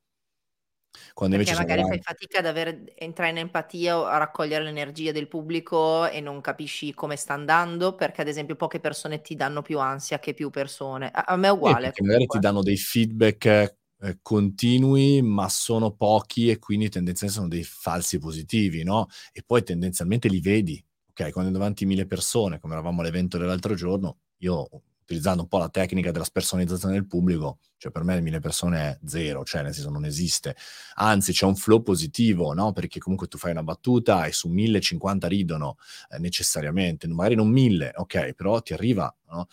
Quando 1.14 1.36
Perché 1.36 1.54
magari 1.54 1.82
fai 1.82 2.00
fatica 2.00 2.38
ad 2.38 2.46
avere, 2.46 2.84
entrare 2.96 3.30
in 3.30 3.38
empatia 3.38 3.98
o 3.98 4.04
a 4.04 4.18
raccogliere 4.18 4.64
l'energia 4.64 5.12
del 5.12 5.28
pubblico 5.28 6.08
e 6.08 6.20
non 6.20 6.40
capisci 6.40 6.94
come 6.94 7.16
sta 7.16 7.34
andando, 7.34 7.94
perché 7.94 8.20
ad 8.20 8.28
esempio 8.28 8.56
poche 8.56 8.80
persone 8.80 9.20
ti 9.20 9.34
danno 9.34 9.62
più 9.62 9.78
ansia 9.78 10.18
che 10.18 10.34
più 10.34 10.50
persone. 10.50 11.10
A, 11.12 11.24
a 11.28 11.36
me 11.36 11.48
è 11.48 11.50
uguale. 11.50 11.92
Sì, 11.94 12.02
magari 12.02 12.26
ti 12.26 12.38
danno 12.38 12.62
dei 12.62 12.76
feedback 12.76 13.76
eh, 14.00 14.18
continui, 14.22 15.22
ma 15.22 15.48
sono 15.48 15.92
pochi 15.92 16.50
e 16.50 16.58
quindi 16.58 16.88
tendenzialmente 16.88 17.40
sono 17.40 17.52
dei 17.52 17.64
falsi 17.64 18.18
positivi, 18.18 18.84
no? 18.84 19.06
E 19.32 19.42
poi 19.44 19.62
tendenzialmente 19.62 20.28
li 20.28 20.40
vedi, 20.40 20.82
ok? 21.10 21.32
Quando 21.32 21.50
è 21.50 21.52
davanti 21.52 21.84
mille 21.84 22.06
persone, 22.06 22.60
come 22.60 22.74
eravamo 22.74 23.00
all'evento 23.00 23.38
dell'altro 23.38 23.74
giorno, 23.74 24.18
io 24.38 24.68
utilizzando 25.08 25.40
un 25.40 25.48
po' 25.48 25.56
la 25.56 25.70
tecnica 25.70 26.10
della 26.10 26.24
spersonalizzazione 26.24 26.92
del 26.92 27.06
pubblico, 27.06 27.60
cioè 27.78 27.90
per 27.90 28.04
me 28.04 28.14
le 28.14 28.20
mille 28.20 28.40
persone 28.40 28.78
è 28.78 28.98
zero, 29.06 29.42
cioè 29.42 29.62
nel 29.62 29.72
senso 29.72 29.88
non 29.88 30.04
esiste. 30.04 30.54
Anzi, 30.96 31.32
c'è 31.32 31.46
un 31.46 31.56
flow 31.56 31.82
positivo, 31.82 32.52
no? 32.52 32.72
Perché 32.72 32.98
comunque 32.98 33.26
tu 33.26 33.38
fai 33.38 33.52
una 33.52 33.62
battuta 33.62 34.26
e 34.26 34.32
su 34.32 34.48
1050 34.48 35.26
ridono 35.26 35.76
eh, 36.10 36.18
necessariamente, 36.18 37.08
magari 37.08 37.36
non 37.36 37.48
mille, 37.48 37.92
ok, 37.94 38.34
però 38.34 38.60
ti 38.60 38.74
arriva, 38.74 39.12
no? 39.30 39.46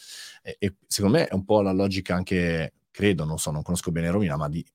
E, 0.44 0.58
e 0.60 0.76
secondo 0.88 1.18
me 1.18 1.28
è 1.28 1.34
un 1.34 1.46
po' 1.46 1.62
la 1.62 1.72
logica 1.72 2.16
anche 2.16 2.74
credo, 2.96 3.26
non 3.26 3.38
so, 3.38 3.52
non 3.52 3.62
conosco 3.62 3.92
bene 3.92 4.10
Romina, 4.10 4.38
ma 4.38 4.48
di, 4.48 4.66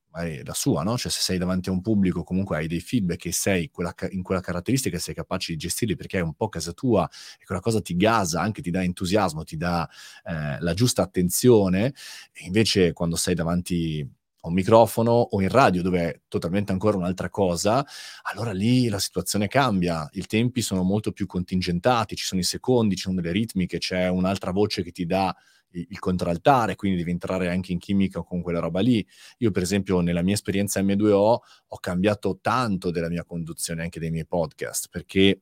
la 0.45 0.53
sua, 0.53 0.83
no? 0.83 0.99
Cioè 0.99 1.11
se 1.11 1.21
sei 1.23 1.39
davanti 1.39 1.71
a 1.71 1.73
un 1.73 1.81
pubblico 1.81 2.23
comunque 2.23 2.59
hai 2.59 2.67
dei 2.67 2.81
feedback 2.81 3.25
e 3.25 3.33
sei 3.33 3.71
quella, 3.71 3.95
in 4.11 4.23
quella 4.23 4.43
caratteristica 4.43 4.99
sei 4.99 5.15
capace 5.15 5.53
di 5.53 5.59
gestirli 5.59 5.97
perché 5.97 6.19
è 6.19 6.21
un 6.21 6.35
po' 6.35 6.51
casa 6.51 6.73
tua 6.73 7.09
e 7.41 7.47
quella 7.47 7.63
cosa 7.63 7.81
ti 7.81 7.97
gasa, 7.97 8.43
anche 8.43 8.61
ti 8.61 8.71
dà 8.71 8.83
entusiasmo, 8.83 9.43
ti 9.43 9.57
dà 9.57 9.89
eh, 10.25 10.61
la 10.61 10.75
giusta 10.75 11.01
attenzione, 11.01 11.95
e 12.33 12.45
invece 12.45 12.93
quando 12.93 13.17
sei 13.17 13.35
davanti 13.35 14.07
a 14.43 14.49
un 14.49 14.55
microfono 14.55 15.13
o 15.13 15.41
in 15.41 15.49
radio 15.49 15.81
dove 15.81 16.01
è 16.01 16.21
totalmente 16.29 16.73
ancora 16.73 16.99
un'altra 16.99 17.31
cosa, 17.31 17.83
allora 18.23 18.53
lì 18.53 18.89
la 18.89 18.99
situazione 18.99 19.49
cambia, 19.49 20.07
i 20.13 20.27
tempi 20.27 20.61
sono 20.61 20.83
molto 20.83 21.13
più 21.13 21.25
contingentati, 21.25 22.17
ci 22.17 22.25
sono 22.25 22.41
i 22.43 22.45
secondi, 22.45 22.97
ci 22.97 23.05
sono 23.05 23.15
delle 23.15 23.33
ritmiche, 23.33 23.79
c'è 23.79 24.09
un'altra 24.09 24.51
voce 24.51 24.83
che 24.83 24.93
ti 24.93 25.07
dà 25.07 25.35
il 25.73 25.99
contraltare, 25.99 26.77
quindi 26.77 26.99
devi 26.99 27.11
entrare 27.11 27.49
anche 27.49 27.73
in 27.73 27.79
chimica 27.79 28.23
con 28.23 28.43
quella 28.43 28.61
roba 28.61 28.81
lì. 28.81 29.07
Io, 29.39 29.51
per 29.51 29.63
esempio, 29.63 30.01
nella 30.01 30.23
mia 30.23 30.35
esperienza 30.35 30.81
M2O 30.81 31.39
ho 31.69 31.79
cambiato 31.81 32.39
tanto 32.41 32.91
della 32.91 33.09
mia 33.09 33.25
conduzione 33.25 33.83
anche 33.83 34.01
dei 34.01 34.11
miei 34.11 34.27
podcast, 34.27 34.89
perché 34.91 35.41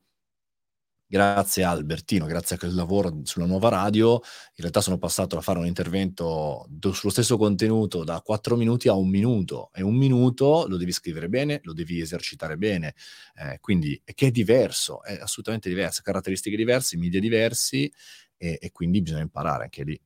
grazie 1.10 1.64
a 1.64 1.70
Albertino, 1.70 2.26
grazie 2.26 2.56
a 2.56 2.58
quel 2.58 2.74
lavoro 2.74 3.20
sulla 3.24 3.46
nuova 3.46 3.70
radio, 3.70 4.14
in 4.16 4.20
realtà 4.58 4.82
sono 4.82 4.98
passato 4.98 5.36
da 5.36 5.40
fare 5.40 5.58
un 5.58 5.66
intervento 5.66 6.66
do, 6.68 6.92
sullo 6.92 7.10
stesso 7.10 7.38
contenuto 7.38 8.04
da 8.04 8.20
4 8.20 8.56
minuti 8.56 8.88
a 8.88 8.92
un 8.94 9.08
minuto 9.08 9.70
e 9.72 9.82
un 9.82 9.94
minuto 9.96 10.66
lo 10.68 10.76
devi 10.76 10.92
scrivere 10.92 11.28
bene, 11.30 11.60
lo 11.62 11.72
devi 11.72 12.00
esercitare 12.00 12.58
bene, 12.58 12.94
eh, 13.36 13.58
quindi 13.60 14.00
che 14.04 14.26
è 14.26 14.30
diverso, 14.30 15.02
è 15.02 15.18
assolutamente 15.18 15.70
diverso, 15.70 16.02
caratteristiche 16.02 16.56
diverse, 16.56 16.98
media 16.98 17.20
diversi 17.20 17.90
e, 18.36 18.58
e 18.60 18.70
quindi 18.70 19.00
bisogna 19.00 19.22
imparare 19.22 19.64
anche 19.64 19.84
lì. 19.84 19.98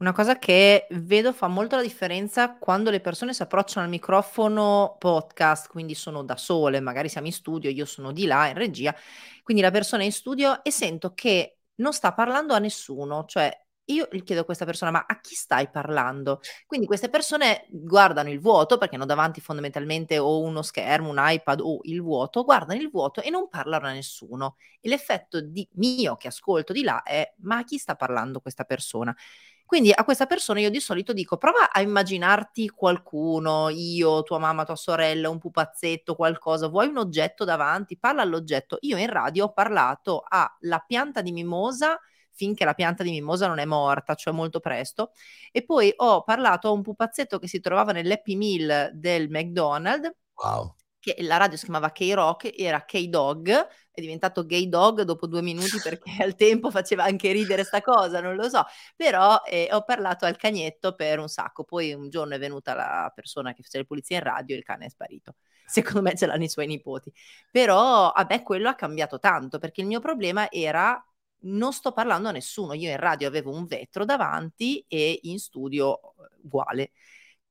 Una 0.00 0.12
cosa 0.12 0.38
che 0.38 0.86
vedo 0.90 1.32
fa 1.32 1.48
molto 1.48 1.74
la 1.74 1.82
differenza 1.82 2.56
quando 2.56 2.88
le 2.90 3.00
persone 3.00 3.34
si 3.34 3.42
approcciano 3.42 3.84
al 3.84 3.90
microfono 3.90 4.94
podcast, 4.96 5.68
quindi 5.68 5.96
sono 5.96 6.22
da 6.22 6.36
sole, 6.36 6.78
magari 6.78 7.08
siamo 7.08 7.26
in 7.26 7.32
studio, 7.32 7.68
io 7.68 7.84
sono 7.84 8.12
di 8.12 8.24
là 8.26 8.46
in 8.46 8.54
regia, 8.54 8.94
quindi 9.42 9.60
la 9.60 9.72
persona 9.72 10.02
è 10.02 10.04
in 10.04 10.12
studio 10.12 10.62
e 10.62 10.70
sento 10.70 11.14
che 11.14 11.58
non 11.76 11.92
sta 11.92 12.12
parlando 12.12 12.54
a 12.54 12.60
nessuno, 12.60 13.24
cioè 13.26 13.50
io 13.86 14.06
gli 14.12 14.22
chiedo 14.22 14.42
a 14.42 14.44
questa 14.44 14.64
persona, 14.66 14.92
ma 14.92 15.04
a 15.08 15.18
chi 15.20 15.34
stai 15.34 15.68
parlando? 15.68 16.40
Quindi 16.66 16.86
queste 16.86 17.08
persone 17.08 17.66
guardano 17.68 18.30
il 18.30 18.38
vuoto, 18.38 18.78
perché 18.78 18.94
hanno 18.96 19.06
davanti 19.06 19.40
fondamentalmente 19.40 20.18
o 20.18 20.42
uno 20.42 20.62
schermo, 20.62 21.08
un 21.08 21.16
iPad 21.18 21.60
o 21.60 21.80
il 21.84 22.02
vuoto, 22.02 22.44
guardano 22.44 22.80
il 22.80 22.90
vuoto 22.90 23.20
e 23.22 23.30
non 23.30 23.48
parlano 23.48 23.86
a 23.88 23.92
nessuno. 23.92 24.56
E 24.80 24.88
l'effetto 24.90 25.40
di, 25.40 25.66
mio 25.72 26.16
che 26.16 26.28
ascolto 26.28 26.72
di 26.74 26.82
là 26.82 27.02
è, 27.02 27.32
ma 27.38 27.56
a 27.58 27.64
chi 27.64 27.78
sta 27.78 27.94
parlando 27.96 28.40
questa 28.40 28.64
persona? 28.64 29.16
Quindi 29.68 29.92
a 29.94 30.02
questa 30.02 30.24
persona 30.24 30.60
io 30.60 30.70
di 30.70 30.80
solito 30.80 31.12
dico 31.12 31.36
prova 31.36 31.70
a 31.70 31.82
immaginarti 31.82 32.70
qualcuno, 32.70 33.68
io, 33.68 34.22
tua 34.22 34.38
mamma, 34.38 34.64
tua 34.64 34.76
sorella, 34.76 35.28
un 35.28 35.38
pupazzetto, 35.38 36.14
qualcosa, 36.14 36.68
vuoi 36.68 36.86
un 36.86 36.96
oggetto 36.96 37.44
davanti, 37.44 37.98
parla 37.98 38.22
all'oggetto. 38.22 38.78
Io 38.80 38.96
in 38.96 39.10
radio 39.10 39.44
ho 39.44 39.52
parlato 39.52 40.24
alla 40.26 40.78
pianta 40.78 41.20
di 41.20 41.32
mimosa 41.32 42.00
finché 42.32 42.64
la 42.64 42.72
pianta 42.72 43.02
di 43.02 43.10
mimosa 43.10 43.46
non 43.46 43.58
è 43.58 43.66
morta, 43.66 44.14
cioè 44.14 44.32
molto 44.32 44.58
presto, 44.58 45.12
e 45.52 45.62
poi 45.62 45.92
ho 45.96 46.22
parlato 46.22 46.68
a 46.68 46.70
un 46.70 46.80
pupazzetto 46.80 47.38
che 47.38 47.46
si 47.46 47.60
trovava 47.60 47.92
nell'Happy 47.92 48.36
Meal 48.36 48.92
del 48.94 49.28
McDonald's. 49.28 50.10
Wow 50.42 50.76
che 50.98 51.16
la 51.20 51.36
radio 51.36 51.56
si 51.56 51.64
chiamava 51.64 51.90
K-Rock, 51.90 52.52
era 52.56 52.84
K-Dog, 52.84 53.50
è 53.98 54.00
diventato 54.00 54.46
Gay 54.46 54.68
Dog 54.68 55.02
dopo 55.02 55.26
due 55.26 55.42
minuti 55.42 55.78
perché 55.82 56.22
al 56.22 56.34
tempo 56.34 56.70
faceva 56.70 57.04
anche 57.04 57.32
ridere 57.32 57.64
sta 57.64 57.80
cosa, 57.80 58.20
non 58.20 58.36
lo 58.36 58.48
so, 58.48 58.64
però 58.96 59.40
eh, 59.44 59.68
ho 59.72 59.82
parlato 59.82 60.24
al 60.24 60.36
cagnetto 60.36 60.94
per 60.94 61.18
un 61.18 61.28
sacco, 61.28 61.64
poi 61.64 61.92
un 61.92 62.08
giorno 62.08 62.34
è 62.34 62.38
venuta 62.38 62.74
la 62.74 63.10
persona 63.14 63.52
che 63.52 63.62
faceva 63.62 63.82
le 63.82 63.88
pulizie 63.88 64.16
in 64.16 64.22
radio 64.22 64.54
e 64.54 64.58
il 64.58 64.64
cane 64.64 64.86
è 64.86 64.88
sparito. 64.88 65.34
Secondo 65.68 66.00
me 66.02 66.16
ce 66.16 66.26
l'hanno 66.26 66.44
i 66.44 66.48
suoi 66.48 66.66
nipoti. 66.66 67.12
Però 67.50 68.10
a 68.10 68.26
me 68.28 68.42
quello 68.42 68.68
ha 68.70 68.74
cambiato 68.74 69.18
tanto 69.18 69.58
perché 69.58 69.82
il 69.82 69.86
mio 69.86 70.00
problema 70.00 70.50
era 70.50 71.02
non 71.42 71.72
sto 71.72 71.92
parlando 71.92 72.28
a 72.28 72.32
nessuno. 72.32 72.72
Io 72.72 72.90
in 72.90 72.96
radio 72.96 73.28
avevo 73.28 73.52
un 73.52 73.66
vetro 73.66 74.04
davanti 74.04 74.84
e 74.88 75.18
in 75.24 75.38
studio 75.38 76.14
uguale. 76.42 76.92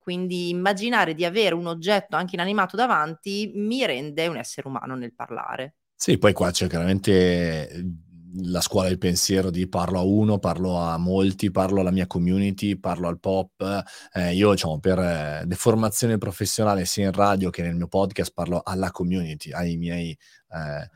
Quindi 0.07 0.47
immaginare 0.47 1.13
di 1.13 1.25
avere 1.25 1.53
un 1.53 1.67
oggetto 1.67 2.15
anche 2.15 2.35
inanimato 2.35 2.77
davanti 2.77 3.51
mi 3.55 3.85
rende 3.85 4.25
un 4.27 4.37
essere 4.37 4.69
umano 4.69 4.95
nel 4.95 5.13
parlare. 5.13 5.75
Sì, 5.93 6.17
poi 6.17 6.31
qua 6.31 6.49
c'è 6.49 6.69
chiaramente 6.69 7.69
mhmm, 7.73 8.43
la 8.49 8.61
scuola 8.61 8.87
del 8.87 8.99
pensiero 8.99 9.49
di 9.49 9.67
parlo 9.67 9.99
a 9.99 10.03
uno, 10.03 10.39
parlo 10.39 10.77
a 10.77 10.97
molti, 10.97 11.51
parlo 11.51 11.81
alla 11.81 11.91
mia 11.91 12.07
community, 12.07 12.77
parlo 12.77 13.09
al 13.09 13.19
pop. 13.19 13.83
Eh, 14.13 14.33
io, 14.33 14.51
diciamo, 14.51 14.79
per 14.79 14.97
eh, 14.97 15.43
deformazione 15.45 16.17
professionale 16.17 16.85
sia 16.85 17.07
in 17.07 17.11
radio 17.11 17.49
che 17.49 17.61
nel 17.61 17.75
mio 17.75 17.89
podcast 17.89 18.31
parlo 18.33 18.61
alla 18.63 18.91
community, 18.91 19.51
ai 19.51 19.75
miei, 19.75 20.11
eh, 20.11 20.89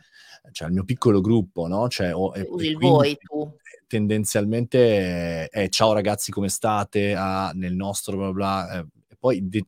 cioè 0.54 0.70
al 0.70 0.74
mio 0.74 0.86
piccolo 0.86 1.20
gruppo, 1.20 1.68
no? 1.68 1.90
Cioè, 1.90 2.16
oh, 2.16 2.32
Usi 2.48 2.68
il 2.68 2.78
voi 2.78 3.18
tu. 3.18 3.58
Tendenzialmente 3.88 5.50
è 5.50 5.68
ciao 5.68 5.92
ragazzi 5.92 6.32
come 6.32 6.48
state, 6.48 7.14
ah, 7.14 7.52
nel 7.54 7.76
nostro 7.76 8.16
bla 8.16 8.32
bla, 8.32 8.80
eh, 8.80 8.86
poi 9.22 9.48
de- 9.48 9.68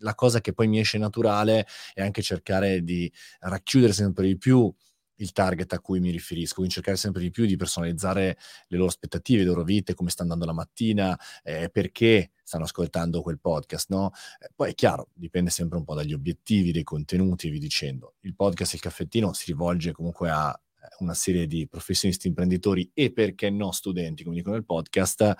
la 0.00 0.14
cosa 0.14 0.40
che 0.40 0.52
poi 0.52 0.66
mi 0.66 0.80
esce 0.80 0.98
naturale 0.98 1.66
è 1.94 2.02
anche 2.02 2.20
cercare 2.20 2.82
di 2.82 3.10
racchiudere 3.40 3.92
sempre 3.92 4.26
di 4.26 4.36
più 4.36 4.72
il 5.20 5.32
target 5.32 5.72
a 5.72 5.80
cui 5.80 6.00
mi 6.00 6.10
riferisco, 6.10 6.56
quindi 6.56 6.74
cercare 6.74 6.96
sempre 6.96 7.22
di 7.22 7.30
più 7.30 7.44
di 7.44 7.56
personalizzare 7.56 8.38
le 8.68 8.76
loro 8.76 8.88
aspettative, 8.88 9.42
le 9.42 9.48
loro 9.48 9.64
vite, 9.64 9.94
come 9.94 10.10
sta 10.10 10.22
andando 10.22 10.44
la 10.44 10.52
mattina, 10.52 11.18
eh, 11.42 11.70
perché 11.70 12.30
stanno 12.42 12.64
ascoltando 12.64 13.20
quel 13.20 13.40
podcast, 13.40 13.90
no? 13.90 14.12
Eh, 14.38 14.50
poi 14.54 14.70
è 14.70 14.74
chiaro, 14.74 15.08
dipende 15.14 15.50
sempre 15.50 15.78
un 15.78 15.84
po' 15.84 15.94
dagli 15.94 16.12
obiettivi, 16.12 16.72
dei 16.72 16.84
contenuti, 16.84 17.50
vi 17.50 17.58
dicendo. 17.58 18.14
Il 18.20 18.34
podcast 18.34 18.74
Il 18.74 18.80
Caffettino 18.80 19.32
si 19.32 19.46
rivolge 19.46 19.92
comunque 19.92 20.30
a 20.30 20.50
eh, 20.52 20.86
una 21.00 21.14
serie 21.14 21.46
di 21.48 21.66
professionisti 21.66 22.28
imprenditori 22.28 22.88
e 22.94 23.12
perché 23.12 23.50
no 23.50 23.72
studenti, 23.72 24.22
come 24.22 24.36
dicono 24.36 24.54
nel 24.54 24.64
podcast, 24.64 25.34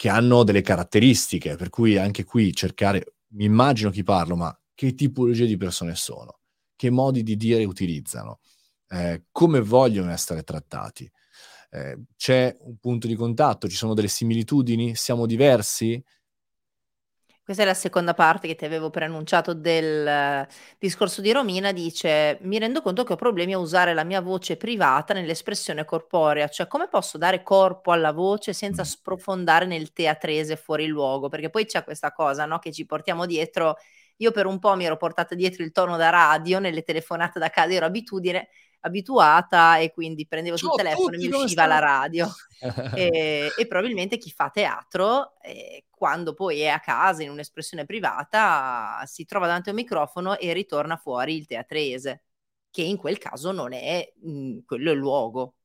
che 0.00 0.08
hanno 0.08 0.44
delle 0.44 0.62
caratteristiche, 0.62 1.56
per 1.56 1.68
cui 1.68 1.98
anche 1.98 2.24
qui 2.24 2.54
cercare, 2.54 3.16
mi 3.34 3.44
immagino 3.44 3.90
chi 3.90 4.02
parlo, 4.02 4.34
ma 4.34 4.58
che 4.74 4.94
tipologie 4.94 5.44
di 5.44 5.58
persone 5.58 5.94
sono? 5.94 6.38
che 6.74 6.88
modi 6.88 7.22
di 7.22 7.36
dire 7.36 7.64
utilizzano, 7.64 8.40
eh, 8.88 9.24
come 9.30 9.60
vogliono 9.60 10.10
essere 10.10 10.42
trattati. 10.42 11.10
Eh, 11.68 11.98
c'è 12.16 12.56
un 12.60 12.78
punto 12.78 13.06
di 13.06 13.14
contatto, 13.14 13.68
ci 13.68 13.76
sono 13.76 13.92
delle 13.92 14.08
similitudini, 14.08 14.94
siamo 14.94 15.26
diversi? 15.26 16.02
Questa 17.42 17.64
è 17.64 17.66
la 17.66 17.74
seconda 17.74 18.14
parte 18.14 18.46
che 18.46 18.54
ti 18.54 18.64
avevo 18.64 18.90
preannunciato 18.90 19.54
del 19.54 20.46
discorso 20.78 21.20
di 21.20 21.32
Romina, 21.32 21.72
dice 21.72 22.38
mi 22.42 22.58
rendo 22.58 22.80
conto 22.80 23.02
che 23.02 23.14
ho 23.14 23.16
problemi 23.16 23.54
a 23.54 23.58
usare 23.58 23.92
la 23.92 24.04
mia 24.04 24.20
voce 24.20 24.56
privata 24.56 25.14
nell'espressione 25.14 25.84
corporea, 25.84 26.46
cioè 26.46 26.68
come 26.68 26.86
posso 26.88 27.18
dare 27.18 27.42
corpo 27.42 27.90
alla 27.90 28.12
voce 28.12 28.52
senza 28.52 28.82
mm. 28.82 28.84
sprofondare 28.84 29.66
nel 29.66 29.92
teatrese 29.92 30.54
fuori 30.54 30.86
luogo, 30.86 31.28
perché 31.28 31.50
poi 31.50 31.66
c'è 31.66 31.82
questa 31.82 32.12
cosa 32.12 32.44
no, 32.44 32.58
che 32.60 32.72
ci 32.72 32.86
portiamo 32.86 33.26
dietro. 33.26 33.76
Io 34.18 34.30
per 34.32 34.46
un 34.46 34.58
po' 34.58 34.76
mi 34.76 34.84
ero 34.84 34.96
portata 34.96 35.34
dietro 35.34 35.64
il 35.64 35.72
tono 35.72 35.96
da 35.96 36.10
radio 36.10 36.58
nelle 36.58 36.82
telefonate 36.82 37.38
da 37.38 37.48
casa, 37.48 37.72
ero 37.72 37.86
abitudine, 37.86 38.48
abituata 38.80 39.78
e 39.78 39.90
quindi 39.90 40.26
prendevo 40.26 40.56
sul 40.56 40.74
telefono 40.76 41.14
e 41.14 41.18
mi 41.18 41.26
usciva 41.26 41.66
la 41.66 41.78
radio. 41.78 42.28
e, 42.94 43.52
e, 43.56 43.66
probabilmente 43.66 44.18
chi 44.18 44.30
fa 44.30 44.50
teatro, 44.50 45.32
eh, 45.42 45.84
quando 46.00 46.32
poi 46.32 46.60
è 46.60 46.68
a 46.68 46.80
casa 46.80 47.22
in 47.22 47.28
un'espressione 47.28 47.84
privata, 47.84 49.02
si 49.04 49.26
trova 49.26 49.44
davanti 49.44 49.68
a 49.68 49.72
un 49.72 49.78
microfono 49.80 50.38
e 50.38 50.54
ritorna 50.54 50.96
fuori 50.96 51.36
il 51.36 51.44
teatrese, 51.44 52.22
che 52.70 52.80
in 52.80 52.96
quel 52.96 53.18
caso 53.18 53.52
non 53.52 53.74
è 53.74 54.10
mh, 54.22 54.30
mm, 54.30 54.58
quello 54.64 54.92
il 54.92 54.98
luogo. 54.98 55.56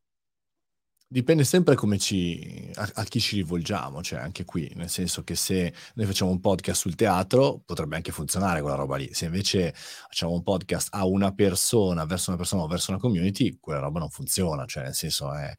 Dipende 1.07 1.45
sempre 1.45 1.77
ci, 1.97 2.69
a, 2.73 2.91
a, 2.95 3.03
chi 3.05 3.21
ci 3.21 3.37
rivolgiamo, 3.37 4.03
cioè 4.03 4.19
anche 4.19 4.43
qui, 4.43 4.69
nel 4.75 4.89
senso 4.89 5.23
che 5.23 5.35
se 5.35 5.73
noi 5.93 6.05
facciamo 6.05 6.31
un 6.31 6.41
podcast 6.41 6.81
sul 6.81 6.95
teatro, 6.95 7.61
potrebbe 7.63 7.95
anche 7.95 8.11
funzionare 8.11 8.59
quella 8.59 8.75
roba 8.75 8.97
lì. 8.97 9.13
Se 9.13 9.23
invece 9.23 9.73
facciamo 9.73 10.33
un 10.33 10.43
podcast 10.43 10.89
a 10.91 11.05
una 11.05 11.31
persona, 11.33 12.03
verso 12.03 12.31
una 12.31 12.39
persona 12.39 12.63
o 12.63 12.67
verso 12.67 12.91
una 12.91 12.99
community, 12.99 13.57
quella 13.57 13.79
roba 13.79 13.99
non 13.99 14.09
funziona, 14.09 14.65
cioè 14.65 14.83
nel 14.83 14.95
senso 14.95 15.33
è, 15.33 15.55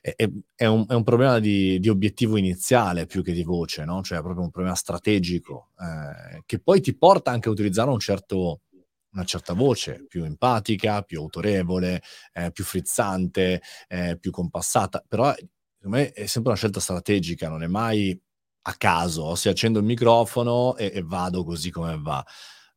è, 0.00 0.28
è, 0.54 0.66
un, 0.66 0.84
è 0.88 0.94
un, 0.94 1.04
problema 1.04 1.38
di, 1.38 1.78
di, 1.78 1.88
obiettivo 1.88 2.36
iniziale 2.36 3.06
più 3.06 3.22
che 3.22 3.32
di 3.32 3.42
voce, 3.42 3.84
no? 3.84 4.02
Cioè 4.02 4.18
è 4.18 4.22
proprio 4.22 4.44
un 4.44 4.50
problema 4.50 4.74
strategico 4.76 5.70
eh, 5.78 6.42
che 6.46 6.60
poi 6.60 6.80
ti 6.80 6.96
porta 6.96 7.30
anche 7.30 7.48
a 7.48 7.52
utilizzare 7.52 7.90
un 7.90 7.98
certo 7.98 8.62
una 9.10 9.24
certa 9.24 9.54
voce, 9.54 10.04
più 10.06 10.24
empatica, 10.24 11.02
più 11.02 11.20
autorevole, 11.20 12.02
eh, 12.32 12.52
più 12.52 12.62
frizzante, 12.62 13.62
eh, 13.88 14.18
più 14.18 14.30
compassata, 14.30 15.02
però 15.06 15.32
secondo 15.34 15.96
me 15.96 16.12
è 16.12 16.26
sempre 16.26 16.50
una 16.50 16.58
scelta 16.58 16.78
strategica, 16.78 17.48
non 17.48 17.62
è 17.62 17.66
mai 17.66 18.18
a 18.62 18.74
caso, 18.74 19.34
se 19.34 19.48
accendo 19.48 19.78
il 19.78 19.84
microfono 19.84 20.76
e, 20.76 20.92
e 20.94 21.02
vado 21.02 21.42
così 21.42 21.70
come 21.70 21.98
va, 21.98 22.24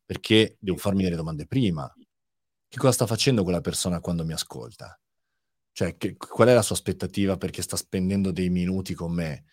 perché 0.04 0.56
devo 0.58 0.78
farmi 0.78 1.02
delle 1.02 1.16
domande 1.16 1.46
prima. 1.46 1.92
Che 2.68 2.78
cosa 2.78 2.92
sta 2.92 3.06
facendo 3.06 3.42
quella 3.42 3.60
persona 3.60 4.00
quando 4.00 4.24
mi 4.24 4.32
ascolta? 4.32 4.98
Cioè, 5.72 5.96
che, 5.96 6.16
qual 6.16 6.48
è 6.48 6.54
la 6.54 6.62
sua 6.62 6.76
aspettativa 6.76 7.36
perché 7.36 7.62
sta 7.62 7.76
spendendo 7.76 8.30
dei 8.30 8.50
minuti 8.50 8.94
con 8.94 9.12
me? 9.12 9.44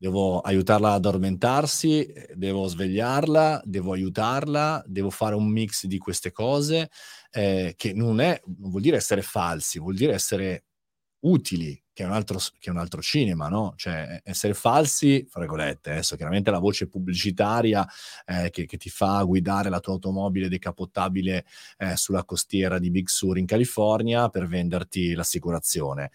devo 0.00 0.40
aiutarla 0.40 0.94
ad 0.94 1.04
addormentarsi, 1.04 2.10
devo 2.34 2.66
svegliarla, 2.66 3.60
devo 3.64 3.92
aiutarla, 3.92 4.82
devo 4.86 5.10
fare 5.10 5.34
un 5.34 5.46
mix 5.46 5.84
di 5.84 5.98
queste 5.98 6.32
cose 6.32 6.88
eh, 7.30 7.74
che 7.76 7.92
non, 7.92 8.18
è, 8.18 8.40
non 8.56 8.70
vuol 8.70 8.80
dire 8.80 8.96
essere 8.96 9.20
falsi, 9.20 9.78
vuol 9.78 9.94
dire 9.96 10.14
essere 10.14 10.64
utili, 11.26 11.79
che 12.00 12.06
è 12.06 12.08
un 12.08 12.14
altro, 12.14 12.38
che 12.58 12.70
è 12.70 12.70
un 12.70 12.78
altro 12.78 13.02
cinema, 13.02 13.48
no? 13.48 13.74
Cioè, 13.76 14.22
essere 14.24 14.54
falsi, 14.54 15.26
fra 15.28 15.40
virgolette, 15.40 15.90
adesso 15.90 16.16
chiaramente 16.16 16.50
la 16.50 16.58
voce 16.58 16.88
pubblicitaria 16.88 17.86
eh, 18.24 18.48
che, 18.48 18.64
che, 18.64 18.78
ti 18.78 18.88
fa 18.88 19.22
guidare 19.22 19.68
la 19.68 19.80
tua 19.80 19.92
automobile 19.92 20.48
decapottabile 20.48 21.44
eh, 21.76 21.96
sulla 21.96 22.24
costiera 22.24 22.78
di 22.78 22.90
Big 22.90 23.08
Sur 23.08 23.36
in 23.36 23.44
California 23.44 24.30
per 24.30 24.46
venderti 24.46 25.12
l'assicurazione. 25.12 26.10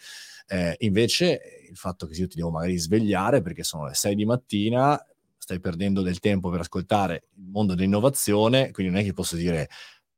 Eh, 0.47 0.75
invece 0.79 1.39
il 1.69 1.77
fatto 1.77 2.07
che 2.07 2.19
io 2.19 2.27
ti 2.27 2.37
devo 2.37 2.49
magari 2.49 2.77
svegliare 2.77 3.41
perché 3.41 3.63
sono 3.63 3.85
le 3.85 3.93
6 3.93 4.15
di 4.15 4.25
mattina, 4.25 4.99
stai 5.37 5.59
perdendo 5.59 6.01
del 6.01 6.17
tempo 6.17 6.49
per 6.49 6.61
ascoltare 6.61 7.27
il 7.35 7.49
mondo 7.51 7.75
dell'innovazione, 7.75 8.71
quindi 8.71 8.91
non 8.91 9.01
è 9.01 9.05
che 9.05 9.13
posso 9.13 9.35
dire 9.35 9.69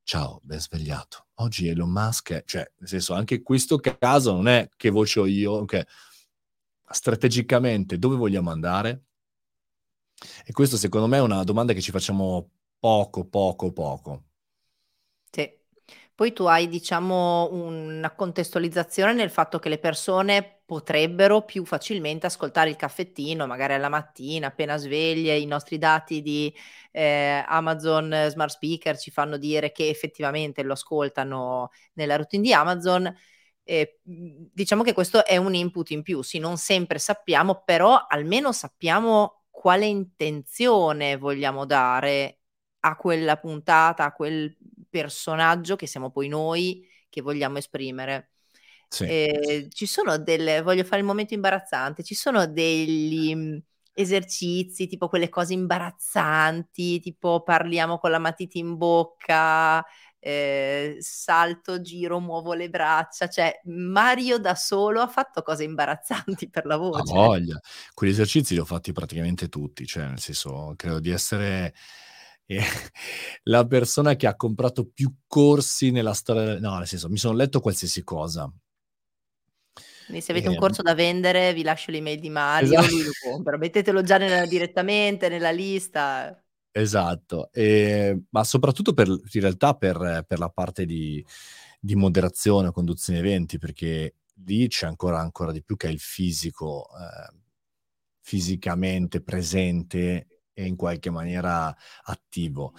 ciao, 0.08 0.40
ben 0.42 0.62
svegliato. 0.62 1.26
Oggi 1.36 1.68
Elon 1.68 1.90
Musk, 1.90 2.32
è, 2.32 2.44
cioè, 2.46 2.66
nel 2.78 2.88
senso, 2.88 3.14
anche 3.14 3.44
questo 3.44 3.78
caso 3.78 4.32
non 4.32 4.48
è 4.48 4.70
che 4.78 4.90
voce 4.90 5.20
ho 5.20 5.26
io, 5.26 5.52
ok? 5.52 5.86
Strategicamente 6.90 8.00
dove 8.00 8.16
vogliamo 8.16 8.50
andare? 8.50 9.04
E 10.46 10.54
questo 10.54 10.78
secondo 10.78 11.08
me 11.08 11.18
è 11.18 11.22
una 11.22 11.44
domanda 11.44 11.74
che 11.74 11.82
ci 11.82 11.92
facciamo 11.92 12.50
poco, 12.80 13.26
poco, 13.26 13.74
poco. 13.74 14.24
Sì. 15.30 15.54
Poi 16.16 16.32
tu 16.32 16.46
hai, 16.46 16.70
diciamo, 16.70 17.52
una 17.52 18.16
contestualizzazione 18.16 19.12
nel 19.12 19.30
fatto 19.30 19.60
che 19.60 19.68
le 19.68 19.78
persone 19.78 20.57
potrebbero 20.68 21.44
più 21.46 21.64
facilmente 21.66 22.26
ascoltare 22.26 22.70
il 22.70 22.76
caffettino, 22.76 23.48
magari 23.48 23.74
alla 23.74 23.88
mattina, 23.90 24.48
appena 24.48 24.76
sveglie, 24.78 25.38
i 25.38 25.46
nostri 25.46 25.78
dati 25.78 26.22
di 26.22 26.54
eh, 26.92 27.42
Amazon 27.48 28.28
Smart 28.30 28.52
Speaker 28.52 28.98
ci 28.98 29.10
fanno 29.10 29.38
dire 29.38 29.72
che 29.72 29.88
effettivamente 29.88 30.64
lo 30.64 30.74
ascoltano 30.74 31.70
nella 31.94 32.18
routine 32.18 32.44
di 32.44 32.54
Amazon. 32.54 33.16
Eh, 33.64 34.00
diciamo 34.04 34.84
che 34.84 34.94
questo 34.94 35.26
è 35.26 35.38
un 35.38 35.54
input 35.56 35.90
in 35.92 36.02
più, 36.04 36.22
sì, 36.22 36.40
non 36.40 36.58
sempre 36.58 37.00
sappiamo, 37.00 37.64
però 37.66 38.06
almeno 38.08 38.52
sappiamo 38.52 39.44
quale 39.50 39.86
intenzione 39.86 41.18
vogliamo 41.18 41.66
dare 41.66 42.40
a 42.82 42.96
quella 42.98 43.38
puntata, 43.38 44.04
a 44.06 44.12
quel 44.14 44.56
personaggio 44.90 45.76
che 45.78 45.88
siamo 45.88 46.12
poi 46.12 46.28
noi 46.28 46.86
che 47.10 47.22
vogliamo 47.22 47.58
esprimere. 47.58 48.32
Sì. 48.90 49.04
Eh, 49.06 49.68
ci 49.70 49.86
sono 49.86 50.18
delle, 50.18 50.62
voglio 50.62 50.84
fare 50.84 51.02
il 51.02 51.06
momento 51.06 51.34
imbarazzante, 51.34 52.04
ci 52.04 52.16
sono 52.16 52.48
degli 52.48 53.36
mm, 53.36 53.58
esercizi, 53.94 54.88
tipo 54.88 55.10
quelle 55.10 55.30
cose 55.30 55.54
imbarazzanti, 55.54 57.00
tipo 57.00 57.44
parliamo 57.44 57.98
con 57.98 58.12
la 58.12 58.20
matita 58.20 58.58
in 58.58 58.78
bocca, 58.78 59.84
eh, 60.20 60.98
salto, 61.00 61.82
giro, 61.82 62.20
muovo 62.20 62.54
le 62.54 62.70
braccia, 62.70 63.28
cioè 63.28 63.60
Mario 63.66 64.40
da 64.40 64.56
solo 64.56 65.02
ha 65.02 65.08
fatto 65.08 65.42
cose 65.42 65.64
imbarazzanti 65.64 66.50
per 66.50 66.66
la 66.66 66.78
voce. 66.78 67.12
Ha 67.12 67.16
voglia, 67.16 67.60
quegli 67.94 68.12
esercizi 68.12 68.54
li 68.54 68.60
ho 68.60 68.66
fatti 68.66 68.92
praticamente 68.94 69.50
tutti, 69.50 69.86
cioè 69.86 70.08
nel 70.08 70.20
senso 70.20 70.74
credo 70.76 71.00
di 71.00 71.10
essere 71.10 71.74
e 72.50 72.60
la 73.44 73.66
persona 73.68 74.16
che 74.16 74.26
ha 74.26 74.36
comprato 74.36 74.88
più 74.88 75.14
corsi 75.28 75.92
nella 75.92 76.14
storia, 76.14 76.58
no, 76.60 76.78
nel 76.78 76.88
senso, 76.88 77.10
mi 77.10 77.18
sono 77.18 77.36
letto 77.36 77.60
qualsiasi 77.60 78.04
cosa. 78.04 78.52
Quindi 80.08 80.24
se 80.24 80.32
avete 80.32 80.48
e... 80.48 80.50
un 80.50 80.58
corso 80.58 80.82
da 80.82 80.96
vendere, 80.96 81.54
vi 81.54 81.64
lascio 81.64 81.92
l'email 81.92 82.20
di 82.20 82.30
Mario, 82.30 82.80
esatto. 82.80 82.96
lui 82.96 83.04
lo 83.04 83.12
compra. 83.22 83.58
Mettetelo 83.58 84.02
già 84.02 84.18
nella, 84.18 84.46
direttamente 84.46 85.28
nella 85.28 85.52
lista. 85.52 86.42
Esatto, 86.72 87.50
e, 87.52 88.24
ma 88.30 88.44
soprattutto 88.44 88.94
per, 88.94 89.08
in 89.08 89.42
realtà 89.42 89.74
per, 89.74 90.24
per 90.28 90.40
la 90.40 90.50
parte 90.50 90.86
di, 90.86 91.24
di 91.80 91.96
moderazione, 91.96 92.72
conduzione 92.72 93.20
eventi, 93.20 93.58
perché 93.58 94.16
lì 94.46 94.68
c'è 94.68 94.86
ancora, 94.86 95.20
ancora 95.20 95.52
di 95.52 95.64
più 95.64 95.76
che 95.76 95.88
il 95.88 96.00
fisico, 96.00 96.88
eh, 96.90 97.36
fisicamente 98.22 99.22
presente 99.22 100.28
e 100.54 100.66
in 100.66 100.76
qualche 100.76 101.10
maniera 101.10 101.76
attivo. 102.04 102.74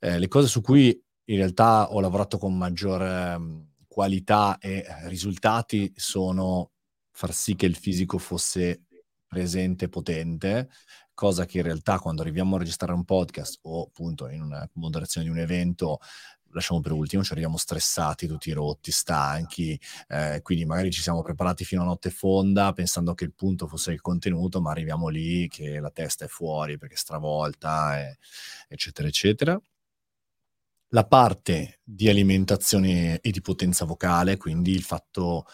Eh, 0.00 0.18
le 0.18 0.28
cose 0.28 0.48
su 0.48 0.60
cui 0.60 0.88
in 1.26 1.36
realtà 1.36 1.92
ho 1.92 2.00
lavorato 2.00 2.36
con 2.36 2.56
maggior 2.58 3.02
eh, 3.02 3.38
qualità 3.86 4.58
e 4.58 4.84
risultati 5.04 5.92
sono 5.94 6.72
far 7.14 7.32
sì 7.32 7.54
che 7.54 7.66
il 7.66 7.76
fisico 7.76 8.18
fosse 8.18 8.82
presente, 9.26 9.88
potente, 9.88 10.68
cosa 11.14 11.46
che 11.46 11.58
in 11.58 11.64
realtà 11.64 11.98
quando 11.98 12.22
arriviamo 12.22 12.56
a 12.56 12.58
registrare 12.58 12.92
un 12.92 13.04
podcast 13.04 13.60
o 13.62 13.84
appunto 13.84 14.28
in 14.28 14.42
una 14.42 14.68
moderazione 14.74 15.26
di 15.26 15.32
un 15.32 15.38
evento 15.38 16.00
lasciamo 16.54 16.80
per 16.80 16.92
ultimo, 16.92 17.24
ci 17.24 17.32
arriviamo 17.32 17.56
stressati, 17.56 18.26
tutti 18.28 18.52
rotti, 18.52 18.92
stanchi, 18.92 19.78
eh, 20.08 20.40
quindi 20.42 20.64
magari 20.64 20.90
ci 20.92 21.02
siamo 21.02 21.22
preparati 21.22 21.64
fino 21.64 21.82
a 21.82 21.84
notte 21.84 22.10
fonda 22.10 22.72
pensando 22.72 23.14
che 23.14 23.24
il 23.24 23.34
punto 23.34 23.66
fosse 23.66 23.92
il 23.92 24.00
contenuto, 24.00 24.60
ma 24.60 24.70
arriviamo 24.70 25.08
lì 25.08 25.48
che 25.48 25.80
la 25.80 25.90
testa 25.90 26.24
è 26.26 26.28
fuori 26.28 26.78
perché 26.78 26.94
è 26.94 26.98
stravolta, 26.98 28.00
e, 28.00 28.18
eccetera, 28.68 29.08
eccetera. 29.08 29.60
la 30.90 31.04
parte 31.06 31.80
di 31.82 32.08
alimentazione 32.08 33.20
e 33.20 33.30
di 33.30 33.40
potenza 33.40 33.84
vocale, 33.84 34.36
quindi 34.36 34.70
il 34.72 34.82
fatto 34.82 35.44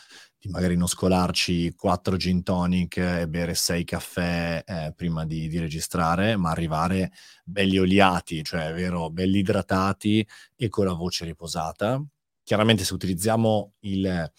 di 0.41 0.49
magari 0.49 0.75
non 0.75 0.87
scolarci 0.87 1.75
4 1.77 2.17
gin 2.17 2.43
tonic 2.43 2.97
e 2.97 3.29
bere 3.29 3.55
6 3.55 3.85
caffè 3.85 4.65
eh, 4.67 4.93
prima 4.97 5.27
di, 5.27 5.49
di, 5.49 5.59
registrare, 5.59 6.37
ma 6.37 6.51
arrivare 6.51 7.13
belli 7.45 7.77
oliati, 7.77 8.43
cioè 8.43 8.73
vero, 8.73 9.11
belli 9.11 9.41
idratati 9.41 10.27
e 10.57 10.69
con 10.71 10.87
la 10.87 10.95
voce 10.95 11.27
riposata. 11.27 12.03
Chiaramente 12.43 12.85
se 12.85 12.95
utilizziamo 12.95 13.75
il, 13.81 14.01
la 14.01 14.31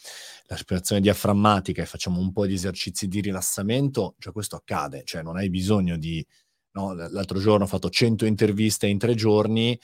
respirazione 0.48 1.02
diaframmatica 1.02 1.84
e 1.84 1.86
facciamo 1.86 2.20
un 2.20 2.32
po' 2.32 2.48
di 2.48 2.56
esercizi 2.56 3.08
di 3.08 3.22
rilassamento, 3.22 4.16
già 4.18 4.32
questo 4.32 4.56
accade, 4.56 5.04
cioè 5.06 5.22
non 5.22 5.38
hai 5.38 5.52
bisogno 5.52 5.98
di... 5.98 6.26
No? 6.74 6.94
L'altro 6.94 7.38
giorno 7.40 7.66
ho 7.66 7.68
fatto 7.68 7.90
100 7.90 8.26
interviste 8.26 8.88
in 8.88 8.98
tre 8.98 9.14
giorni, 9.14 9.80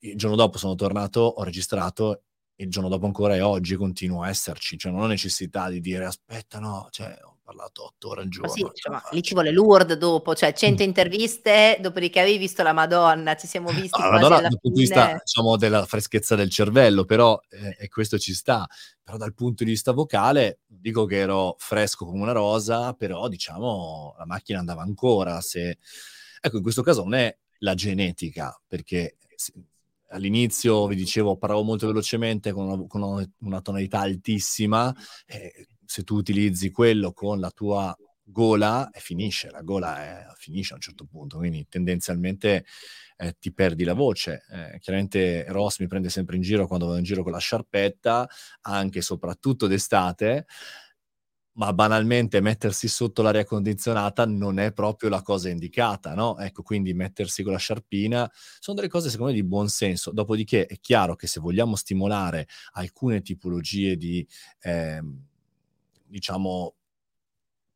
il 0.00 0.16
giorno 0.16 0.36
dopo 0.36 0.58
sono 0.58 0.74
tornato, 0.74 1.20
ho 1.20 1.42
registrato 1.44 2.24
il 2.56 2.70
giorno 2.70 2.88
dopo 2.88 3.06
ancora 3.06 3.34
e 3.34 3.40
oggi 3.40 3.76
continua 3.76 4.26
a 4.26 4.28
esserci, 4.28 4.78
cioè 4.78 4.92
non 4.92 5.02
ho 5.02 5.06
necessità 5.06 5.68
di 5.68 5.80
dire 5.80 6.04
aspetta 6.04 6.58
no, 6.58 6.88
cioè 6.90 7.18
ho 7.22 7.38
parlato 7.42 7.86
otto 7.86 8.10
ore 8.10 8.22
al 8.22 8.28
giorno. 8.28 8.48
Ma 8.48 8.54
sì, 8.54 8.60
cioè, 8.72 8.92
ma 8.92 9.02
lì 9.10 9.22
ci 9.22 9.34
vuole 9.34 9.50
l'URD 9.50 9.94
dopo, 9.94 10.34
cioè 10.34 10.52
100 10.52 10.82
interviste, 10.82 11.78
dopodiché 11.80 12.20
avevi 12.20 12.38
visto 12.38 12.62
la 12.62 12.72
Madonna, 12.72 13.34
ci 13.36 13.46
siamo 13.46 13.70
visti 13.70 14.00
no, 14.00 14.10
Madonna 14.10 14.40
dal 14.40 14.58
punto 14.60 14.70
di 14.76 14.80
vista 14.80 15.18
diciamo, 15.24 15.56
della 15.56 15.84
freschezza 15.86 16.34
del 16.36 16.50
cervello, 16.50 17.04
però 17.04 17.40
eh, 17.48 17.76
e 17.78 17.88
questo 17.88 18.18
ci 18.18 18.34
sta, 18.34 18.66
però 19.02 19.16
dal 19.16 19.34
punto 19.34 19.64
di 19.64 19.70
vista 19.70 19.92
vocale 19.92 20.60
dico 20.66 21.04
che 21.04 21.16
ero 21.16 21.56
fresco 21.58 22.06
come 22.06 22.22
una 22.22 22.32
rosa, 22.32 22.92
però 22.94 23.28
diciamo 23.28 24.14
la 24.18 24.26
macchina 24.26 24.58
andava 24.58 24.82
ancora, 24.82 25.40
se... 25.40 25.78
Ecco, 26.44 26.56
in 26.56 26.62
questo 26.62 26.82
caso 26.82 27.02
non 27.02 27.14
è 27.14 27.36
la 27.58 27.74
genetica, 27.74 28.60
perché 28.66 29.16
all'inizio, 30.12 30.86
vi 30.86 30.96
dicevo, 30.96 31.36
parlavo 31.36 31.62
molto 31.62 31.86
velocemente 31.86 32.52
con 32.52 32.66
una, 32.66 32.86
con 32.86 33.26
una 33.40 33.60
tonalità 33.60 34.00
altissima, 34.00 34.94
eh, 35.26 35.66
se 35.84 36.04
tu 36.04 36.16
utilizzi 36.16 36.70
quello 36.70 37.12
con 37.12 37.40
la 37.40 37.50
tua 37.50 37.96
gola, 38.24 38.90
e 38.90 39.00
finisce, 39.00 39.50
la 39.50 39.62
gola 39.62 39.98
è, 39.98 40.26
finisce 40.36 40.72
a 40.72 40.76
un 40.76 40.82
certo 40.82 41.04
punto, 41.04 41.38
quindi 41.38 41.66
tendenzialmente 41.68 42.64
eh, 43.16 43.36
ti 43.38 43.52
perdi 43.52 43.84
la 43.84 43.94
voce. 43.94 44.44
Eh, 44.50 44.78
chiaramente 44.78 45.44
Ross 45.48 45.78
mi 45.80 45.86
prende 45.86 46.08
sempre 46.08 46.36
in 46.36 46.42
giro 46.42 46.66
quando 46.66 46.86
vado 46.86 46.98
in 46.98 47.04
giro 47.04 47.22
con 47.22 47.32
la 47.32 47.38
sciarpetta, 47.38 48.28
anche 48.62 48.98
e 48.98 49.02
soprattutto 49.02 49.66
d'estate, 49.66 50.46
ma 51.54 51.72
banalmente 51.72 52.40
mettersi 52.40 52.88
sotto 52.88 53.22
l'aria 53.22 53.44
condizionata 53.44 54.24
non 54.24 54.58
è 54.58 54.72
proprio 54.72 55.10
la 55.10 55.22
cosa 55.22 55.48
indicata, 55.50 56.14
no? 56.14 56.38
Ecco, 56.38 56.62
quindi 56.62 56.94
mettersi 56.94 57.42
con 57.42 57.52
la 57.52 57.58
sciarpina 57.58 58.30
sono 58.58 58.76
delle 58.76 58.88
cose 58.88 59.10
secondo 59.10 59.32
me 59.32 59.38
di 59.40 59.46
buon 59.46 59.68
senso. 59.68 60.12
Dopodiché 60.12 60.66
è 60.66 60.78
chiaro 60.80 61.14
che 61.16 61.26
se 61.26 61.40
vogliamo 61.40 61.76
stimolare 61.76 62.48
alcune 62.72 63.20
tipologie 63.22 63.96
di, 63.96 64.26
eh, 64.60 65.02
diciamo, 66.06 66.74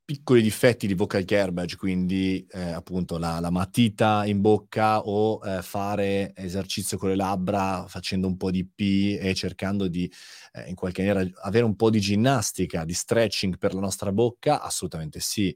piccoli 0.07 0.41
difetti 0.41 0.87
di 0.87 0.95
vocal 0.95 1.25
garbage, 1.25 1.77
quindi 1.77 2.47
eh, 2.53 2.71
appunto 2.71 3.19
la, 3.19 3.41
la, 3.41 3.51
matita 3.51 4.25
in 4.25 4.41
bocca 4.41 5.01
o 5.01 5.41
eh, 5.45 5.63
fare 5.63 6.33
esercizio 6.37 6.97
con 6.97 7.09
le 7.09 7.17
labbra 7.17 7.87
facendo 7.89 8.29
un 8.29 8.37
po' 8.37 8.53
di 8.53 8.65
P 8.65 9.19
e 9.21 9.35
cercando 9.35 9.89
di 9.89 10.09
eh, 10.53 10.69
in 10.69 10.77
qualche 10.77 11.05
maniera 11.05 11.29
avere 11.43 11.65
un 11.65 11.75
po' 11.75 11.91
di 11.91 11.99
ginnastica, 11.99 12.85
di 12.85 12.95
stretching 12.95 13.59
per 13.59 13.75
la 13.75 13.81
nostra 13.81 14.13
bocca, 14.13 14.63
assolutamente 14.63 15.19
sì. 15.19 15.55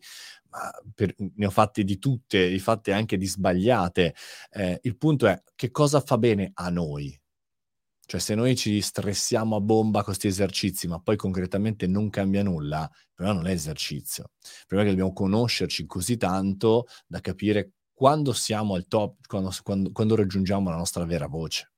Per, 0.96 1.14
ne 1.16 1.46
ho 1.46 1.50
fatte 1.50 1.84
di 1.84 2.00
tutte, 2.00 2.48
di 2.48 2.58
fatte 2.58 2.92
anche 2.92 3.16
di 3.16 3.26
sbagliate. 3.26 4.16
Eh, 4.50 4.80
il 4.82 4.96
punto 4.96 5.28
è 5.28 5.40
che 5.54 5.70
cosa 5.70 6.00
fa 6.00 6.18
bene 6.18 6.50
a 6.54 6.70
noi, 6.70 7.16
cioè, 8.10 8.18
se 8.18 8.34
noi 8.34 8.56
ci 8.56 8.80
stressiamo 8.80 9.54
a 9.54 9.60
bomba 9.60 9.98
con 9.98 10.06
questi 10.06 10.26
esercizi, 10.26 10.88
ma 10.88 10.98
poi 10.98 11.14
concretamente 11.14 11.86
non 11.86 12.10
cambia 12.10 12.42
nulla, 12.42 12.90
però 13.14 13.32
non 13.32 13.46
è 13.46 13.52
esercizio. 13.52 14.32
Il 14.42 14.64
problema 14.66 14.82
è 14.82 14.92
che 14.92 14.96
dobbiamo 14.96 15.12
conoscerci 15.12 15.86
così 15.86 16.16
tanto 16.16 16.86
da 17.06 17.20
capire 17.20 17.74
quando 17.94 18.32
siamo 18.32 18.74
al 18.74 18.88
top, 18.88 19.24
quando, 19.28 19.52
quando, 19.62 19.92
quando 19.92 20.16
raggiungiamo 20.16 20.70
la 20.70 20.76
nostra 20.76 21.04
vera 21.04 21.28
voce. 21.28 21.70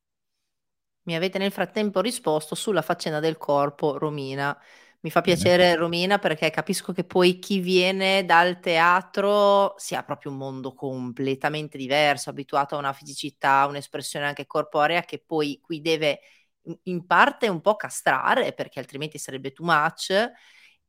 Mi 1.03 1.15
avete 1.15 1.37
nel 1.37 1.53
frattempo 1.53 2.01
risposto 2.01 2.55
sulla 2.55 2.81
faccenda 2.81 3.21
del 3.21 3.37
corpo, 3.37 3.99
Romina. 3.99 4.59
Mi 5.05 5.11
fa 5.11 5.21
piacere 5.21 5.75
Romina 5.75 6.19
perché 6.21 6.51
capisco 6.51 6.93
che 6.93 7.03
poi 7.03 7.41
chi 7.41 7.59
viene 7.59 8.25
dal 8.25 8.61
teatro 8.61 9.75
sia 9.77 10.05
proprio 10.05 10.31
un 10.31 10.39
mondo 10.39 10.75
completamente 10.75 11.77
diverso, 11.77 12.31
abituato 12.31 12.77
a 12.77 12.79
una 12.79 12.93
fisicità, 12.93 13.67
un'espressione 13.67 14.27
anche 14.27 14.47
corporea 14.47 15.03
che 15.03 15.19
poi 15.19 15.59
qui 15.61 15.81
deve 15.81 16.21
in 16.85 17.05
parte 17.05 17.49
un 17.49 17.61
po' 17.61 17.75
castrare 17.75 18.53
perché 18.53 18.79
altrimenti 18.79 19.19
sarebbe 19.19 19.51
too 19.53 19.67
much. 19.67 20.11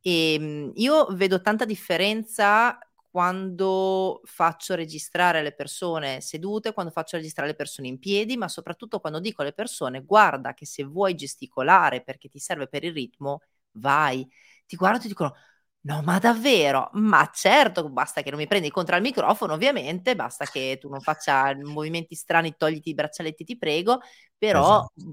E 0.00 0.34
ehm, 0.34 0.72
io 0.76 1.06
vedo 1.10 1.40
tanta 1.40 1.64
differenza 1.64 2.78
quando 3.10 4.20
faccio 4.24 4.74
registrare 4.76 5.42
le 5.42 5.54
persone 5.54 6.20
sedute, 6.20 6.72
quando 6.72 6.92
faccio 6.92 7.16
registrare 7.16 7.48
le 7.50 7.56
persone 7.56 7.88
in 7.88 7.98
piedi, 7.98 8.36
ma 8.36 8.48
soprattutto 8.48 9.00
quando 9.00 9.18
dico 9.20 9.42
alle 9.42 9.52
persone 9.52 10.02
guarda 10.04 10.54
che 10.54 10.66
se 10.66 10.84
vuoi 10.84 11.14
gesticolare 11.16 12.02
perché 12.02 12.28
ti 12.28 12.38
serve 12.38 12.66
per 12.68 12.84
il 12.84 12.92
ritmo, 12.92 13.40
vai. 13.74 14.26
Ti 14.66 14.76
guardano 14.76 15.00
e 15.00 15.06
ti 15.06 15.08
dicono, 15.08 15.34
no, 15.82 16.02
ma 16.02 16.18
davvero? 16.18 16.90
Ma 16.94 17.28
certo, 17.32 17.88
basta 17.90 18.22
che 18.22 18.30
non 18.30 18.38
mi 18.38 18.46
prendi 18.46 18.70
contro 18.70 18.96
il 18.96 19.02
microfono, 19.02 19.52
ovviamente, 19.54 20.14
basta 20.16 20.46
che 20.46 20.78
tu 20.80 20.88
non 20.88 21.00
faccia 21.00 21.54
movimenti 21.62 22.14
strani, 22.14 22.54
togliti 22.56 22.90
i 22.90 22.94
braccialetti, 22.94 23.44
ti 23.44 23.56
prego, 23.58 24.00
però 24.38 24.82
esatto. 24.86 25.04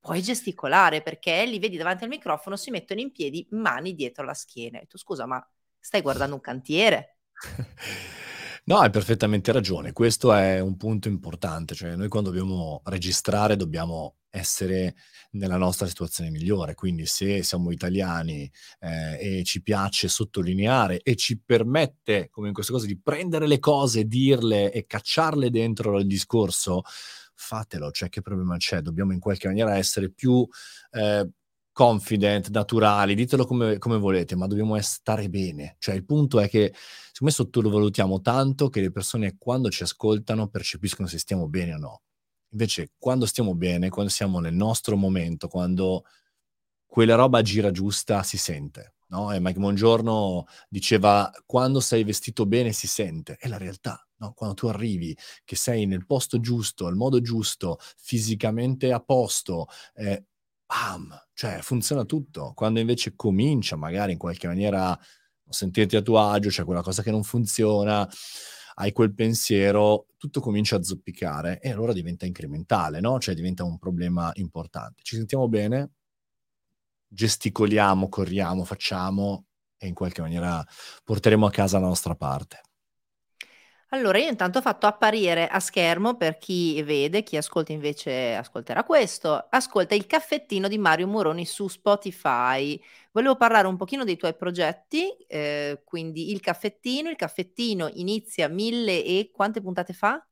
Puoi 0.00 0.22
gesticolare 0.22 1.02
perché 1.02 1.44
li 1.44 1.58
vedi 1.58 1.76
davanti 1.76 2.04
al 2.04 2.10
microfono, 2.10 2.56
si 2.56 2.70
mettono 2.70 3.00
in 3.00 3.12
piedi, 3.12 3.46
mani 3.50 3.94
dietro 3.94 4.24
la 4.24 4.32
schiena. 4.34 4.80
E 4.80 4.86
tu 4.86 4.96
scusa, 4.98 5.26
ma 5.26 5.46
stai 5.78 6.00
guardando 6.00 6.34
un 6.36 6.40
cantiere? 6.40 7.18
No, 8.66 8.78
hai 8.78 8.90
perfettamente 8.90 9.52
ragione. 9.52 9.92
Questo 9.92 10.32
è 10.32 10.60
un 10.60 10.76
punto 10.76 11.08
importante, 11.08 11.74
cioè 11.74 11.96
noi 11.96 12.08
quando 12.08 12.30
dobbiamo 12.30 12.82
registrare 12.84 13.56
dobbiamo 13.56 14.16
essere 14.30 14.94
nella 15.32 15.56
nostra 15.56 15.86
situazione 15.86 16.30
migliore. 16.30 16.74
Quindi 16.74 17.06
se 17.06 17.42
siamo 17.42 17.70
italiani 17.70 18.50
eh, 18.80 19.38
e 19.38 19.44
ci 19.44 19.62
piace 19.62 20.08
sottolineare 20.08 21.00
e 21.02 21.16
ci 21.16 21.40
permette, 21.40 22.28
come 22.30 22.48
in 22.48 22.54
questo 22.54 22.74
caso, 22.74 22.86
di 22.86 22.98
prendere 23.00 23.46
le 23.46 23.58
cose, 23.58 24.04
dirle 24.04 24.70
e 24.72 24.86
cacciarle 24.86 25.50
dentro 25.50 25.98
il 25.98 26.06
discorso, 26.06 26.82
fatelo, 27.34 27.90
cioè 27.90 28.08
che 28.10 28.20
problema 28.20 28.56
c'è? 28.58 28.80
Dobbiamo 28.82 29.12
in 29.12 29.20
qualche 29.20 29.48
maniera 29.48 29.76
essere 29.76 30.10
più 30.10 30.46
eh, 30.92 31.28
confident, 31.72 32.50
naturali, 32.50 33.14
ditelo 33.14 33.46
come, 33.46 33.78
come, 33.78 33.98
volete, 33.98 34.36
ma 34.36 34.46
dobbiamo 34.46 34.80
stare 34.80 35.28
bene. 35.28 35.76
Cioè 35.78 35.94
il 35.94 36.04
punto 36.04 36.40
è 36.40 36.48
che 36.48 36.72
secondo 36.74 37.18
me 37.20 37.30
sottovalutiamo 37.30 38.20
tanto 38.20 38.68
che 38.68 38.80
le 38.80 38.90
persone 38.90 39.36
quando 39.38 39.70
ci 39.70 39.82
ascoltano 39.82 40.48
percepiscono 40.48 41.08
se 41.08 41.18
stiamo 41.18 41.48
bene 41.48 41.74
o 41.74 41.78
no. 41.78 42.02
Invece, 42.52 42.92
quando 42.98 43.26
stiamo 43.26 43.54
bene, 43.54 43.90
quando 43.90 44.10
siamo 44.10 44.40
nel 44.40 44.54
nostro 44.54 44.96
momento, 44.96 45.48
quando 45.48 46.04
quella 46.86 47.14
roba 47.14 47.42
gira 47.42 47.70
giusta, 47.70 48.22
si 48.24 48.36
sente. 48.36 48.94
No? 49.10 49.32
E 49.32 49.38
Mike 49.40 49.58
Mongiorno 49.58 50.46
diceva: 50.68 51.30
quando 51.46 51.80
sei 51.80 52.04
vestito 52.04 52.46
bene 52.46 52.72
si 52.72 52.88
sente. 52.88 53.36
È 53.38 53.48
la 53.48 53.58
realtà. 53.58 54.04
No? 54.16 54.32
Quando 54.32 54.54
tu 54.56 54.66
arrivi, 54.66 55.16
che 55.44 55.56
sei 55.56 55.86
nel 55.86 56.06
posto 56.06 56.40
giusto, 56.40 56.86
al 56.86 56.96
modo 56.96 57.20
giusto, 57.20 57.78
fisicamente 57.96 58.92
a 58.92 59.00
posto, 59.00 59.66
eh, 59.94 60.24
bam, 60.66 61.16
cioè 61.40 61.60
funziona 61.62 62.04
tutto. 62.04 62.52
Quando 62.54 62.80
invece 62.80 63.14
comincia 63.16 63.74
magari 63.74 64.12
in 64.12 64.18
qualche 64.18 64.46
maniera 64.46 64.90
a 64.90 64.98
sentirti 65.48 65.96
a 65.96 66.02
tuo 66.02 66.18
agio, 66.18 66.50
c'è 66.50 66.64
quella 66.64 66.82
cosa 66.82 67.02
che 67.02 67.10
non 67.10 67.22
funziona, 67.22 68.06
hai 68.74 68.92
quel 68.92 69.14
pensiero, 69.14 70.08
tutto 70.18 70.40
comincia 70.42 70.76
a 70.76 70.82
zoppicare 70.82 71.58
e 71.60 71.70
allora 71.70 71.94
diventa 71.94 72.26
incrementale, 72.26 73.00
no? 73.00 73.18
Cioè 73.18 73.34
diventa 73.34 73.64
un 73.64 73.78
problema 73.78 74.30
importante. 74.34 75.00
Ci 75.02 75.16
sentiamo 75.16 75.48
bene, 75.48 75.92
gesticoliamo, 77.08 78.10
corriamo, 78.10 78.64
facciamo 78.64 79.46
e 79.78 79.86
in 79.86 79.94
qualche 79.94 80.20
maniera 80.20 80.62
porteremo 81.02 81.46
a 81.46 81.50
casa 81.50 81.78
la 81.78 81.86
nostra 81.86 82.14
parte. 82.16 82.60
Allora, 83.92 84.18
io 84.18 84.28
intanto 84.28 84.58
ho 84.58 84.60
fatto 84.62 84.86
apparire 84.86 85.48
a 85.48 85.58
schermo, 85.58 86.16
per 86.16 86.38
chi 86.38 86.80
vede, 86.84 87.24
chi 87.24 87.36
ascolta 87.36 87.72
invece 87.72 88.36
ascolterà 88.36 88.84
questo, 88.84 89.48
ascolta 89.50 89.96
il 89.96 90.06
caffettino 90.06 90.68
di 90.68 90.78
Mario 90.78 91.08
Moroni 91.08 91.44
su 91.44 91.66
Spotify. 91.66 92.80
Volevo 93.10 93.34
parlare 93.34 93.66
un 93.66 93.76
pochino 93.76 94.04
dei 94.04 94.16
tuoi 94.16 94.36
progetti, 94.36 95.10
eh, 95.26 95.82
quindi 95.84 96.30
il 96.30 96.38
caffettino, 96.40 97.10
il 97.10 97.16
caffettino 97.16 97.90
inizia 97.94 98.46
mille 98.48 99.04
e 99.04 99.30
quante 99.32 99.60
puntate 99.60 99.92
fa? 99.92 100.24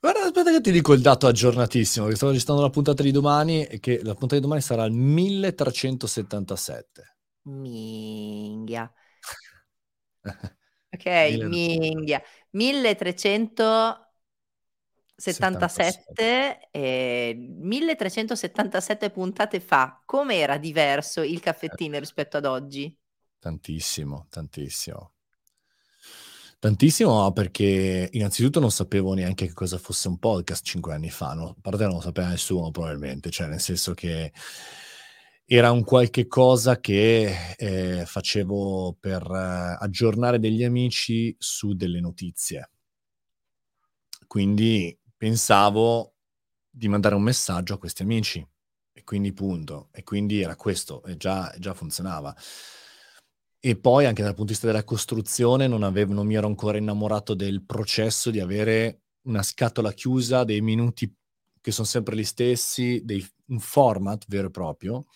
Guarda, 0.00 0.22
aspetta 0.24 0.50
che 0.52 0.60
ti 0.60 0.70
dico 0.70 0.92
il 0.92 1.00
dato 1.00 1.26
aggiornatissimo, 1.26 2.06
che 2.06 2.14
sto 2.16 2.28
registrando 2.28 2.62
la 2.62 2.70
puntata 2.70 3.02
di 3.02 3.10
domani 3.10 3.64
e 3.64 3.80
che 3.80 4.00
la 4.02 4.12
puntata 4.12 4.36
di 4.36 4.40
domani 4.42 4.60
sarà 4.60 4.84
il 4.84 4.92
1377. 4.92 7.16
Minghia. 7.44 8.92
Ok, 10.96 11.44
minghia. 11.44 12.22
1300 12.50 14.06
77, 15.18 16.68
eh, 16.70 17.34
1377 17.34 19.10
puntate 19.10 19.60
fa, 19.60 20.02
com'era 20.04 20.58
diverso 20.58 21.22
il 21.22 21.40
caffettino 21.40 21.98
rispetto 21.98 22.36
ad 22.36 22.44
oggi? 22.44 22.94
Tantissimo, 23.38 24.26
tantissimo. 24.28 25.12
Tantissimo 26.58 27.32
perché 27.32 28.08
innanzitutto 28.12 28.60
non 28.60 28.70
sapevo 28.70 29.14
neanche 29.14 29.46
che 29.46 29.52
cosa 29.52 29.78
fosse 29.78 30.08
un 30.08 30.18
podcast 30.18 30.64
cinque 30.64 30.94
anni 30.94 31.10
fa, 31.10 31.32
no? 31.32 31.48
a 31.48 31.56
parte 31.60 31.84
non 31.84 31.94
lo 31.94 32.00
sapeva 32.00 32.28
nessuno 32.28 32.70
probabilmente, 32.70 33.30
cioè 33.30 33.46
nel 33.46 33.60
senso 33.60 33.94
che 33.94 34.32
era 35.48 35.70
un 35.70 35.84
qualche 35.84 36.26
cosa 36.26 36.80
che 36.80 37.54
eh, 37.56 38.04
facevo 38.04 38.96
per 38.98 39.22
eh, 39.22 39.76
aggiornare 39.78 40.40
degli 40.40 40.64
amici 40.64 41.34
su 41.38 41.74
delle 41.74 42.00
notizie. 42.00 42.70
Quindi 44.26 44.98
pensavo 45.16 46.14
di 46.68 46.88
mandare 46.88 47.14
un 47.14 47.22
messaggio 47.22 47.74
a 47.74 47.78
questi 47.78 48.02
amici 48.02 48.44
e 48.92 49.04
quindi 49.04 49.32
punto. 49.32 49.88
E 49.92 50.02
quindi 50.02 50.40
era 50.40 50.56
questo 50.56 51.04
e 51.04 51.16
già, 51.16 51.54
già 51.58 51.74
funzionava. 51.74 52.34
E 53.60 53.76
poi 53.76 54.04
anche 54.04 54.22
dal 54.22 54.32
punto 54.32 54.46
di 54.46 54.52
vista 54.52 54.66
della 54.66 54.84
costruzione 54.84 55.68
non, 55.68 55.84
avevo, 55.84 56.12
non 56.12 56.26
mi 56.26 56.34
ero 56.34 56.48
ancora 56.48 56.76
innamorato 56.76 57.34
del 57.34 57.64
processo 57.64 58.30
di 58.30 58.40
avere 58.40 59.02
una 59.22 59.44
scatola 59.44 59.92
chiusa, 59.92 60.42
dei 60.42 60.60
minuti 60.60 61.12
che 61.60 61.70
sono 61.70 61.86
sempre 61.86 62.16
gli 62.16 62.24
stessi, 62.24 63.02
dei, 63.04 63.24
un 63.46 63.58
format 63.58 64.24
vero 64.28 64.48
e 64.48 64.50
proprio, 64.50 65.06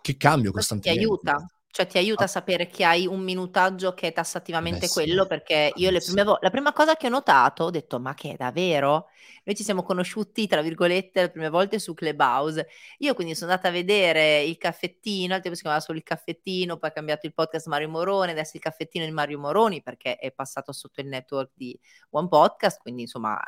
che 0.00 0.16
cambio 0.16 0.52
costantemente. 0.52 1.00
Ti 1.00 1.08
aiuta, 1.08 1.46
cioè 1.72 1.86
ti 1.86 1.96
aiuta 1.96 2.24
a 2.24 2.26
sapere 2.26 2.66
che 2.66 2.84
hai 2.84 3.06
un 3.06 3.20
minutaggio 3.20 3.94
che 3.94 4.08
è 4.08 4.12
tassativamente 4.12 4.88
Beh, 4.88 4.92
quello, 4.92 5.22
sì. 5.22 5.28
perché 5.28 5.72
io 5.76 5.90
le 5.90 6.00
prime 6.00 6.22
vo- 6.22 6.36
la 6.42 6.50
prima 6.50 6.74
cosa 6.74 6.96
che 6.96 7.06
ho 7.06 7.10
notato, 7.10 7.64
ho 7.64 7.70
detto 7.70 7.98
ma 7.98 8.12
che 8.12 8.32
è 8.32 8.36
davvero? 8.36 9.06
Noi 9.44 9.56
ci 9.56 9.64
siamo 9.64 9.82
conosciuti, 9.82 10.46
tra 10.46 10.60
virgolette, 10.60 11.22
le 11.22 11.30
prime 11.30 11.48
volte 11.48 11.78
su 11.78 11.94
Clubhouse. 11.94 12.68
Io 12.98 13.14
quindi 13.14 13.34
sono 13.34 13.50
andata 13.50 13.68
a 13.68 13.72
vedere 13.72 14.42
il 14.42 14.58
caffettino, 14.58 15.34
al 15.34 15.40
tempo 15.40 15.56
si 15.56 15.62
chiamava 15.62 15.82
solo 15.82 15.96
il 15.96 16.04
caffettino, 16.04 16.76
poi 16.76 16.90
ha 16.90 16.92
cambiato 16.92 17.24
il 17.24 17.32
podcast 17.32 17.66
Mario 17.68 17.88
Moroni, 17.88 18.32
adesso 18.32 18.52
il 18.56 18.62
caffettino 18.62 19.06
di 19.06 19.10
Mario 19.10 19.38
Moroni 19.38 19.82
perché 19.82 20.16
è 20.16 20.30
passato 20.30 20.72
sotto 20.72 21.00
il 21.00 21.06
network 21.06 21.52
di 21.54 21.76
One 22.10 22.28
Podcast, 22.28 22.82
quindi 22.82 23.02
insomma 23.02 23.40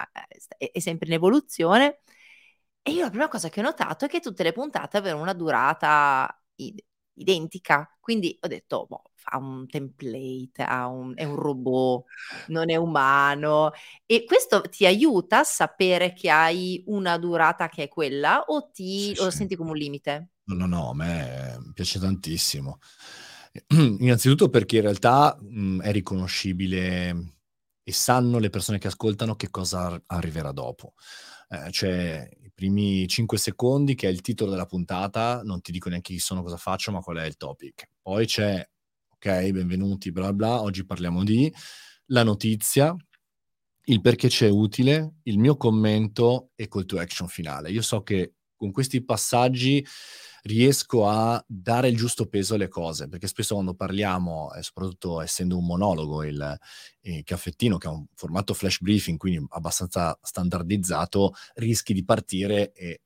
è, 0.56 0.70
è 0.72 0.78
sempre 0.78 1.08
in 1.08 1.12
evoluzione. 1.12 1.98
E 2.86 2.90
io 2.92 3.02
la 3.04 3.08
prima 3.10 3.28
cosa 3.28 3.48
che 3.48 3.60
ho 3.60 3.62
notato 3.62 4.04
è 4.04 4.08
che 4.08 4.20
tutte 4.20 4.42
le 4.42 4.52
puntate 4.52 4.96
avevano 4.98 5.22
una 5.22 5.32
durata 5.32 6.38
identica. 7.14 7.88
Quindi 8.00 8.36
ho 8.40 8.46
detto, 8.46 8.84
boh, 8.86 9.02
fa 9.14 9.38
un 9.38 9.66
template, 9.66 10.62
un, 10.68 11.12
è 11.16 11.24
un 11.24 11.36
robot, 11.36 12.04
non 12.48 12.70
è 12.70 12.76
umano. 12.76 13.72
E 14.04 14.24
questo 14.24 14.60
ti 14.62 14.84
aiuta 14.84 15.38
a 15.40 15.44
sapere 15.44 16.12
che 16.12 16.28
hai 16.30 16.82
una 16.86 17.16
durata 17.16 17.68
che 17.68 17.84
è 17.84 17.88
quella 17.88 18.42
o 18.48 18.70
ti 18.70 19.14
sì, 19.14 19.22
o 19.22 19.30
sì. 19.30 19.36
senti 19.38 19.56
come 19.56 19.70
un 19.70 19.76
limite? 19.76 20.28
No, 20.46 20.54
no, 20.56 20.66
no, 20.66 20.90
a 20.90 20.94
me 20.94 21.72
piace 21.72 21.98
tantissimo. 21.98 22.78
Innanzitutto 23.70 24.50
perché 24.50 24.76
in 24.76 24.82
realtà 24.82 25.38
mh, 25.40 25.80
è 25.80 25.90
riconoscibile 25.92 27.32
e 27.82 27.92
sanno 27.92 28.38
le 28.38 28.50
persone 28.50 28.78
che 28.78 28.88
ascoltano 28.88 29.36
che 29.36 29.50
cosa 29.50 30.00
arriverà 30.06 30.52
dopo. 30.52 30.94
Eh, 31.48 31.70
cioè, 31.70 32.28
primi 32.54 33.06
5 33.08 33.36
secondi, 33.38 33.94
che 33.94 34.08
è 34.08 34.10
il 34.10 34.20
titolo 34.20 34.50
della 34.50 34.66
puntata, 34.66 35.42
non 35.42 35.60
ti 35.60 35.72
dico 35.72 35.88
neanche 35.88 36.12
chi 36.14 36.20
sono, 36.20 36.42
cosa 36.42 36.56
faccio, 36.56 36.92
ma 36.92 37.00
qual 37.00 37.18
è 37.18 37.24
il 37.26 37.36
topic. 37.36 37.88
Poi 38.00 38.26
c'è, 38.26 38.66
ok, 39.10 39.50
benvenuti, 39.50 40.12
bla 40.12 40.32
bla, 40.32 40.62
oggi 40.62 40.84
parliamo 40.86 41.24
di 41.24 41.52
la 42.06 42.22
notizia, 42.22 42.94
il 43.86 44.00
perché 44.00 44.28
c'è 44.28 44.48
utile, 44.48 45.16
il 45.24 45.38
mio 45.38 45.56
commento 45.56 46.50
e 46.54 46.68
call 46.68 46.86
to 46.86 46.98
action 46.98 47.28
finale. 47.28 47.70
Io 47.70 47.82
so 47.82 48.02
che 48.02 48.34
con 48.56 48.70
questi 48.70 49.04
passaggi 49.04 49.84
riesco 50.44 51.08
a 51.08 51.42
dare 51.46 51.88
il 51.88 51.96
giusto 51.96 52.26
peso 52.26 52.54
alle 52.54 52.68
cose, 52.68 53.08
perché 53.08 53.26
spesso 53.26 53.54
quando 53.54 53.74
parliamo, 53.74 54.52
e 54.52 54.62
soprattutto 54.62 55.20
essendo 55.20 55.56
un 55.56 55.64
monologo, 55.64 56.22
il, 56.22 56.58
il 57.02 57.22
caffettino, 57.24 57.78
che 57.78 57.88
è 57.88 57.90
un 57.90 58.04
formato 58.14 58.52
flash 58.52 58.80
briefing, 58.80 59.18
quindi 59.18 59.44
abbastanza 59.50 60.18
standardizzato, 60.20 61.32
rischi 61.54 61.94
di 61.94 62.04
partire 62.04 62.72
e 62.72 63.00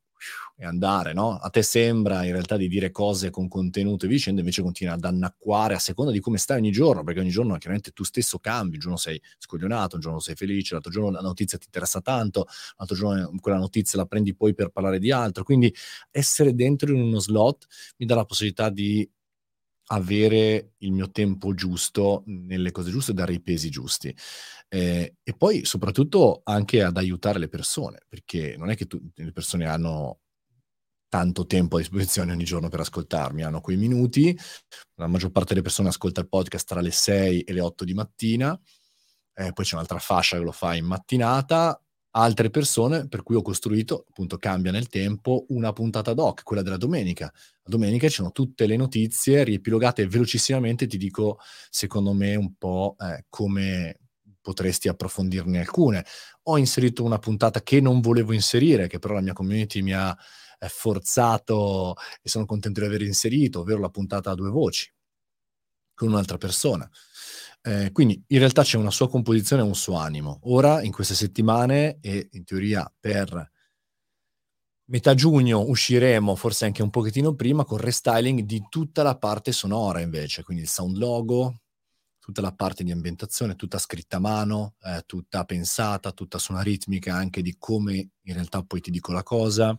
e 0.57 0.65
andare, 0.65 1.13
no? 1.13 1.37
A 1.37 1.49
te 1.51 1.63
sembra 1.63 2.25
in 2.25 2.33
realtà 2.33 2.57
di 2.57 2.69
dire 2.69 2.91
cose 2.91 3.31
con 3.31 3.49
contenuto 3.49 4.07
e 4.07 4.09
vicende, 4.09 4.41
invece 4.41 4.63
continua 4.63 4.95
ad 4.95 5.05
annacquare 5.05 5.75
a 5.75 5.79
seconda 5.79 6.11
di 6.13 6.21
come 6.21 6.39
stai 6.39 6.59
ogni 6.59 6.71
giorno, 6.71 7.05
perché 7.05 7.21
ogni 7.21 7.31
giorno 7.31 7.57
chiaramente 7.59 7.93
tu 7.93 8.05
stesso 8.05 8.39
cambi, 8.39 8.75
un 8.75 8.81
giorno 8.81 8.97
sei 8.97 9.21
scoglionato, 9.39 9.95
un 9.97 10.01
giorno 10.01 10.21
sei 10.21 10.35
felice, 10.35 10.75
l'altro 10.75 10.91
giorno 10.93 11.11
la 11.11 11.21
notizia 11.21 11.59
ti 11.59 11.67
interessa 11.67 12.01
tanto, 12.01 12.47
l'altro 12.77 12.97
giorno 12.97 13.31
quella 13.41 13.59
notizia 13.59 13.99
la 13.99 14.07
prendi 14.07 14.35
poi 14.35 14.55
per 14.55 14.71
parlare 14.71 14.99
di 14.99 15.11
altro, 15.13 15.45
quindi 15.45 15.73
essere 16.11 16.55
dentro 16.55 16.93
in 16.93 17.01
uno 17.01 17.21
slot 17.21 17.67
mi 17.99 18.07
dà 18.07 18.15
la 18.15 18.25
possibilità 18.25 18.69
di 18.71 19.09
avere 19.89 20.75
il 20.79 20.93
mio 20.93 21.11
tempo 21.11 21.55
giusto 21.55 22.23
nelle 22.27 22.71
cose 22.71 22.91
giuste, 22.91 23.15
dare 23.15 23.33
i 23.33 23.41
pesi 23.41 23.71
giusti. 23.71 24.15
Eh, 24.69 25.17
e 25.23 25.35
poi 25.37 25.65
soprattutto 25.65 26.43
anche 26.45 26.83
ad 26.83 26.97
aiutare 26.97 27.39
le 27.39 27.49
persone, 27.49 28.01
perché 28.09 28.57
non 28.57 28.71
è 28.71 28.77
che 28.77 28.87
tu, 28.87 29.01
le 29.15 29.33
persone 29.33 29.67
hanno 29.67 30.21
tanto 31.09 31.47
tempo 31.47 31.77
a 31.77 31.79
disposizione 31.79 32.33
ogni 32.33 32.45
giorno 32.45 32.69
per 32.69 32.81
ascoltarmi, 32.81 33.43
hanno 33.43 33.61
quei 33.61 33.77
minuti, 33.77 34.37
la 34.97 35.07
maggior 35.07 35.31
parte 35.31 35.51
delle 35.51 35.63
persone 35.63 35.89
ascolta 35.89 36.21
il 36.21 36.29
podcast 36.29 36.67
tra 36.67 36.81
le 36.81 36.91
6 36.91 37.43
e 37.43 37.53
le 37.53 37.61
8 37.61 37.85
di 37.85 37.95
mattina, 37.95 38.59
eh, 39.35 39.53
poi 39.53 39.65
c'è 39.65 39.75
un'altra 39.75 39.99
fascia 39.99 40.37
che 40.37 40.45
lo 40.45 40.53
fa 40.53 40.75
in 40.75 40.85
mattinata, 40.85 41.81
altre 42.21 42.51
persone 42.51 43.07
per 43.09 43.23
cui 43.23 43.37
ho 43.37 43.43
costruito, 43.43 44.07
appunto 44.09 44.39
cambia 44.39 44.73
nel 44.73 44.89
tempo, 44.89 45.47
una 45.51 45.73
puntata 45.73 46.15
doc, 46.15 46.43
quella 46.43 46.63
della 46.63 46.77
domenica. 46.77 47.27
La 47.27 47.71
domenica 47.71 48.09
ci 48.09 48.15
sono 48.17 48.33
tutte 48.33 48.67
le 48.67 48.77
notizie 48.77 49.45
riepilogate 49.45 50.07
velocissimamente, 50.07 50.87
ti 50.87 50.99
dico 50.99 51.39
secondo 51.71 52.13
me 52.13 52.35
un 52.35 52.55
po' 52.57 52.97
eh, 52.99 53.25
come 53.29 53.99
potresti 54.41 54.89
approfondirne 54.89 55.61
alcune. 55.61 56.05
Ho 56.45 56.59
inserito 56.59 57.05
una 57.05 57.19
puntata 57.19 57.63
che 57.63 57.81
non 57.81 58.01
volevo 58.01 58.33
inserire, 58.33 58.89
che 58.89 58.99
però 58.99 59.15
la 59.15 59.21
mia 59.21 59.33
community 59.33 59.83
mi 59.83 59.93
ha 59.93 60.17
eh, 60.59 60.69
forzato 60.69 61.95
e 62.23 62.29
sono 62.29 62.47
contento 62.47 62.81
di 62.81 62.87
aver 62.87 63.03
inserito, 63.03 63.61
ovvero 63.61 63.81
la 63.81 63.91
puntata 63.91 64.31
a 64.31 64.35
due 64.35 64.51
voci 64.51 64.91
con 65.95 66.09
un'altra 66.09 66.39
persona. 66.39 66.89
Eh, 67.69 67.93
quindi 67.93 68.25
in 68.29 68.39
realtà 68.39 68.63
c'è 68.63 68.79
una 68.79 68.91
sua 68.91 69.11
composizione 69.11 69.61
e 69.61 69.65
un 69.67 69.75
suo 69.75 69.97
animo. 69.97 70.39
Ora, 70.45 70.83
in 70.83 70.91
queste 70.91 71.15
settimane, 71.15 71.99
e 72.01 72.29
in 72.33 72.45
teoria 72.45 72.91
per 72.99 73.51
metà 74.91 75.13
giugno 75.15 75.61
usciremo, 75.69 76.35
forse 76.35 76.65
anche 76.65 76.83
un 76.83 76.89
pochettino 76.91 77.35
prima, 77.35 77.65
con 77.65 77.77
restyling 77.79 78.41
di 78.41 78.65
tutta 78.71 79.03
la 79.03 79.19
parte 79.19 79.53
sonora 79.53 80.01
invece, 80.01 80.43
quindi 80.43 80.63
il 80.63 80.69
sound 80.69 80.97
logo, 80.97 81.61
tutta 82.19 82.41
la 82.41 82.53
parte 82.55 82.85
di 82.85 82.91
ambientazione, 82.91 83.55
tutta 83.55 83.79
scritta 83.79 84.17
a 84.17 84.21
mano, 84.21 84.77
eh, 84.83 85.03
tutta 85.07 85.45
pensata, 85.45 86.13
tutta 86.13 86.39
su 86.39 86.53
una 86.53 86.63
ritmica 86.63 87.15
anche 87.15 87.43
di 87.43 87.57
come 87.59 87.95
in 88.23 88.35
realtà 88.35 88.63
poi 88.63 88.81
ti 88.81 88.91
dico 88.91 89.13
la 89.13 89.23
cosa. 89.23 89.79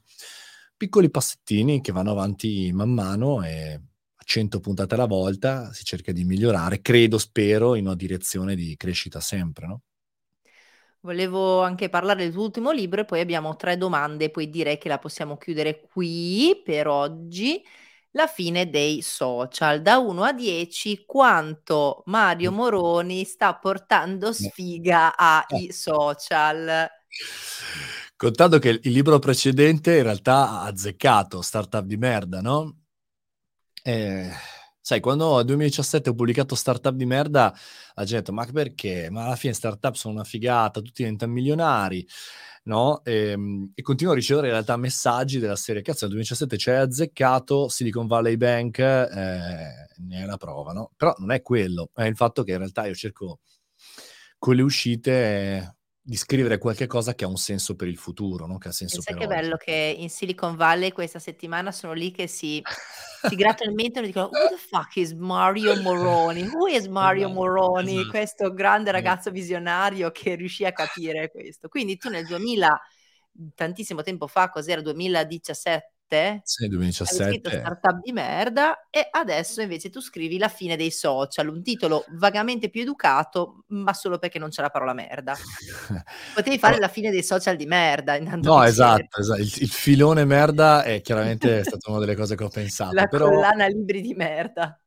Piccoli 0.78 1.10
passettini 1.10 1.82
che 1.82 1.92
vanno 1.92 2.12
avanti 2.12 2.72
man 2.72 2.92
mano 2.94 3.44
e 3.44 3.82
100 4.30 4.60
puntate 4.60 4.94
alla 4.94 5.08
volta, 5.08 5.74
si 5.74 5.84
cerca 5.84 6.12
di 6.12 6.24
migliorare, 6.24 6.82
credo, 6.82 7.18
spero, 7.18 7.74
in 7.74 7.88
una 7.88 7.96
direzione 7.96 8.54
di 8.54 8.76
crescita 8.78 9.20
sempre, 9.20 9.66
no? 9.66 9.82
Volevo 11.00 11.64
anche 11.64 11.90
parlare 11.90 12.26
del 12.26 12.34
tuo 12.34 12.44
ultimo 12.44 12.70
libro 12.70 13.02
e 13.02 13.06
poi 13.06 13.22
abbiamo 13.22 13.56
tre 13.56 13.76
domande, 13.76 14.30
poi 14.30 14.52
direi 14.52 14.78
che 14.78 14.88
la 14.88 15.00
possiamo 15.00 15.36
chiudere 15.38 15.82
qui 15.92 16.62
per 16.64 16.88
oggi. 16.88 17.60
La 18.12 18.28
fine 18.28 18.70
dei 18.70 19.02
social, 19.02 19.82
da 19.82 19.98
1 19.98 20.22
a 20.22 20.34
10, 20.34 21.06
quanto 21.08 22.04
Mario 22.06 22.52
mm. 22.52 22.56
Moroni 22.56 23.24
sta 23.24 23.56
portando 23.56 24.32
sfiga 24.32 25.18
ai 25.18 25.72
social? 25.72 26.88
Contando 28.16 28.60
che 28.60 28.80
il 28.84 28.92
libro 28.92 29.18
precedente 29.18 29.98
in 29.98 30.04
realtà 30.04 30.50
ha 30.50 30.64
azzeccato, 30.66 31.42
startup 31.42 31.86
di 31.86 31.98
merda, 31.98 32.42
no? 32.42 32.79
Eh, 33.90 34.30
sai, 34.80 35.00
quando 35.00 35.38
nel 35.38 35.46
2017 35.46 36.10
ho 36.10 36.14
pubblicato 36.14 36.54
Startup 36.54 36.94
di 36.94 37.06
merda, 37.08 37.52
la 37.96 38.04
gente 38.04 38.16
ha 38.16 38.20
detto, 38.20 38.34
ma 38.34 38.46
perché? 38.46 39.10
Ma 39.10 39.26
alla 39.26 39.36
fine 39.36 39.54
startup 39.54 39.96
sono 39.96 40.14
una 40.14 40.24
figata, 40.24 40.80
tutti 40.80 41.02
diventano 41.02 41.32
milionari, 41.32 42.06
no? 42.66 43.02
E, 43.04 43.32
ehm, 43.32 43.72
e 43.74 43.82
continuo 43.82 44.14
a 44.14 44.16
ricevere 44.16 44.48
in 44.48 44.54
realtà 44.54 44.78
messaggi 44.78 45.40
della 45.40 45.56
serie, 45.56 45.82
cazzo, 45.82 46.06
nel 46.06 46.14
2017 46.14 46.56
c'è 46.58 46.76
azzeccato, 46.76 47.68
Silicon 47.68 48.06
Valley 48.06 48.38
Bank 48.38 48.78
eh, 48.78 49.88
ne 49.98 50.22
è 50.22 50.26
la 50.26 50.38
prova, 50.38 50.72
no? 50.72 50.92
Però 50.96 51.16
non 51.18 51.32
è 51.32 51.42
quello, 51.42 51.90
è 51.96 52.04
il 52.04 52.16
fatto 52.16 52.44
che 52.44 52.52
in 52.52 52.60
realtà 52.60 52.86
io 52.86 52.94
cerco 52.94 53.40
con 54.38 54.56
le 54.56 54.62
uscite 54.62 55.79
di 56.10 56.16
scrivere 56.16 56.58
qualche 56.58 56.88
cosa 56.88 57.14
che 57.14 57.24
ha 57.24 57.28
un 57.28 57.38
senso 57.38 57.76
per 57.76 57.88
il 57.88 57.98
futuro, 57.98 58.48
no? 58.48 58.58
che 58.58 58.70
ha 58.70 58.72
senso 58.72 59.02
Pensa 59.04 59.14
per 59.14 59.20
che 59.20 59.28
oggi. 59.28 59.36
bello 59.42 59.58
che 59.58 59.96
in 60.00 60.10
Silicon 60.10 60.56
Valley 60.56 60.92
questa 60.92 61.20
settimana 61.20 61.72
sono 61.72 61.94
lì 61.94 62.10
che 62.12 62.26
si 62.28 62.62
si 63.22 63.36
grattano 63.36 63.70
il 63.70 63.76
mento 63.76 64.00
e 64.00 64.04
dicono: 64.08 64.26
"Who 64.32 64.50
the 64.50 64.58
fuck 64.58 64.96
is 64.96 65.12
Mario 65.14 65.76
Moroni? 65.82 66.44
Who 66.48 66.68
is 66.68 66.88
Mario 66.88 67.28
Esatto, 67.28 67.40
Moroni?" 67.40 67.94
esatto. 67.98 68.10
Questo 68.10 68.54
grande 68.54 68.92
Esa 68.96 68.98
ragazzo 68.98 69.30
visionario 69.32 70.10
che 70.12 70.34
riuscì 70.36 70.66
a 70.66 70.72
capire 70.72 71.30
questo. 71.30 71.68
Quindi 71.68 71.98
tu 71.98 72.10
nel 72.10 72.26
2000 72.26 72.80
tantissimo 73.56 74.02
tempo 74.02 74.26
fa, 74.28 74.50
cos'era 74.50 74.82
2017? 74.82 75.94
Sì, 76.44 76.66
Avevi 76.66 76.76
scritto 76.98 77.50
2017. 77.50 77.50
"Startup 77.60 78.00
di 78.02 78.12
merda" 78.12 78.88
e 78.90 79.08
adesso 79.12 79.62
invece 79.62 79.90
tu 79.90 80.02
scrivi 80.02 80.38
"La 80.38 80.48
fine 80.50 80.76
dei 80.76 80.92
social", 80.92 81.48
un 81.50 81.62
titolo 81.64 82.06
vagamente 82.18 82.70
più 82.70 82.82
educato, 82.82 83.64
ma 83.68 83.94
solo 83.94 84.18
perché 84.18 84.40
non 84.40 84.50
c'è 84.50 84.62
la 84.62 84.70
parola 84.70 84.94
merda. 84.94 85.36
Potevi 86.34 86.58
fare 86.60 86.78
"La 86.80 86.88
fine 86.88 87.12
dei 87.12 87.24
social 87.24 87.56
di 87.56 87.66
merda" 87.66 88.16
intanto 88.16 88.50
No, 88.54 88.64
esatto, 88.64 89.20
esa 89.20 89.36
il 89.38 89.52
il 89.60 89.70
filone 89.70 90.26
merda 90.26 90.84
è 90.84 91.02
chiaramente 91.02 91.64
stata 91.64 91.90
una 91.92 92.00
delle 92.00 92.16
cose 92.16 92.36
che 92.36 92.44
ho 92.44 92.50
pensato, 92.50 92.94
La 92.96 93.08
però 93.08 93.30
collana 93.30 93.68
libri 93.68 94.02
di 94.02 94.14
merda. 94.14 94.80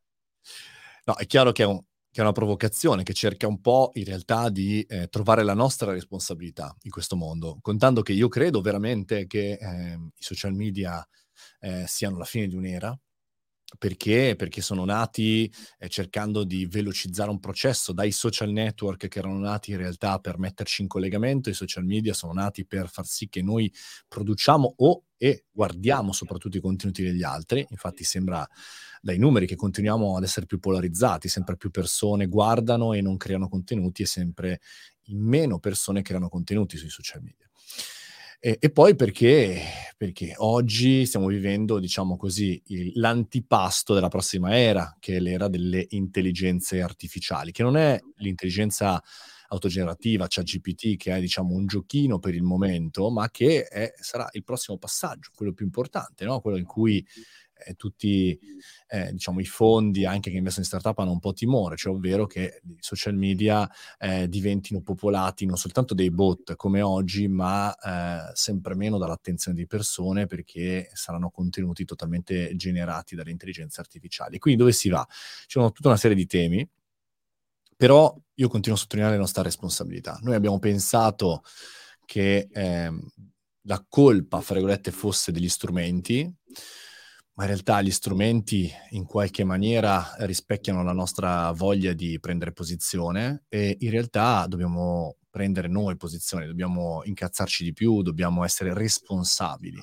No, 1.07 1.15
è 1.15 1.25
chiaro 1.25 1.51
che 1.51 1.63
è 1.63 1.65
un 1.65 1.81
che 2.13 2.21
è 2.21 2.23
una 2.23 2.31
provocazione, 2.33 3.03
che 3.03 3.13
cerca 3.15 3.47
un 3.47 3.59
po' 3.59 3.91
in 3.95 4.05
realtà 4.05 4.49
di, 4.49 4.85
ehm, 4.87 5.09
trovare 5.09 5.43
la 5.43 5.55
nostra 5.55 5.91
responsabilità 5.91 6.75
in 6.83 6.91
questo 6.91 7.15
mondo, 7.17 7.57
contando 7.61 8.03
che 8.03 8.13
io 8.13 8.27
credo 8.29 8.61
veramente 8.61 9.25
che, 9.27 9.53
ehm, 9.59 10.11
i 10.15 10.23
social 10.23 10.53
media, 10.53 11.05
ehm, 11.61 11.85
siano 11.85 12.17
la 12.17 12.25
fine 12.25 12.47
di 12.47 12.55
un'era, 12.55 12.95
perché 13.79 14.35
perché 14.37 14.61
sono 14.61 14.85
nati, 14.85 15.51
ehm, 15.79 15.89
cercando 15.89 16.43
di 16.43 16.67
velocizzare 16.67 17.31
un 17.31 17.39
processo, 17.39 17.93
dai 17.93 18.11
social 18.11 18.51
network 18.51 19.07
che 19.07 19.19
erano 19.19 19.39
nati 19.39 19.71
in 19.71 19.77
realtà 19.77 20.19
per 20.19 20.37
metterci 20.39 20.83
in 20.83 20.87
collegamento, 20.87 21.49
i 21.49 21.53
social 21.55 21.83
media 21.85 22.13
sono 22.13 22.33
nati 22.33 22.65
per 22.67 22.89
far 22.89 23.05
sì 23.07 23.29
che 23.29 23.41
noi 23.41 23.71
produciamo 24.07 24.75
o 24.77 25.03
e 25.23 25.45
guardiamo 25.53 26.11
soprattutto 26.11 26.57
i 26.57 26.59
contenuti 26.59 27.01
degli 27.01 27.23
altri. 27.23 27.65
Infatti 27.69 28.03
sembra 28.03 28.45
dai 29.01 29.17
numeri 29.17 29.47
che 29.47 29.55
continuiamo 29.55 30.17
ad 30.17 30.23
essere 30.23 30.45
più 30.45 30.59
polarizzati, 30.59 31.29
sempre 31.29 31.55
più 31.55 31.71
persone 31.71 32.25
guardano 32.25 32.91
e 32.91 32.99
non 32.99 33.15
creano 33.15 33.47
contenuti 33.47 34.01
e 34.01 34.05
sempre 34.05 34.59
meno 35.11 35.59
persone 35.59 36.01
creano 36.01 36.27
contenuti 36.27 36.75
sui 36.75 36.89
social 36.89 37.21
media. 37.21 37.49
E 38.37 38.57
e 38.59 38.69
poi 38.69 38.97
perché 38.97 39.61
perché 39.95 40.33
oggi 40.35 41.05
stiamo 41.05 41.27
vivendo, 41.27 41.79
diciamo 41.79 42.17
così, 42.17 42.61
il 42.65 42.91
l'antipasto 42.95 43.93
della 43.93 44.09
prossima 44.09 44.57
era, 44.57 44.93
che 44.99 45.15
è 45.15 45.19
l'era 45.21 45.47
delle 45.47 45.85
intelligenze 45.91 46.81
artificiali, 46.81 47.53
che 47.53 47.63
non 47.63 47.77
è 47.77 47.97
l'intelligenza 48.17 49.01
autogenerativa, 49.53 50.25
ChatGPT, 50.27 50.97
che 50.97 51.15
è 51.15 51.19
diciamo 51.19 51.53
un 51.55 51.65
giochino 51.67 52.19
per 52.19 52.35
il 52.35 52.43
momento, 52.43 53.09
ma 53.11 53.29
che 53.29 53.63
è 53.67 53.93
sarà 53.99 54.27
il 54.33 54.43
prossimo 54.43 54.77
passaggio, 54.77 55.29
quello 55.35 55.53
più 55.53 55.65
importante, 55.65 56.25
no, 56.25 56.39
quello 56.41 56.57
in 56.57 56.65
cui, 56.65 57.05
ehm, 57.65 57.75
tutti, 57.75 58.37
ehm, 58.87 59.11
diciamo 59.11 59.39
i 59.39 59.45
fondi 59.45 60.05
anche 60.05 60.29
che 60.31 60.37
investono 60.37 60.65
in 60.65 60.71
startup 60.71 60.97
hanno 60.99 61.11
un 61.11 61.19
po' 61.19 61.33
timore, 61.33 61.75
cioè 61.77 61.93
ovvero 61.93 62.25
che 62.25 62.61
i 62.67 62.75
social 62.79 63.15
media, 63.15 63.69
ehm, 63.99 64.25
diventino 64.25 64.81
popolati 64.81 65.45
non 65.45 65.57
soltanto 65.57 65.93
dai 65.93 66.11
bot 66.11 66.55
come 66.55 66.81
oggi, 66.81 67.27
ma, 67.27 67.73
ehm, 67.75 68.33
sempre 68.33 68.75
meno 68.75 68.97
dall'attenzione 68.97 69.57
di 69.57 69.67
persone, 69.67 70.25
perché 70.25 70.89
saranno 70.93 71.29
contenuti 71.29 71.85
totalmente 71.85 72.55
generati 72.55 73.15
dalle 73.15 73.31
intelligenze 73.31 73.79
artificiali. 73.81 74.39
Quindi 74.39 74.59
dove 74.59 74.73
si 74.73 74.89
va? 74.89 75.05
Ci 75.09 75.45
sono 75.47 75.71
tutta 75.71 75.87
una 75.89 75.97
serie 75.97 76.15
di 76.17 76.25
temi, 76.25 76.67
però 77.75 78.15
io 78.35 78.47
continuo 78.47 78.77
a 78.77 78.81
sottolineare 78.81 79.15
la 79.17 79.21
nostra 79.21 79.43
responsabilità. 79.43 80.19
Noi 80.21 80.35
abbiamo 80.35 80.59
pensato 80.59 81.43
che, 82.05 82.47
ehm, 82.51 83.01
la 83.65 83.83
colpa, 83.87 84.41
fra 84.41 84.55
virgolette, 84.55 84.91
fosse 84.91 85.31
degli 85.31 85.49
strumenti, 85.49 86.31
ma 87.35 87.43
in 87.43 87.49
realtà 87.49 87.81
gli 87.81 87.91
strumenti 87.91 88.71
in 88.91 89.05
qualche 89.05 89.43
maniera 89.43 90.13
rispecchiano 90.19 90.83
la 90.83 90.93
nostra 90.93 91.51
voglia 91.51 91.93
di 91.93 92.19
prendere 92.19 92.51
posizione 92.53 93.45
e 93.49 93.75
in 93.79 93.89
realtà 93.89 94.45
dobbiamo 94.47 95.15
prendere 95.31 95.67
noi 95.67 95.97
posizione, 95.97 96.45
dobbiamo 96.45 97.01
incazzarci 97.03 97.63
di 97.63 97.73
più, 97.73 98.03
dobbiamo 98.03 98.43
essere 98.43 98.73
responsabili. 98.73 99.81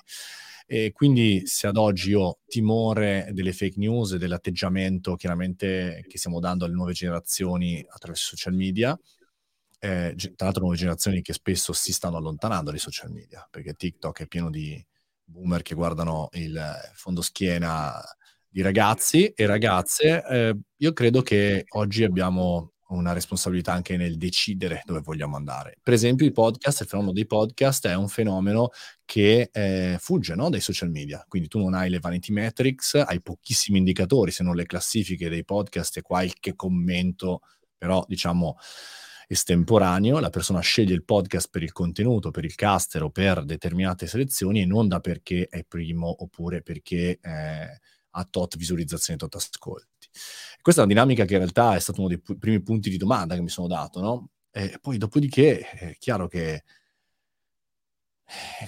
E 0.73 0.93
quindi 0.93 1.43
se 1.47 1.67
ad 1.67 1.77
oggi 1.77 2.15
ho 2.15 2.39
timore 2.47 3.31
delle 3.33 3.53
fake 3.53 3.75
news 3.77 4.13
e 4.13 4.19
dell'atteggiamento 4.19 5.17
chiaramente 5.17 6.05
che 6.07 6.17
stiamo 6.17 6.39
dando 6.39 6.65
alle 6.65 6.75
nuove 6.75 6.93
generazioni 6.93 7.85
attraverso 7.89 8.35
i 8.35 8.37
social 8.37 8.55
media, 8.55 8.97
ge 9.81 10.15
tra 10.37 10.45
l'altro 10.47 10.63
nuove 10.63 10.77
generazioni 10.77 11.23
che 11.23 11.33
spesso 11.33 11.73
si 11.73 11.93
stanno 11.93 12.19
allontanando 12.19 12.71
dai 12.71 12.79
social 12.79 13.11
media, 13.11 13.45
perché 13.51 13.75
TikTok 13.75 14.21
è 14.21 14.27
pieno 14.29 14.49
di 14.49 14.81
boomer 15.25 15.63
che 15.63 15.75
guardano 15.75 16.29
il 16.35 16.63
fondoschiena 16.95 18.01
di 18.49 18.63
ragazzi 18.63 19.27
e 19.27 19.47
ragazze, 19.47 20.23
ehm, 20.25 20.61
io 20.77 20.93
credo 20.93 21.21
che 21.23 21.65
oggi 21.71 22.05
abbiamo 22.05 22.75
una 22.91 23.13
responsabilità 23.13 23.73
anche 23.73 23.97
nel 23.97 24.17
decidere 24.17 24.83
dove 24.85 25.01
vogliamo 25.01 25.37
andare. 25.37 25.77
Per 25.83 25.93
esempio 25.95 26.27
i 26.27 26.33
podcast, 26.33 26.81
il 26.83 26.87
fenomeno 26.87 27.13
dei 27.13 27.27
podcast 27.27 27.87
è 27.87 27.95
un 27.95 28.09
fenomeno 28.09 28.71
che, 29.05 29.49
ehm, 29.53 29.99
fugge, 29.99 30.35
no, 30.35 30.49
dai 30.51 30.61
social 30.61 30.91
media. 30.91 31.25
Quindi 31.29 31.49
tu 31.49 31.59
non 31.59 31.75
hai 31.75 31.91
le 31.91 31.99
vanity 32.01 32.33
metrics, 32.33 32.95
hai 32.95 33.21
pochissimi 33.23 33.79
indicatori, 33.79 34.31
se 34.31 34.43
non 34.43 34.55
le 34.57 34.67
classifiche 34.67 35.29
dei 35.29 35.45
podcast 35.45 35.97
e 35.99 36.03
qualche 36.03 36.55
commento, 36.57 37.41
però 37.77 38.05
diciamo 38.09 38.57
estemporaneo. 39.29 40.19
La 40.19 40.31
persona 40.31 40.61
sceglie 40.61 40.95
il 40.95 41.05
podcast 41.05 41.49
per 41.51 41.63
il 41.63 41.73
contenuto, 41.73 42.31
per 42.31 42.45
il 42.45 42.55
caster 42.55 43.03
o 43.05 43.11
per 43.11 43.45
determinate 43.45 44.07
selezioni 44.07 44.61
e 44.63 44.67
non 44.67 44.89
da 44.89 45.01
perché 45.01 45.47
è 45.49 45.65
primo 45.65 46.23
oppure 46.23 46.63
perché, 46.63 47.19
ehm, 47.21 47.67
ha 48.13 48.25
tot 48.29 48.57
visualizzazioni, 48.57 49.19
tot 49.19 49.35
ascolti. 49.37 50.00
Questa 50.61 50.83
è 50.83 50.85
una 50.85 50.93
dinamica 50.93 51.25
che 51.25 51.33
in 51.35 51.39
realtà 51.41 51.75
è 51.77 51.81
stato 51.81 52.01
uno 52.01 52.09
dei 52.09 52.21
pu 52.21 52.39
primi 52.39 52.63
punti 52.63 52.91
di 52.91 52.97
domanda 52.97 53.35
che 53.35 53.41
mi 53.41 53.49
sono 53.49 53.67
dato, 53.67 54.01
no, 54.01 54.29
e 54.51 54.79
poi 54.81 54.99
dopodiché 54.99 55.61
è 55.61 55.97
chiaro 55.99 56.27
che 56.29 56.63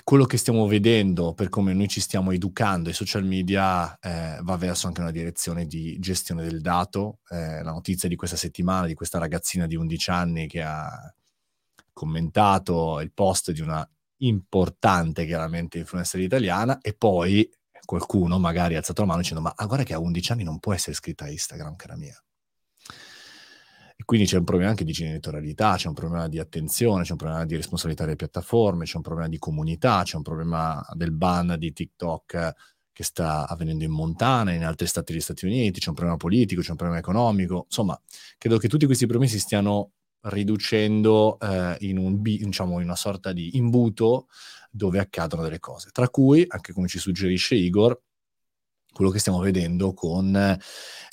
quello 0.04 0.24
che 0.24 0.36
stiamo 0.36 0.66
vedendo 0.66 1.34
per 1.34 1.48
come 1.48 1.72
noi 1.72 1.88
ci 1.88 2.00
stiamo 2.00 2.32
educando 2.32 2.88
ai 2.88 2.94
social 2.94 3.24
media, 3.24 3.96
ehm, 4.00 4.42
va 4.42 4.56
verso 4.56 4.86
anche 4.86 5.00
una 5.00 5.10
direzione 5.10 5.66
di 5.66 5.98
gestione 5.98 6.42
del 6.42 6.60
dato. 6.60 7.20
Ehm, 7.28 7.62
la 7.62 7.70
notizia 7.72 8.08
di 8.08 8.16
questa 8.16 8.36
settimana 8.36 8.86
di 8.86 8.94
questa 8.94 9.18
ragazzina 9.18 9.66
di 9.66 9.76
11 9.76 10.10
anni 10.10 10.46
che 10.46 10.62
ha 10.62 10.90
commentato 11.92 13.00
il 13.00 13.12
post 13.12 13.52
di 13.52 13.60
una 13.60 13.86
importante, 14.18 15.26
chiaramente, 15.26 15.78
influencer 15.78 16.20
italiana 16.20 16.78
e 16.80 16.94
poi 16.94 17.48
qualcuno 17.84 18.38
magari 18.38 18.74
ha 18.74 18.78
alzato 18.78 19.00
la 19.02 19.08
mano 19.08 19.20
dicendo: 19.20 19.42
"Ma 19.42 19.52
ah, 19.56 19.66
guarda 19.66 19.84
che 19.84 19.94
a 19.94 19.98
11 20.00 20.32
anni 20.32 20.44
non 20.44 20.58
può 20.58 20.72
essere 20.72 20.92
iscritta 20.92 21.24
a 21.24 21.30
Instagram, 21.30 21.76
cara 21.76 21.96
mia". 21.96 22.22
E 23.96 24.04
quindi 24.04 24.26
c'è 24.26 24.38
un 24.38 24.44
problema 24.44 24.70
anche 24.70 24.84
di 24.84 24.92
genitorialità, 24.92 25.76
c'è 25.76 25.88
un 25.88 25.94
problema 25.94 26.26
di 26.28 26.38
attenzione, 26.38 27.04
c'è 27.04 27.12
un 27.12 27.18
problema 27.18 27.44
di 27.44 27.56
responsabilità 27.56 28.04
delle 28.04 28.16
piattaforme, 28.16 28.84
c'è 28.84 28.96
un 28.96 29.02
problema 29.02 29.28
di 29.28 29.38
comunità, 29.38 30.02
c'è 30.02 30.16
un 30.16 30.22
problema 30.22 30.84
del 30.94 31.12
ban 31.12 31.54
di 31.58 31.72
TikTok 31.72 32.52
che 32.92 33.04
sta 33.04 33.46
avvenendo 33.48 33.84
in 33.84 33.90
Montana, 33.90 34.52
in 34.52 34.64
altri 34.64 34.86
stati 34.86 35.12
degli 35.12 35.20
Stati 35.22 35.46
Uniti, 35.46 35.80
c'è 35.80 35.88
un 35.88 35.94
problema 35.94 36.16
politico, 36.18 36.60
c'è 36.60 36.70
un 36.70 36.76
problema 36.76 36.98
economico. 37.00 37.64
Insomma, 37.66 37.98
credo 38.38 38.58
che 38.58 38.68
tutti 38.68 38.86
questi 38.86 39.06
problemi 39.06 39.30
si 39.30 39.38
stiano 39.38 39.92
riducendo, 40.22 41.38
ehm, 41.40 41.76
in 41.80 41.98
un 41.98 42.20
diciamo 42.22 42.78
in 42.80 42.84
una 42.86 42.96
sorta 42.96 43.32
di 43.32 43.56
imbuto 43.56 44.28
dove 44.70 44.98
accadono 44.98 45.42
delle 45.42 45.58
cose, 45.60 45.90
tra 45.92 46.08
cui, 46.08 46.44
anche 46.48 46.72
come 46.72 46.88
ci 46.88 46.98
suggerisce 46.98 47.54
Igor, 47.56 47.98
quello 48.92 49.10
che 49.10 49.18
stiamo 49.18 49.40
vedendo 49.40 49.94
con 49.94 50.32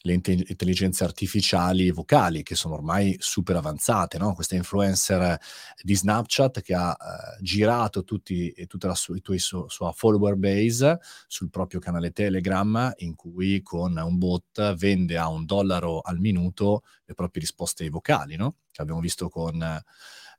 le 0.02 0.14
inte 0.14 0.32
intelligenze 0.32 1.04
artificiali 1.04 1.92
vocali, 1.92 2.44
che 2.44 2.56
sono 2.56 2.76
ormai 2.76 3.16
super 3.20 3.56
avanzate, 3.56 4.18
no, 4.18 4.34
questa 4.34 4.56
influencer 4.56 5.38
di 5.82 5.96
Snapchat 5.96 6.62
che 6.62 6.74
ha, 6.74 6.96
ehm, 7.00 7.44
girato 7.44 8.04
tutti 8.04 8.50
e 8.50 8.66
tutta 8.66 8.88
la 8.88 8.96
su 8.96 9.14
i 9.14 9.22
tuoi 9.22 9.40
su 9.40 9.66
sua 9.68 9.92
follower 9.92 10.36
base 10.36 11.00
sul 11.28 11.50
proprio 11.50 11.80
canale 11.80 12.12
Telegram, 12.12 12.92
in 12.98 13.16
cui 13.16 13.62
con 13.62 13.98
un 13.98 14.18
bot 14.18 14.76
vende 14.76 15.18
a 15.18 15.28
$1 15.28 16.02
al 16.04 16.20
minuto 16.20 16.84
le 17.06 17.14
proprie 17.14 17.42
risposte 17.42 17.90
vocali, 17.90 18.36
no, 18.36 18.58
che 18.72 18.82
abbiamo 18.82 19.00
visto 19.02 19.30
con 19.30 19.82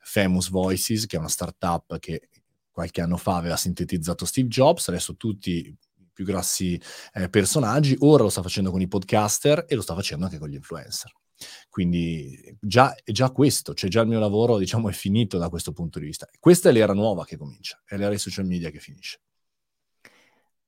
Famous 0.01 0.49
Voices, 0.49 1.07
che 1.07 1.17
è 1.17 1.19
una 1.19 1.29
startup 1.29 1.99
che 1.99 2.29
qualche 2.71 3.03
anno 3.03 3.17
fa 3.17 3.37
aveva 3.37 3.57
sintetizzato 3.57 4.25
Steve 4.25 4.49
Jobs, 4.49 4.89
adesso 4.89 5.17
tutti 5.17 5.77
più 6.21 6.25
grossi, 6.25 6.81
ehm, 7.15 7.31
personaggi, 7.31 7.97
ora 8.01 8.23
lo 8.25 8.29
sta 8.29 8.43
facendo 8.43 8.71
con 8.71 8.81
i 8.81 8.89
podcaster 8.89 9.65
e 9.67 9.75
lo 9.75 9.81
sta 9.81 9.95
facendo 9.95 10.27
anche 10.27 10.39
con 10.39 10.49
gli 10.49 10.55
influencer. 10.55 11.11
Quindi 11.71 12.57
già 12.61 12.95
è 13.03 13.13
già 13.13 13.31
questo, 13.31 13.73
cioè 13.73 13.89
già 13.89 14.03
il 14.03 14.09
mio 14.09 14.19
lavoro 14.19 14.59
diciamo 14.59 14.91
è 14.91 14.93
finito 14.93 15.39
da 15.39 15.49
questo 15.49 15.73
punto 15.73 15.99
di 15.99 16.05
vista. 16.05 16.29
Questa 16.39 16.69
è 16.69 16.73
l'era 16.73 16.93
nuova 16.93 17.25
che 17.25 17.39
comincia, 17.39 17.81
è 17.87 17.97
l'era 17.97 18.11
dei 18.11 18.19
social 18.19 18.45
media 18.45 18.71
che 18.71 18.79
finisce. 18.81 19.21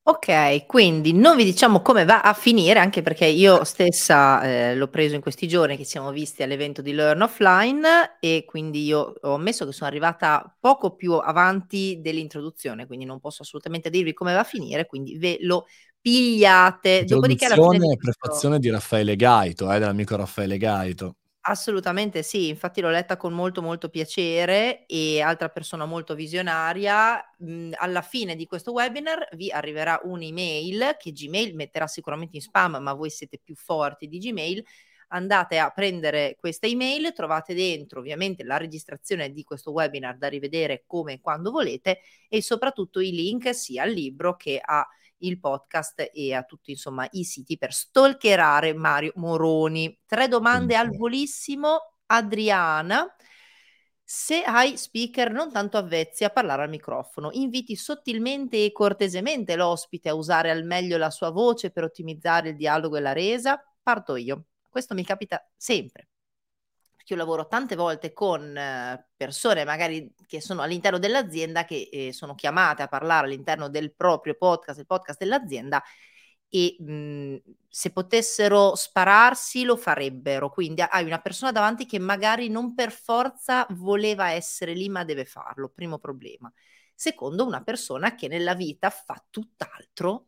Ok, 0.05 0.65
quindi 0.65 1.13
non 1.13 1.37
vi 1.37 1.45
diciamo 1.45 1.81
come 1.81 2.03
va 2.03 2.19
a 2.19 2.33
finire, 2.33 2.77
anche 2.79 3.01
perché 3.01 3.25
io 3.25 3.63
stessa 3.63 4.43
eh, 4.43 4.75
l'ho 4.75 4.89
preso 4.89 5.15
in 5.15 5.21
questi 5.21 5.47
giorni 5.47 5.77
che 5.77 5.85
siamo 5.85 6.11
visti 6.11 6.43
all'evento 6.43 6.81
di 6.81 6.91
Learn 6.91 7.21
Offline 7.21 8.17
e 8.19 8.43
quindi 8.45 8.83
io 8.83 9.13
ho 9.21 9.35
ammesso 9.35 9.65
che 9.65 9.71
sono 9.71 9.89
arrivata 9.89 10.57
poco 10.59 10.95
più 10.97 11.13
avanti 11.13 11.99
dell'introduzione, 12.01 12.85
quindi 12.85 13.05
non 13.05 13.21
posso 13.21 13.43
assolutamente 13.43 13.89
dirvi 13.89 14.11
come 14.11 14.33
va 14.33 14.41
a 14.41 14.43
finire, 14.43 14.87
quindi 14.87 15.17
ve 15.17 15.37
lo 15.39 15.67
pigliate. 16.01 17.05
Dopodiché 17.05 17.47
questo... 17.47 17.95
prefazione 17.95 18.59
di 18.59 18.69
Raffaele 18.69 19.15
Gaito, 19.15 19.71
eh, 19.71 19.79
dell'amico 19.79 20.17
Raffaele 20.17 20.57
Gaito. 20.57 21.15
Assolutamente 21.45 22.23
sì, 22.23 22.47
infatti 22.47 22.79
l'ho 22.79 22.89
letta 22.89 23.17
con 23.17 23.33
molto 23.33 23.61
molto 23.61 23.89
piacere 23.89 24.85
e 24.85 25.19
altra 25.19 25.49
persona 25.49 25.83
molto 25.85 26.15
visionaria. 26.15 27.21
Mhmm, 27.39 27.71
alla 27.75 28.01
fine 28.01 28.35
di 28.37 28.45
questo 28.47 28.71
webinar 28.71 29.27
vi 29.33 29.51
arriverà 29.51 29.99
un'email 30.03 30.95
che 30.97 31.11
Gmail 31.11 31.53
metterà 31.53 31.85
sicuramente 31.87 32.37
in 32.37 32.41
spam, 32.41 32.77
ma 32.77 32.93
voi 32.93 33.09
siete 33.09 33.39
più 33.43 33.55
forti 33.55 34.07
di 34.07 34.19
Gmail. 34.19 34.63
Andate 35.09 35.59
a 35.59 35.69
prendere 35.69 36.37
questa 36.39 36.65
email, 36.65 37.11
trovate 37.13 37.53
dentro 37.53 37.99
ovviamente 37.99 38.43
la 38.45 38.55
registrazione 38.57 39.29
di 39.33 39.43
questo 39.43 39.71
webinar 39.71 40.17
da 40.17 40.29
rivedere 40.29 40.83
come 40.87 41.13
e 41.13 41.19
quando 41.21 41.51
volete 41.51 41.99
e 42.29 42.41
soprattutto 42.41 43.01
i 43.01 43.11
link 43.11 43.53
sia 43.53 43.83
al 43.83 43.91
libro 43.91 44.37
che 44.37 44.59
a 44.63 44.87
il 45.25 45.39
podcast 45.39 46.09
e 46.13 46.33
a 46.33 46.43
tutti 46.43 46.71
insomma 46.71 47.07
i 47.11 47.23
siti 47.23 47.57
per 47.57 47.73
stalkerare 47.73 48.73
Mario 48.73 49.11
Moroni. 49.15 49.99
Tre 50.05 50.27
domande 50.27 50.75
al 50.75 50.89
volissimo. 50.95 51.93
Adriana, 52.05 53.07
se 54.03 54.43
hai 54.43 54.77
speaker 54.77 55.31
non 55.31 55.51
tanto 55.51 55.77
avvezzi 55.77 56.23
a 56.23 56.29
parlare 56.29 56.63
al 56.63 56.69
microfono, 56.69 57.29
inviti 57.31 57.75
sottilmente 57.75 58.63
e 58.63 58.71
cortesemente 58.71 59.55
l'ospite 59.55 60.09
a 60.09 60.13
usare 60.13 60.51
al 60.51 60.63
meglio 60.63 60.97
la 60.97 61.09
sua 61.09 61.31
voce 61.31 61.71
per 61.71 61.85
ottimizzare 61.85 62.49
il 62.49 62.55
dialogo 62.55 62.97
e 62.97 63.01
la 63.01 63.13
resa? 63.13 63.59
Parto 63.81 64.15
io. 64.15 64.45
Questo 64.69 64.93
mi 64.93 65.03
capita 65.03 65.43
sempre 65.55 66.09
perché 67.03 67.13
io 67.13 67.15
lavoro 67.19 67.47
tante 67.47 67.75
volte 67.75 68.13
con 68.13 68.57
eh, 68.57 69.07
persone 69.15 69.65
magari 69.65 70.13
che 70.25 70.41
sono 70.41 70.61
all'interno 70.61 70.97
dell'azienda 70.97 71.65
che 71.65 71.89
eh, 71.91 72.13
sono 72.13 72.33
chiamate 72.33 72.81
a 72.81 72.87
parlare 72.87 73.27
all'interno 73.27 73.69
del 73.69 73.93
proprio 73.93 74.35
podcast, 74.35 74.79
il 74.79 74.85
podcast 74.85 75.19
dell'azienda 75.19 75.83
e 76.47 76.75
mh, 76.79 76.93
mhmm, 76.93 77.37
se 77.67 77.91
potessero 77.91 78.75
spararsi 78.75 79.63
lo 79.63 79.75
farebbero. 79.75 80.49
Quindi 80.49 80.81
hai 80.81 81.05
una 81.05 81.19
persona 81.19 81.51
davanti 81.51 81.85
che 81.85 81.99
magari 81.99 82.49
non 82.49 82.73
per 82.73 82.91
forza 82.91 83.65
voleva 83.71 84.31
essere 84.31 84.73
lì 84.73 84.89
ma 84.89 85.03
deve 85.03 85.25
farlo, 85.25 85.69
primo 85.69 85.99
problema. 85.99 86.51
Secondo, 86.95 87.45
una 87.45 87.63
persona 87.63 88.15
che 88.15 88.27
nella 88.27 88.53
vita 88.53 88.89
fa 88.89 89.21
tutt'altro 89.29 90.27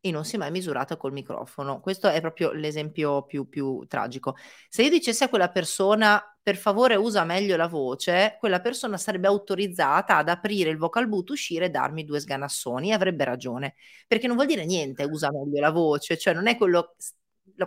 e 0.00 0.10
non 0.10 0.24
si 0.24 0.36
è 0.36 0.38
mai 0.38 0.50
misurata 0.50 0.96
col 0.96 1.12
microfono. 1.12 1.80
Questo 1.80 2.08
è 2.08 2.20
proprio 2.20 2.52
l'esempio 2.52 3.24
più, 3.24 3.48
più 3.48 3.84
tragico. 3.86 4.36
Se 4.68 4.82
io 4.82 4.88
dicessi 4.90 5.24
a 5.24 5.28
quella 5.28 5.50
persona 5.50 6.22
per 6.42 6.56
favore 6.56 6.96
usa 6.96 7.24
meglio 7.24 7.56
la 7.56 7.68
voce, 7.68 8.36
quella 8.38 8.60
persona 8.60 8.96
sarebbe 8.96 9.28
autorizzata 9.28 10.16
ad 10.16 10.28
aprire 10.28 10.70
il 10.70 10.78
vocal 10.78 11.06
boot, 11.08 11.30
uscire 11.30 11.66
e 11.66 11.70
darmi 11.70 12.04
due 12.04 12.20
sganassoni 12.20 12.90
e 12.90 12.92
avrebbe 12.94 13.24
ragione, 13.24 13.74
perché 14.06 14.26
non 14.26 14.36
vuol 14.36 14.48
dire 14.48 14.64
niente 14.64 15.04
usa 15.04 15.30
meglio 15.30 15.60
la 15.60 15.70
voce, 15.70 16.16
cioè 16.16 16.32
non 16.34 16.46
è 16.46 16.56
quello 16.56 16.94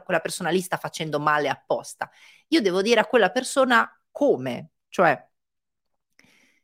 quella 0.04 0.22
persona 0.22 0.50
lì 0.50 0.60
sta 0.62 0.78
facendo 0.78 1.20
male 1.20 1.50
apposta. 1.50 2.10
Io 2.50 2.62
devo 2.62 2.82
dire 2.82 3.00
a 3.00 3.06
quella 3.06 3.30
persona 3.30 3.88
come, 4.12 4.70
cioè 4.90 5.24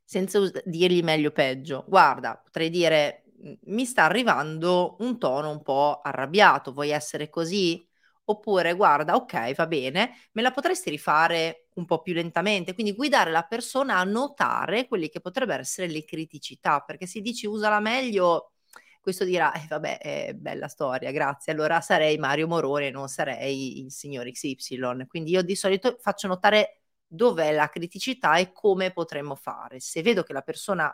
senza 0.03 0.39
us- 0.39 0.63
dirgli 0.65 1.03
meglio 1.03 1.31
peggio. 1.31 1.85
Guarda, 1.87 2.35
potrei 2.43 2.69
dire 2.71 3.28
mi 3.65 3.85
sta 3.85 4.03
arrivando 4.03 4.95
un 4.99 5.17
tono 5.17 5.49
un 5.51 5.61
po' 5.61 6.01
arrabbiato, 6.01 6.71
vuoi 6.73 6.89
essere 6.89 7.29
così? 7.29 7.85
Oppure 8.25 8.73
guarda, 8.73 9.15
ok, 9.15 9.55
va 9.55 9.65
bene, 9.67 10.11
me 10.33 10.41
la 10.43 10.51
potresti 10.51 10.89
rifare 10.89 11.67
un 11.75 11.85
po' 11.85 12.01
più 12.01 12.13
lentamente? 12.13 12.73
Quindi 12.73 12.93
guidare 12.93 13.31
la 13.31 13.43
persona 13.43 13.97
a 13.97 14.03
notare 14.03 14.87
quelle 14.87 15.09
che 15.09 15.19
potrebbero 15.19 15.61
essere 15.61 15.87
le 15.87 16.03
criticità, 16.03 16.81
perché 16.81 17.07
se 17.07 17.21
dici 17.21 17.47
usala 17.47 17.79
meglio, 17.79 18.53
questo 19.01 19.23
dirà, 19.23 19.51
eh, 19.53 19.65
vabbè, 19.67 19.97
è 19.97 20.33
bella 20.35 20.67
storia, 20.67 21.11
grazie, 21.11 21.51
allora 21.53 21.81
sarei 21.81 22.17
Mario 22.17 22.47
Morone, 22.47 22.91
non 22.91 23.07
sarei 23.07 23.79
il 23.83 23.91
signor 23.91 24.29
XY. 24.29 25.07
Quindi 25.07 25.31
io 25.31 25.41
di 25.41 25.55
solito 25.55 25.97
faccio 25.99 26.27
notare 26.27 26.81
dov'è 27.07 27.51
la 27.53 27.67
criticità 27.69 28.37
e 28.37 28.51
come 28.51 28.91
potremmo 28.91 29.35
fare. 29.35 29.79
Se 29.79 30.01
vedo 30.03 30.21
che 30.23 30.33
la 30.33 30.41
persona 30.41 30.93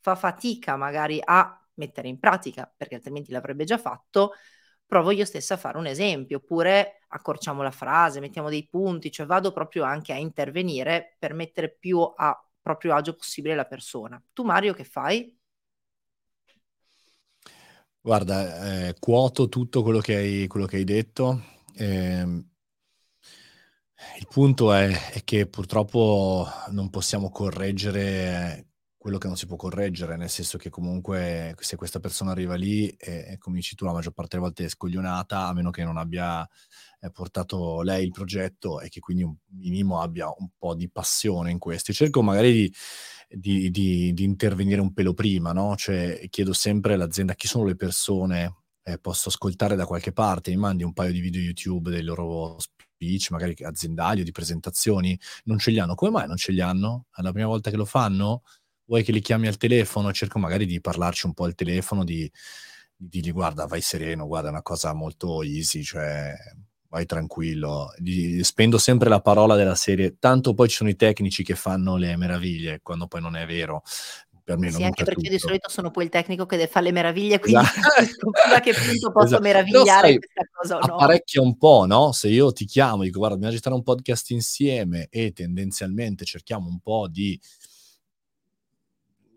fa 0.00 0.14
fatica 0.14 0.76
magari 0.76 1.20
a 1.24 1.60
mettere 1.78 2.08
in 2.08 2.18
pratica, 2.18 2.72
perché 2.76 2.96
altrimenti 2.96 3.32
l'avrebbe 3.32 3.64
già 3.64 3.78
fatto, 3.78 4.32
provo 4.86 5.10
io 5.10 5.24
stessa 5.24 5.54
a 5.54 5.56
fare 5.58 5.78
un 5.78 5.86
esempio, 5.86 6.38
oppure 6.38 7.00
accorciamo 7.08 7.62
la 7.62 7.70
frase, 7.70 8.20
mettiamo 8.20 8.48
dei 8.48 8.66
punti, 8.68 9.10
cioè 9.10 9.26
vado 9.26 9.52
proprio 9.52 9.84
anche 9.84 10.12
a 10.12 10.16
intervenire 10.16 11.16
per 11.18 11.34
mettere 11.34 11.74
più 11.74 12.00
a 12.00 12.38
proprio 12.60 12.94
agio 12.94 13.14
possibile 13.14 13.54
la 13.54 13.64
persona. 13.64 14.22
Tu 14.32 14.44
Mario 14.44 14.74
che 14.74 14.84
fai? 14.84 15.36
Guarda, 18.00 18.88
eh, 18.88 18.94
quoto 18.98 19.48
tutto 19.48 19.82
quello 19.82 19.98
che 20.00 20.14
hai, 20.14 20.46
quello 20.46 20.66
che 20.66 20.76
hai 20.76 20.84
detto. 20.84 21.42
Eh, 21.74 22.44
il 24.18 24.26
punto 24.28 24.72
è, 24.72 25.10
è, 25.12 25.24
che 25.24 25.46
purtroppo 25.46 26.46
non 26.70 26.88
possiamo 26.88 27.30
correggere 27.30 28.67
quello 29.08 29.22
che 29.22 29.28
non 29.28 29.38
si 29.38 29.46
può 29.46 29.56
correggere, 29.56 30.18
nel 30.18 30.28
senso 30.28 30.58
che 30.58 30.68
comunque 30.68 31.54
se 31.60 31.76
questa 31.76 31.98
persona 31.98 32.32
arriva 32.32 32.56
lì 32.56 32.88
e, 32.90 33.36
come 33.38 33.56
dici 33.56 33.74
tu 33.74 33.86
la 33.86 33.92
maggior 33.92 34.12
parte 34.12 34.36
delle 34.36 34.42
volte 34.42 34.64
è 34.66 34.68
scoglionata, 34.68 35.46
a 35.46 35.54
meno 35.54 35.70
che 35.70 35.82
non 35.82 35.96
abbia 35.96 36.46
eh, 37.00 37.10
portato 37.10 37.80
lei 37.80 38.04
il 38.04 38.10
progetto 38.10 38.80
e 38.80 38.90
che 38.90 39.00
quindi 39.00 39.22
un 39.22 39.34
minimo 39.56 40.02
abbia 40.02 40.26
un 40.36 40.50
po' 40.58 40.74
di 40.74 40.90
passione 40.90 41.50
in 41.50 41.58
questo. 41.58 41.94
cerco 41.94 42.22
magari 42.22 42.70
di, 43.30 43.70
di, 43.70 43.70
di, 43.70 44.12
di, 44.12 44.24
intervenire 44.24 44.82
un 44.82 44.92
pelo 44.92 45.14
prima, 45.14 45.52
no? 45.52 45.74
Cioè 45.74 46.26
chiedo 46.28 46.52
sempre 46.52 46.92
all'azienda 46.92 47.34
chi 47.34 47.46
sono 47.46 47.64
le 47.64 47.76
persone, 47.76 48.56
eh, 48.82 48.98
posso 48.98 49.30
ascoltare 49.30 49.74
da 49.74 49.86
qualche 49.86 50.12
parte, 50.12 50.50
mi 50.50 50.58
mandi 50.58 50.82
un 50.84 50.92
paio 50.92 51.12
di 51.12 51.20
video 51.20 51.40
YouTube 51.40 51.90
dei 51.90 52.02
loro 52.02 52.58
speech, 52.58 53.30
magari 53.30 53.54
aziendali 53.62 54.20
o 54.20 54.24
di 54.24 54.32
presentazioni, 54.32 55.18
non 55.44 55.58
ce 55.58 55.70
li 55.70 55.78
hanno. 55.78 55.94
Come 55.94 56.10
mai 56.10 56.26
non 56.26 56.36
ce 56.36 56.52
li 56.52 56.60
hanno? 56.60 57.06
È 57.14 57.22
la 57.22 57.32
prima 57.32 57.46
volta 57.46 57.70
che 57.70 57.76
lo 57.76 57.84
fanno? 57.84 58.42
Vuoi 58.88 59.04
che 59.04 59.12
li 59.12 59.20
chiami 59.20 59.46
al 59.46 59.56
telefono, 59.56 60.12
cerco 60.12 60.38
magari 60.38 60.66
di 60.66 60.80
parlarci 60.80 61.26
un 61.26 61.34
po' 61.34 61.44
al 61.44 61.54
telefono, 61.54 62.04
di, 62.04 62.30
di 62.96 63.08
dirgli 63.08 63.32
guarda 63.32 63.66
vai 63.66 63.82
sereno, 63.82 64.26
guarda 64.26 64.48
è 64.48 64.50
una 64.50 64.62
cosa 64.62 64.92
molto 64.94 65.42
easy, 65.42 65.82
cioè 65.82 66.34
vai 66.88 67.04
tranquillo. 67.04 67.92
Gli 67.98 68.42
spendo 68.42 68.78
sempre 68.78 69.10
la 69.10 69.20
parola 69.20 69.54
della 69.56 69.74
serie, 69.74 70.16
tanto 70.18 70.54
poi 70.54 70.68
ci 70.68 70.76
sono 70.76 70.90
i 70.90 70.96
tecnici 70.96 71.44
che 71.44 71.54
fanno 71.54 71.96
le 71.96 72.16
meraviglie, 72.16 72.80
quando 72.82 73.06
poi 73.06 73.20
non 73.20 73.36
è 73.36 73.46
vero. 73.46 73.82
Per 74.42 74.56
me 74.56 74.70
sì, 74.70 74.78
non 74.78 74.84
anche 74.84 75.04
perché 75.04 75.20
tutto. 75.20 75.32
di 75.32 75.38
solito 75.38 75.68
sono 75.68 75.90
poi 75.90 76.04
il 76.04 76.10
tecnico 76.10 76.46
che 76.46 76.66
fa 76.66 76.80
le 76.80 76.90
meraviglie, 76.90 77.38
quindi 77.38 77.60
esatto. 77.68 78.30
a 78.54 78.60
che 78.60 78.72
punto 78.72 79.12
posso 79.12 79.26
esatto. 79.26 79.42
meravigliare 79.42 80.08
sai, 80.08 80.18
questa 80.18 80.48
cosa 80.50 80.76
o 80.78 80.86
no? 80.86 80.94
Apparecchia 80.94 81.42
un 81.42 81.58
po', 81.58 81.84
no? 81.86 82.12
Se 82.12 82.28
io 82.28 82.50
ti 82.52 82.64
chiamo, 82.64 83.02
dico 83.02 83.18
guarda, 83.18 83.34
dobbiamo 83.34 83.52
registrare 83.52 83.76
un 83.76 83.82
podcast 83.82 84.30
insieme 84.30 85.08
e 85.10 85.32
tendenzialmente 85.32 86.24
cerchiamo 86.24 86.66
un 86.66 86.80
po' 86.80 87.08
di 87.08 87.38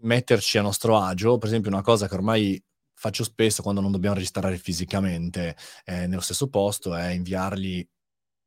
metterci 0.02 0.58
a 0.58 0.62
nostro 0.62 0.97
agio, 0.97 1.38
per 1.38 1.47
esempio 1.49 1.70
una 1.72 1.82
cosa 1.82 2.08
che 2.08 2.16
ormai 2.16 2.64
faccio 2.93 3.24
spesso 3.24 3.64
quando 3.64 3.82
non 3.82 3.91
dobbiamo 3.91 4.16
registrare 4.16 4.58
fisicamente 4.58 5.56
eh, 5.86 6.06
nello 6.08 6.22
stesso 6.22 6.49
posto 6.49 6.93
è 6.95 7.10
inviargli 7.10 7.86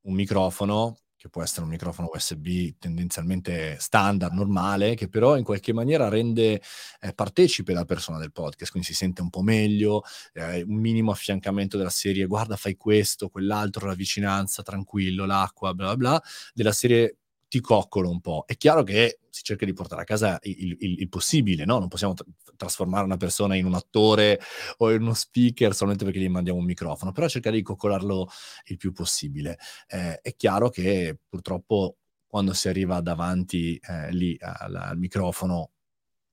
un 0.02 0.14
microfono 0.14 0.96
che 1.24 1.30
può 1.30 1.42
essere 1.42 1.62
un 1.62 1.70
microfono 1.70 2.10
USB 2.12 2.74
tendenzialmente 2.78 3.78
standard, 3.80 4.34
normale, 4.34 4.94
che 4.94 5.08
però 5.08 5.38
in 5.38 5.44
qualche 5.44 5.72
maniera 5.72 6.10
rende 6.10 6.60
eh, 7.00 7.14
partecipe 7.14 7.72
la 7.72 7.86
persona 7.86 8.18
del 8.18 8.30
podcast, 8.30 8.70
quindi 8.70 8.88
si 8.88 8.94
sente 8.94 9.22
un 9.22 9.30
po' 9.30 9.40
meglio, 9.40 10.02
eh, 10.34 10.60
un 10.62 10.76
minimo 10.76 11.12
affiancamento 11.12 11.78
della 11.78 11.88
serie, 11.88 12.26
guarda 12.26 12.56
fai 12.56 12.76
questo, 12.76 13.30
quell'altro, 13.30 13.86
la 13.86 13.94
vicinanza, 13.94 14.62
tranquillo, 14.62 15.24
l'acqua, 15.24 15.72
bla 15.72 15.86
bla 15.86 15.96
bla, 15.96 16.22
della 16.52 16.72
serie 16.72 17.16
ti 17.54 17.60
coccolo 17.60 18.10
un 18.10 18.20
po'. 18.20 18.42
È 18.48 18.56
chiaro 18.56 18.82
che 18.82 19.20
si 19.30 19.44
cerca 19.44 19.64
di 19.64 19.72
portare 19.72 20.02
a 20.02 20.04
casa 20.04 20.40
il, 20.42 20.76
il, 20.80 21.00
il 21.02 21.08
possibile, 21.08 21.64
no? 21.64 21.78
Non 21.78 21.86
possiamo 21.86 22.12
tra- 22.12 22.26
trasformare 22.56 23.04
una 23.04 23.16
persona 23.16 23.54
in 23.54 23.64
un 23.64 23.74
attore 23.74 24.40
o 24.78 24.90
in 24.90 25.02
uno 25.02 25.14
speaker 25.14 25.72
solamente 25.72 26.04
perché 26.04 26.18
gli 26.18 26.28
mandiamo 26.28 26.58
un 26.58 26.64
microfono, 26.64 27.12
però 27.12 27.28
cercare 27.28 27.54
di 27.54 27.62
coccolarlo 27.62 28.28
il 28.64 28.76
più 28.76 28.92
possibile. 28.92 29.56
Eh, 29.86 30.18
è 30.20 30.34
chiaro 30.34 30.68
che 30.68 31.16
purtroppo 31.28 31.98
quando 32.26 32.54
si 32.54 32.66
arriva 32.66 33.00
davanti 33.00 33.76
eh, 33.76 34.10
lì 34.12 34.36
al, 34.40 34.74
al, 34.74 34.98
microfono, 34.98 35.70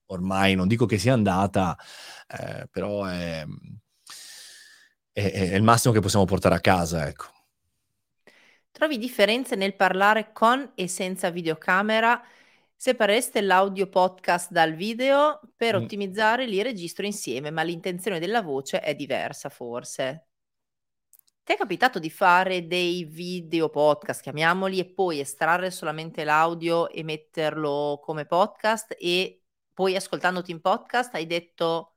ormai 0.06 0.56
non 0.56 0.66
dico 0.66 0.86
che 0.86 0.98
sia 0.98 1.12
andata, 1.12 1.78
eh, 2.26 2.66
però 2.68 3.04
è, 3.04 3.46
è, 5.12 5.22
è 5.22 5.54
il 5.54 5.62
massimo 5.62 5.94
che 5.94 6.00
possiamo 6.00 6.24
portare 6.24 6.56
a 6.56 6.60
casa, 6.60 7.06
ecco. 7.06 7.41
Trovi 8.72 8.96
differenze 8.96 9.54
nel 9.54 9.76
parlare 9.76 10.32
con 10.32 10.72
e 10.74 10.88
senza 10.88 11.30
videocamera? 11.30 12.20
Separereste 12.74 13.42
l'audio 13.42 13.86
podcast 13.86 14.50
dal 14.50 14.72
video 14.74 15.40
per 15.54 15.78
mm. 15.78 15.82
ottimizzare 15.82 16.46
li 16.46 16.62
registro 16.62 17.04
insieme, 17.04 17.50
ma 17.50 17.62
l'intenzione 17.62 18.18
della 18.18 18.40
voce 18.40 18.80
è 18.80 18.94
diversa 18.94 19.50
forse. 19.50 20.26
Ti 21.44 21.52
è 21.52 21.56
capitato 21.56 21.98
di 21.98 22.08
fare 22.08 22.66
dei 22.66 23.04
video 23.04 23.68
podcast, 23.68 24.22
chiamiamoli, 24.22 24.78
e 24.78 24.86
poi 24.86 25.20
estrarre 25.20 25.70
solamente 25.70 26.24
l'audio 26.24 26.88
e 26.88 27.02
metterlo 27.04 28.00
come 28.02 28.24
podcast 28.26 28.96
e 28.98 29.42
poi 29.74 29.96
ascoltandoti 29.96 30.50
in 30.50 30.60
podcast 30.60 31.14
hai 31.14 31.26
detto 31.26 31.91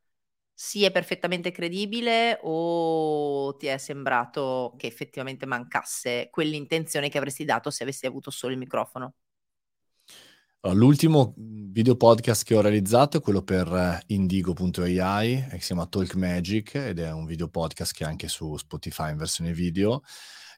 sì, 0.58 0.86
è 0.86 0.91
perfettamente 0.91 1.51
credibile 1.51 2.39
o 2.43 3.58
ti 3.58 3.68
è 3.68 3.78
sembrato 3.78 4.74
che 4.78 4.88
effettivamente 4.88 5.45
mancasse 5.45 6.30
quell'intenzione 6.32 7.10
che 7.10 7.18
avresti 7.18 7.43
dato 7.43 7.70
se 7.70 7.84
avessi 7.84 8.06
avuto 8.06 8.32
solo 8.32 8.53
il 8.53 8.60
microfono? 8.60 9.16
L'ultimo 10.62 11.34
video 11.38 11.95
podcast 11.97 12.45
che 12.45 12.56
ho 12.56 12.62
realizzato 12.62 13.18
è 13.18 13.22
quello 13.22 13.43
per 13.43 13.68
eh, 13.68 14.01
indigo.ai, 14.08 15.47
che 15.49 15.60
si 15.60 15.66
chiama 15.68 15.86
Talk 15.86 16.16
Magic 16.16 16.74
ed 16.74 16.99
è 16.99 17.12
un 17.12 17.26
video 17.26 17.49
podcast 17.49 17.93
che 17.93 18.06
è 18.06 18.08
anche 18.08 18.28
su 18.30 18.56
Spotify 18.56 19.12
in 19.12 19.18
versione 19.18 19.51
video. 19.51 20.01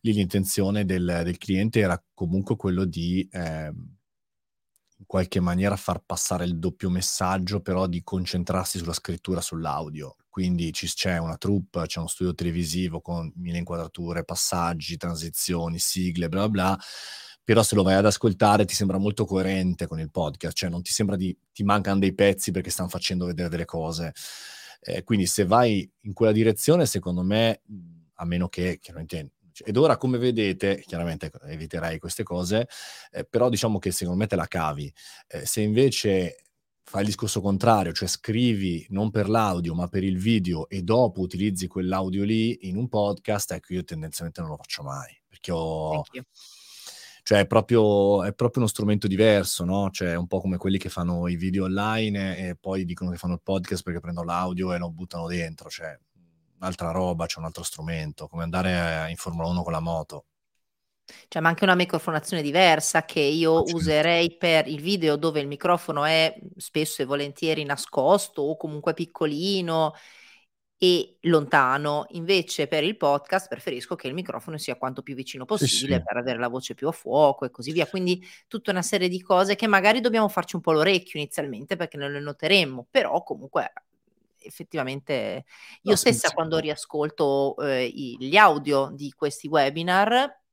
Lì 0.02 0.14
l'intenzione 0.14 0.86
del, 0.86 1.22
del 1.26 1.38
cliente 1.38 1.80
era 1.80 2.02
comunque 2.14 2.56
quello 2.56 2.86
di 2.86 3.28
eh, 3.30 3.74
in 5.00 5.06
qualche 5.06 5.40
maniera 5.40 5.76
far 5.76 6.02
passare 6.06 6.46
il 6.46 6.58
doppio 6.58 6.90
messaggio, 6.90 7.62
però 7.62 7.88
di 7.88 8.04
concentrarsi 8.04 8.80
sulla 8.80 8.94
scrittura, 8.94 9.42
sull'audio. 9.42 10.16
Quindi 10.30 10.74
ci, 10.74 10.88
c'è 10.88 11.18
una 11.18 11.38
troupe, 11.38 11.86
c'è 11.86 12.00
uno 12.00 12.08
studio 12.08 12.34
televisivo 12.34 13.02
con 13.02 13.32
mille 13.36 13.60
inquadrature, 13.60 14.24
passaggi, 14.24 14.98
transizioni, 14.98 15.80
sigle, 15.80 16.30
bla 16.30 16.50
bla 16.50 16.78
però 17.48 17.64
se 17.64 17.76
lo 17.76 17.84
vai 17.84 17.94
ad 17.94 18.06
ascoltare 18.06 18.66
ti 18.66 18.76
sembra 18.76 18.98
molto 18.98 19.24
coerente 19.24 19.88
con 19.88 20.02
il 20.02 20.12
podcast, 20.12 20.54
cioè 20.54 20.70
non 20.70 20.82
ti 20.82 20.92
sembra 20.92 21.16
di, 21.16 21.34
ti 21.54 21.64
mancano 21.64 21.98
dei 21.98 22.14
pezzi 22.14 22.52
perché 22.52 22.70
stanno 22.70 22.90
facendo 22.90 23.26
vedere 23.26 23.48
delle 23.48 23.64
cose. 23.64 24.12
Eh, 24.82 25.06
quindi 25.06 25.28
se 25.28 25.46
vai 25.46 25.90
in 26.02 26.12
quella 26.12 26.34
direzione, 26.34 26.86
secondo 26.86 27.24
me, 27.24 27.62
a 28.16 28.26
meno 28.26 28.50
che 28.50 28.80
chiaramente 28.82 29.36
ed 29.66 29.78
ora 29.78 29.98
come 29.98 30.18
vedete, 30.18 30.84
chiaramente 30.86 31.32
eviterei 31.48 32.00
queste 32.00 32.24
cose, 32.24 32.68
eh, 33.12 33.26
però 33.26 33.50
diciamo 33.50 33.80
che 33.80 33.92
secondo 33.92 34.20
me 34.20 34.28
te 34.28 34.36
la 34.36 34.48
cavi. 34.48 34.92
Eh, 35.28 35.46
se 35.46 35.62
invece 35.62 36.44
fai 36.84 37.02
il 37.02 37.08
discorso 37.08 37.42
contrario, 37.42 37.92
cioè 37.92 38.08
scrivi 38.08 38.86
non 38.90 39.12
per 39.12 39.28
l'audio 39.28 39.76
ma 39.76 39.88
per 39.88 40.04
il 40.04 40.18
video 40.18 40.70
e 40.70 40.84
dopo 40.84 41.22
utilizzi 41.22 41.68
quell'audio 41.68 42.24
lì 42.24 42.68
in 42.70 42.78
un 42.78 42.88
podcast, 42.88 43.52
ecco 43.52 43.74
io 43.74 43.84
tendenzialmente 43.84 44.42
non 44.42 44.52
lo 44.52 44.58
faccio 44.58 44.84
mai, 44.84 45.14
perché 45.28 45.52
ho 45.52 46.04
cioè 47.28 47.40
è 47.40 47.46
proprio, 47.46 48.24
è 48.24 48.34
proprio 48.34 48.62
uno 48.62 48.72
strumento 48.72 49.06
diverso, 49.06 49.66
no? 49.66 49.90
Cioè 49.92 50.12
è 50.12 50.16
un 50.16 50.28
po' 50.28 50.40
come 50.40 50.56
quelli 50.56 50.78
che 50.78 50.88
fanno 50.88 51.28
i 51.28 51.36
video 51.36 51.66
online 51.66 52.38
e, 52.38 52.48
e 52.48 52.56
poi 52.56 52.86
dicono 52.86 53.12
che 53.12 53.18
fanno 53.18 53.34
il 53.34 53.42
podcast 53.44 53.84
perché 53.84 54.00
prendono 54.00 54.26
l'audio 54.26 54.72
e 54.74 54.78
lo 54.78 54.90
buttano 54.90 55.28
dentro, 55.28 55.70
cioè 55.70 56.00
un'altra 56.60 56.92
roba, 56.92 57.26
c'è 57.26 57.40
un 57.40 57.46
altro 57.46 57.64
strumento, 57.64 58.28
come 58.28 58.44
andare 58.44 59.10
in 59.10 59.16
Formula 59.16 59.48
1 59.48 59.64
con 59.64 59.72
la 59.72 59.80
moto. 59.80 60.26
Cioè, 61.30 61.42
ma 61.42 61.50
anche 61.50 61.64
una 61.64 61.76
microfonazione 61.76 62.44
diversa 62.44 63.06
che 63.06 63.22
io 63.22 63.64
certo. 63.64 63.76
userei 63.78 64.36
per 64.36 64.68
il 64.68 64.82
video 64.82 65.16
dove 65.16 65.40
il 65.40 65.48
microfono 65.48 66.04
è 66.04 66.38
spesso 66.58 67.02
e 67.02 67.06
volentieri 67.06 67.64
nascosto 67.64 68.42
o 68.42 68.58
comunque 68.58 68.94
piccolino 68.94 69.94
e 70.78 71.18
lontano. 71.22 72.06
Invece 72.10 72.68
per 72.68 72.84
il 72.84 72.98
podcast 72.98 73.48
preferisco 73.48 73.96
che 73.96 74.08
il 74.08 74.14
microfono 74.14 74.58
sia 74.58 74.76
quanto 74.76 75.02
più 75.02 75.16
vicino 75.16 75.46
possibile 75.46 75.94
sì, 75.96 76.00
sì. 76.00 76.04
per 76.06 76.18
avere 76.18 76.40
la 76.40 76.50
voce 76.50 76.74
più 76.74 76.88
a 76.90 76.92
fuoco 76.92 77.46
e 77.46 77.52
così 77.52 77.72
via. 77.72 77.88
Quindi 77.88 78.22
tutta 78.48 78.72
una 78.72 78.82
serie 78.82 79.08
di 79.08 79.22
cose 79.22 79.56
che 79.56 79.68
magari 79.68 80.02
dobbiamo 80.02 80.28
farci 80.28 80.56
un 80.56 80.62
po' 80.62 80.74
l'orecchio 80.74 81.20
inizialmente 81.20 81.78
perché 81.78 81.96
non 81.96 82.12
le 82.12 82.20
noteremmo, 82.20 82.88
però 82.92 83.24
comunque 83.24 83.72
effettivamente 84.48 85.46
io 85.82 85.92
no, 85.92 85.96
stessa 85.96 86.32
quando 86.32 86.58
riascolto 86.58 87.56
eh, 87.58 87.88
gli 87.88 88.36
audio 88.36 88.90
di 88.92 89.14
questi 89.16 89.48
webinar 89.48 90.46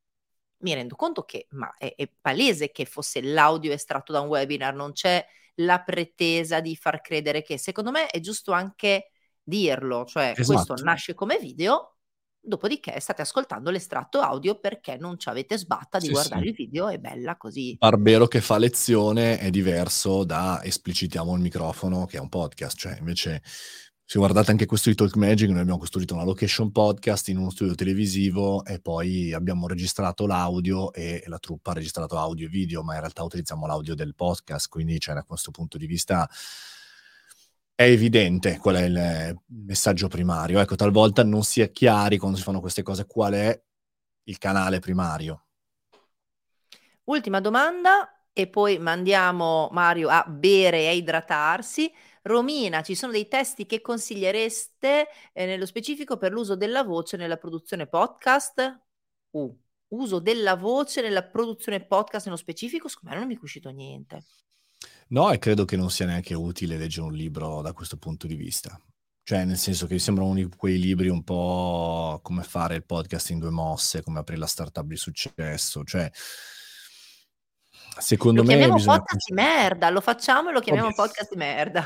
mi 0.64 0.74
rendo 0.74 0.97
conto 0.97 1.22
che 1.22 1.47
ma 1.51 1.72
è, 1.76 1.95
è 1.97 2.11
palese 2.20 2.72
che 2.72 2.86
fosse 2.86 3.22
l'audio 3.22 3.72
estratto 3.72 4.12
da 4.12 4.20
un 4.20 4.28
webinar, 4.28 4.74
non 4.74 4.92
c'è 4.92 5.24
la 5.59 5.80
pretesa 5.80 6.61
di 6.61 6.74
far 6.74 7.01
credere 7.01 7.42
che 7.42 7.59
secondo 7.59 7.90
me 7.90 8.09
è 8.09 8.18
giusto 8.18 8.51
anche 8.51 9.11
dirlo, 9.42 10.05
cioè 10.05 10.32
esatto. 10.36 10.64
questo 10.64 10.84
nasce 10.84 11.14
come 11.14 11.38
video, 11.38 11.99
dopodiché 12.40 12.99
state 12.99 13.22
ascoltando 13.22 13.70
l'estratto 13.70 14.20
audio 14.20 14.59
perché 14.59 14.97
non 14.97 15.18
ci 15.18 15.28
avete 15.28 15.57
sbatta 15.57 15.99
di 15.99 16.07
sì, 16.07 16.12
guardare 16.12 16.42
sì. 16.42 16.49
il 16.49 16.55
video, 16.55 16.88
è 16.88 16.99
bella 16.99 17.36
così. 17.36 17.76
Barbero 17.78 18.26
che 18.26 18.40
fa 18.40 18.59
lezione 18.59 19.38
è 19.38 19.51
diverso 19.51 20.24
da 20.24 20.61
esplicitiamo 20.64 21.34
il 21.34 21.40
microfono 21.40 22.07
che 22.07 22.16
è 22.16 22.20
un 22.20 22.30
podcast, 22.30 22.76
cioè 22.76 22.97
invece 22.99 23.42
se 24.07 24.18
guardate 24.18 24.50
anche 24.50 24.66
questo 24.66 24.90
di 24.90 24.94
Talk 24.94 25.16
Magic, 25.16 25.48
noi 25.48 25.61
abbiamo 25.61 25.78
costruito 25.78 26.12
una 26.12 26.24
location 26.24 26.70
podcast 26.70 27.28
in 27.28 27.38
uno 27.38 27.48
studio 27.48 27.74
televisivo 27.74 28.62
e 28.64 28.78
poi 28.78 29.32
abbiamo 29.32 29.66
registrato 29.66 30.26
l'audio 30.26 30.92
e 30.92 31.22
la 31.26 31.38
truppa 31.38 31.70
ha 31.70 31.74
registrato 31.74 32.18
audio 32.18 32.46
e 32.46 32.50
video, 32.50 32.82
ma 32.82 32.94
in 32.94 33.00
realtà 33.00 33.22
utilizziamo 33.22 33.66
l'audio 33.66 33.94
del 33.94 34.14
podcast, 34.14 34.68
quindi 34.68 35.00
cioè, 35.00 35.14
da 35.14 35.22
questo 35.22 35.50
punto 35.50 35.78
di 35.78 35.86
vista 35.86 36.28
è 37.74 37.84
evidente 37.84 38.59
qual 38.59 38.76
è 38.76 38.82
il 38.82 39.36
messaggio 39.46 40.09
primario. 40.09 40.61
Ecco, 40.61 40.76
talvolta 40.76 41.24
non 41.24 41.42
si 41.42 41.62
è 41.62 41.72
chiari 41.72 42.18
quando 42.18 42.36
si 42.36 42.42
fanno 42.42 42.61
queste 42.61 42.82
cose 42.82 43.07
qual 43.07 43.32
è 43.32 43.62
il 44.24 44.38
canale 44.38 44.80
primario. 44.80 45.46
Ultima 47.05 47.40
domanda 47.40 48.28
e 48.32 48.48
poi 48.48 48.78
mandiamo 48.78 49.70
Mario 49.72 50.09
a 50.09 50.24
bere 50.28 50.80
e 50.80 50.88
a 50.88 50.92
idratarsi. 50.92 51.90
Romina, 52.26 52.82
ci 52.82 52.94
sono 52.94 53.12
dei 53.12 53.28
testi 53.28 53.66
che 53.66 53.82
consigliereste 53.82 55.08
eh, 55.34 55.44
nello 55.44 55.66
specifico 55.66 56.16
per 56.16 56.32
l'uso 56.32 56.56
della 56.56 56.82
voce 56.82 57.18
nella 57.18 57.36
produzione 57.36 57.86
podcast? 57.86 58.80
Uh, 59.30 59.54
uso 59.88 60.20
della 60.20 60.56
voce 60.56 61.02
nella 61.02 61.22
produzione 61.22 61.84
podcast 61.84 62.24
nello 62.24 62.38
specifico? 62.38 62.88
Secondo 62.88 63.10
me 63.14 63.20
non 63.20 63.28
mi 63.28 63.36
è 63.36 63.38
uscito 63.42 63.68
niente. 63.68 64.24
No, 65.08 65.30
e 65.32 65.38
credo 65.38 65.66
che 65.66 65.76
non 65.76 65.90
sia 65.90 66.06
neanche 66.06 66.32
utile 66.32 66.78
leggere 66.78 67.06
un 67.06 67.12
libro 67.12 67.60
da 67.60 67.74
questo 67.74 67.98
punto 67.98 68.26
di 68.26 68.36
vista. 68.36 68.80
Cioè, 69.22 69.44
nel 69.44 69.58
senso 69.58 69.86
che 69.86 69.98
sembra 69.98 70.24
uno 70.24 70.36
di 70.36 70.48
quei 70.56 70.78
libri 70.78 71.08
un 71.08 71.24
po' 71.24 72.20
come 72.22 72.42
fare 72.42 72.76
il 72.76 72.86
podcast 72.86 73.30
in 73.30 73.38
due 73.38 73.50
mosse, 73.50 74.02
come 74.02 74.20
aprire 74.20 74.40
la 74.40 74.46
startup 74.46 74.86
di 74.86 74.96
successo. 74.96 75.84
Cioè, 75.84 76.10
secondo 77.98 78.40
lo 78.40 78.46
me... 78.46 78.56
chiamiamo 78.56 78.82
podcast 78.82 79.28
di 79.28 79.34
merda, 79.34 79.90
lo 79.90 80.00
facciamo 80.00 80.48
e 80.48 80.52
lo 80.54 80.60
chiamiamo 80.60 80.88
Obvio. 80.88 81.04
podcast 81.04 81.30
di 81.30 81.36
merda. 81.36 81.84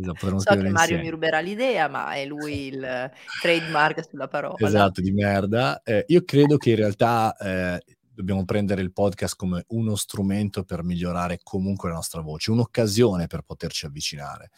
Esatto, 0.00 0.38
so 0.38 0.54
che 0.54 0.68
Mario 0.70 0.98
mi 0.98 1.10
ruberà 1.10 1.40
l'idea, 1.40 1.88
ma 1.88 2.14
è 2.14 2.24
lui 2.24 2.66
il 2.72 3.10
trademark 3.40 4.06
sulla 4.08 4.28
parola. 4.28 4.66
Esatto, 4.66 5.00
di 5.00 5.10
merda. 5.10 5.82
Eh, 5.82 6.04
io 6.08 6.22
credo 6.24 6.56
che 6.56 6.70
in 6.70 6.76
realtà 6.76 7.36
eh, 7.36 7.82
dobbiamo 8.14 8.44
prendere 8.44 8.80
il 8.80 8.92
podcast 8.92 9.34
come 9.34 9.64
uno 9.68 9.96
strumento 9.96 10.62
per 10.62 10.84
migliorare 10.84 11.40
comunque 11.42 11.88
la 11.88 11.96
nostra 11.96 12.20
voce, 12.20 12.52
un'occasione 12.52 13.26
per 13.26 13.42
poterci 13.42 13.86
avvicinare. 13.86 14.50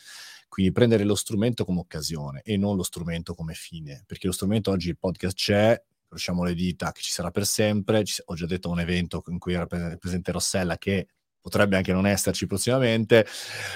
Quindi 0.49 0.72
prendere 0.72 1.05
lo 1.05 1.14
strumento 1.14 1.64
come 1.64 1.80
occasione 1.80 2.43
e 2.45 2.57
non 2.57 2.76
lo 2.76 2.82
strumento 2.82 3.34
come 3.34 3.55
fine, 3.55 4.03
perché 4.07 4.26
lo 4.26 4.32
strumento 4.32 4.70
oggi 4.70 4.88
il 4.88 4.99
podcast 4.99 5.36
c'è, 5.36 5.82
crociamo 6.09 6.43
le 6.43 6.55
dita 6.55 6.91
che 6.93 7.01
ci 7.01 7.12
sarà 7.12 7.30
per 7.30 7.47
sempre, 7.47 8.05
ci, 8.05 8.20
ho 8.24 8.34
già 8.34 8.47
detto 8.47 8.68
un 8.68 8.80
evento 8.80 9.22
in 9.28 9.38
cui 9.38 9.55
era 9.55 9.66
presente 9.66 10.32
Rossella 10.32 10.76
che 10.76 11.07
potrebbe 11.41 11.76
anche 11.76 11.93
non 11.93 12.07
esserci 12.07 12.47
prossimamente, 12.47 13.26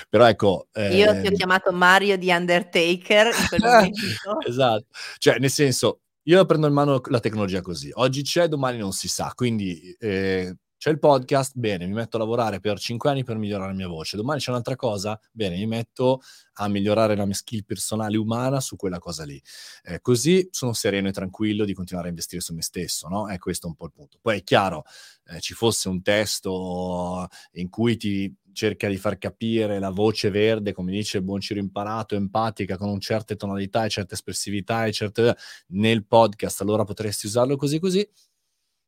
però 0.09 0.29
ecco... 0.29 0.69
Eh, 0.73 0.97
Io 0.97 1.21
ti 1.21 1.27
ho 1.29 1.31
chiamato 1.33 1.73
Mario 1.73 2.17
di 2.17 2.31
Undertaker 2.31 3.27
in 3.27 3.49
quel 3.49 3.61
momento. 3.65 4.41
esatto, 4.47 4.87
cioè 5.19 5.39
nel 5.39 5.51
senso, 5.51 6.01
io 6.27 6.45
prendo 6.47 6.67
in 6.67 6.73
mano 6.73 7.01
la 7.07 7.21
tecnologia 7.21 7.61
così. 7.61 7.91
Oggi 7.95 8.23
c'è, 8.23 8.49
domani 8.49 8.79
non 8.79 8.93
si 8.93 9.09
sa. 9.09 9.33
Quindi 9.35 9.95
eh, 9.99 10.57
c'è 10.85 10.91
il 10.91 10.99
podcast, 10.99 11.53
bene, 11.57 11.87
mi 11.87 11.95
metto 11.95 12.17
a 12.17 12.19
lavorare 12.19 12.61
per 12.61 12.79
cinque 12.79 13.09
anni 13.09 13.25
per 13.25 13.39
migliorare 13.39 13.71
la 13.71 13.75
mia 13.75 13.89
voce. 13.89 14.19
Domani 14.19 14.39
c'è 14.39 14.51
un'altra 14.51 14.77
cosa, 14.77 15.19
bene, 15.33 15.57
mi 15.57 15.65
metto 15.65 16.21
a 16.57 16.69
migliorare 16.69 17.17
la 17.17 17.25
mia 17.25 17.33
skill 17.33 17.63
personale 17.65 18.19
umana 18.19 18.61
su 18.61 18.77
quella 18.77 18.99
cosa 18.99 19.25
lì. 19.25 19.43
Eh, 19.83 20.03
così 20.03 20.47
sono 20.51 20.75
sereno 20.75 21.09
e 21.09 21.13
tranquillo 21.13 21.65
di 21.65 21.73
continuare 21.73 22.09
a 22.09 22.11
investire 22.11 22.43
su 22.43 22.53
me 22.53 22.61
stesso, 22.61 23.09
no? 23.09 23.31
E 23.31 23.39
questo 23.39 23.67
è 23.67 23.71
un 23.71 23.77
po' 23.77 23.87
il 23.87 23.93
punto. 23.93 24.19
Poi 24.21 24.41
è 24.41 24.43
chiaro, 24.43 24.85
eh, 25.29 25.41
ci 25.41 25.55
fosse 25.55 25.89
un 25.89 26.03
testo 26.03 27.29
in 27.53 27.71
cui 27.71 27.97
ti 27.97 28.31
cerca 28.53 28.87
di 28.87 28.99
far 28.99 29.17
capire 29.17 29.79
la 29.79 29.89
voce 29.89 30.29
verde, 30.29 30.75
come 30.75 30.93
dice 30.93 31.17
il 31.17 31.25
buon 31.25 31.41
Ciro 31.41 31.61
Imparato, 31.61 32.15
empatica, 32.15 32.77
con 32.77 33.01
certe 33.01 33.37
tonalità 33.37 33.87
e 33.87 33.89
certe 33.89 34.13
espressività 34.13 34.85
e 34.85 34.93
certe... 34.93 35.35
nel 35.69 36.05
podcast, 36.05 36.61
allora 36.61 36.85
potresti 36.85 37.25
usarlo 37.25 37.57
così 37.57 37.79
così. 37.79 38.07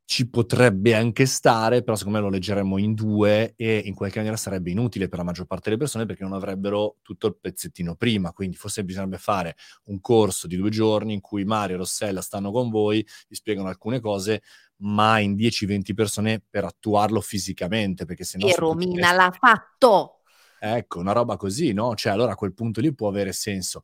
Ci 0.08 0.30
potrebbe 0.30 0.94
anche 0.94 1.26
stare, 1.26 1.82
però 1.82 1.96
secondo 1.96 2.18
me 2.18 2.24
lo 2.24 2.30
leggeremmo 2.30 2.78
in 2.78 2.94
due 2.94 3.54
e 3.56 3.78
in 3.78 3.92
qualche 3.92 4.18
maniera 4.18 4.36
sarebbe 4.36 4.70
inutile 4.70 5.08
per 5.08 5.18
la 5.18 5.24
maggior 5.24 5.46
parte 5.46 5.64
delle 5.64 5.78
persone 5.78 6.06
perché 6.06 6.22
non 6.22 6.32
avrebbero 6.32 6.98
tutto 7.02 7.26
il 7.26 7.36
pezzettino 7.40 7.96
prima. 7.96 8.32
Quindi 8.32 8.56
forse 8.56 8.84
bisognerebbe 8.84 9.18
fare 9.18 9.56
un 9.86 10.00
corso 10.00 10.46
di 10.46 10.54
due 10.54 10.70
giorni 10.70 11.12
in 11.12 11.20
cui 11.20 11.44
Mario 11.44 11.74
e 11.74 11.78
Rossella 11.78 12.20
stanno 12.20 12.52
con 12.52 12.70
voi, 12.70 13.04
vi 13.28 13.34
spiegano 13.34 13.66
alcune 13.66 13.98
cose, 13.98 14.42
ma 14.82 15.18
in 15.18 15.34
10-20 15.34 15.92
persone 15.92 16.40
per 16.48 16.64
attuarlo 16.64 17.20
fisicamente, 17.20 18.04
perché 18.04 18.22
se 18.22 18.38
no... 18.38 18.46
E 18.46 18.54
Romina 18.54 19.10
l'ha 19.10 19.34
fatto! 19.36 20.20
Ecco, 20.60 21.00
una 21.00 21.12
roba 21.12 21.36
così, 21.36 21.72
no? 21.72 21.96
Cioè, 21.96 22.12
allora 22.12 22.32
a 22.32 22.36
quel 22.36 22.54
punto 22.54 22.80
lì 22.80 22.94
può 22.94 23.08
avere 23.08 23.32
senso. 23.32 23.82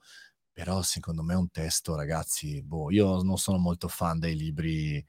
Però 0.52 0.82
secondo 0.82 1.22
me 1.22 1.34
un 1.34 1.50
testo, 1.50 1.96
ragazzi, 1.96 2.62
boh, 2.62 2.92
io 2.92 3.22
non 3.22 3.38
sono 3.38 3.58
molto 3.58 3.88
fan 3.88 4.18
dei 4.18 4.36
libri 4.36 5.04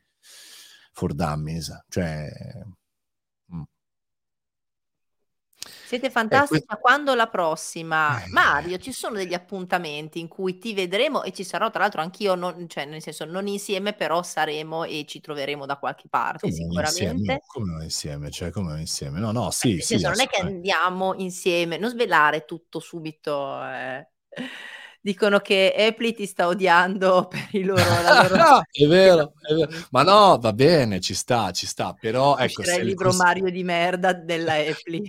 for 0.93 1.13
dummies, 1.13 1.83
cioè 1.89 2.29
Siete 5.85 6.09
fantastici, 6.09 6.63
eh, 6.67 6.79
quando 6.79 7.13
la 7.13 7.27
prossima? 7.27 8.21
Eh. 8.23 8.27
Mario, 8.29 8.77
ci 8.79 8.91
sono 8.91 9.15
degli 9.15 9.33
appuntamenti 9.33 10.19
in 10.19 10.27
cui 10.27 10.57
ti 10.57 10.73
vedremo 10.73 11.23
e 11.23 11.31
ci 11.31 11.43
sarò 11.43 11.69
tra 11.69 11.81
l'altro 11.81 12.01
anch'io, 12.01 12.35
non 12.35 12.67
cioè 12.67 12.85
nel 12.85 13.01
senso 13.01 13.25
non 13.25 13.47
insieme, 13.47 13.93
però 13.93 14.23
saremo 14.23 14.85
e 14.85 15.05
ci 15.07 15.21
troveremo 15.21 15.65
da 15.65 15.77
qualche 15.77 16.07
parte 16.09 16.49
come 16.49 16.53
sicuramente. 16.53 17.11
Insieme? 17.11 17.41
Come 17.45 17.71
non 17.71 17.83
insieme? 17.83 18.31
Cioè 18.31 18.49
come 18.49 18.79
insieme? 18.79 19.19
No, 19.19 19.31
no, 19.31 19.51
sì, 19.51 19.77
eh, 19.77 19.81
sì. 19.81 19.99
Senso, 19.99 20.09
non 20.09 20.21
è 20.21 20.27
che 20.27 20.41
andiamo 20.41 21.13
insieme, 21.15 21.77
non 21.77 21.91
svelare 21.91 22.45
tutto 22.45 22.79
subito, 22.79 23.63
eh. 23.63 24.07
Dicono 25.05 25.39
che 25.39 25.75
Apple 25.77 26.13
ti 26.13 26.25
sta 26.25 26.47
odiando 26.47 27.27
per 27.29 27.49
i 27.51 27.63
loro... 27.65 27.83
loro... 28.31 28.61
è, 28.71 28.87
vero, 28.87 29.33
è 29.45 29.53
vero, 29.53 29.69
ma 29.91 30.01
no, 30.03 30.37
va 30.39 30.53
bene, 30.53 31.01
ci 31.01 31.13
sta, 31.13 31.51
ci 31.51 31.65
sta, 31.65 31.93
però 31.93 32.37
ecco... 32.37 32.63
Se 32.63 32.77
il 32.77 32.85
libro 32.85 33.09
cons- 33.09 33.17
Mario 33.17 33.49
di 33.49 33.65
merda 33.65 34.13
della 34.13 34.53
Apple. 34.53 35.01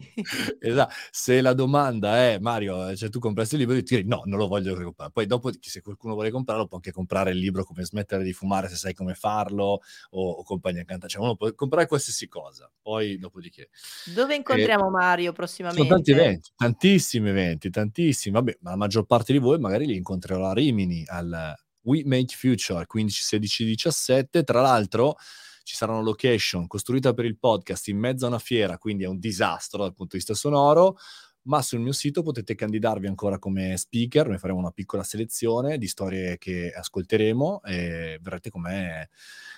esatto, 0.58 0.92
se 1.12 1.40
la 1.40 1.52
domanda 1.52 2.16
è 2.16 2.38
Mario, 2.40 2.96
cioè 2.96 3.08
tu 3.08 3.20
comprasti 3.20 3.54
il 3.54 3.60
libro 3.60 3.76
e 3.76 3.84
ti 3.84 3.94
dici 3.94 4.08
no, 4.08 4.22
non 4.24 4.36
lo 4.36 4.48
voglio 4.48 4.74
comprare, 4.74 5.12
poi 5.12 5.26
dopo 5.26 5.52
se 5.60 5.80
qualcuno 5.80 6.14
vuole 6.14 6.32
comprarlo 6.32 6.66
può 6.66 6.78
anche 6.78 6.90
comprare 6.90 7.30
il 7.30 7.38
libro 7.38 7.62
come 7.62 7.84
smettere 7.84 8.24
di 8.24 8.32
fumare 8.32 8.68
se 8.68 8.74
sai 8.74 8.94
come 8.94 9.14
farlo 9.14 9.78
o, 10.10 10.30
o 10.30 10.42
compagnia 10.42 10.82
canta, 10.82 11.06
cioè 11.06 11.22
uno 11.22 11.36
può 11.36 11.52
comprare 11.54 11.86
qualsiasi 11.86 12.26
cosa, 12.26 12.68
poi 12.82 13.16
dopodiché... 13.16 13.68
Dove 14.12 14.34
incontriamo 14.34 14.88
eh, 14.88 14.90
Mario 14.90 15.32
prossimamente? 15.32 15.86
Sono 15.86 15.94
tanti 15.94 16.10
eventi, 16.10 16.50
tantissimi 16.56 17.28
eventi, 17.28 17.70
tantissimi, 17.70 18.34
vabbè, 18.34 18.58
ma 18.62 18.70
la 18.70 18.76
maggior 18.76 19.04
parte 19.04 19.32
di 19.32 19.38
voi 19.38 19.60
magari 19.60 19.82
magari 19.84 19.86
li 19.86 19.96
incontrerò 19.96 20.48
a 20.48 20.52
Rimini 20.52 21.04
al 21.06 21.54
We 21.82 22.02
Make 22.04 22.34
Future 22.34 22.86
15, 22.86 23.22
16, 23.22 23.64
17. 23.64 24.42
Tra 24.42 24.60
l'altro 24.60 25.16
ci 25.62 25.76
sarà 25.76 25.92
una 25.92 26.02
location 26.02 26.66
costruita 26.66 27.12
per 27.14 27.24
il 27.24 27.38
podcast 27.38 27.88
in 27.88 27.98
mezzo 27.98 28.24
a 28.24 28.28
una 28.28 28.38
fiera, 28.38 28.78
quindi 28.78 29.04
è 29.04 29.06
un 29.06 29.18
disastro 29.18 29.82
dal 29.82 29.94
punto 29.94 30.12
di 30.12 30.18
vista 30.18 30.34
sonoro, 30.34 30.96
ma 31.42 31.60
sul 31.62 31.80
mio 31.80 31.92
sito 31.92 32.22
potete 32.22 32.54
candidarvi 32.54 33.06
ancora 33.06 33.38
come 33.38 33.76
speaker, 33.76 34.28
noi 34.28 34.38
faremo 34.38 34.58
una 34.58 34.70
piccola 34.70 35.02
selezione 35.02 35.78
di 35.78 35.88
storie 35.88 36.38
che 36.38 36.70
ascolteremo 36.70 37.62
e 37.64 38.18
verrete 38.20 38.50
con 38.50 38.62
me 38.62 39.10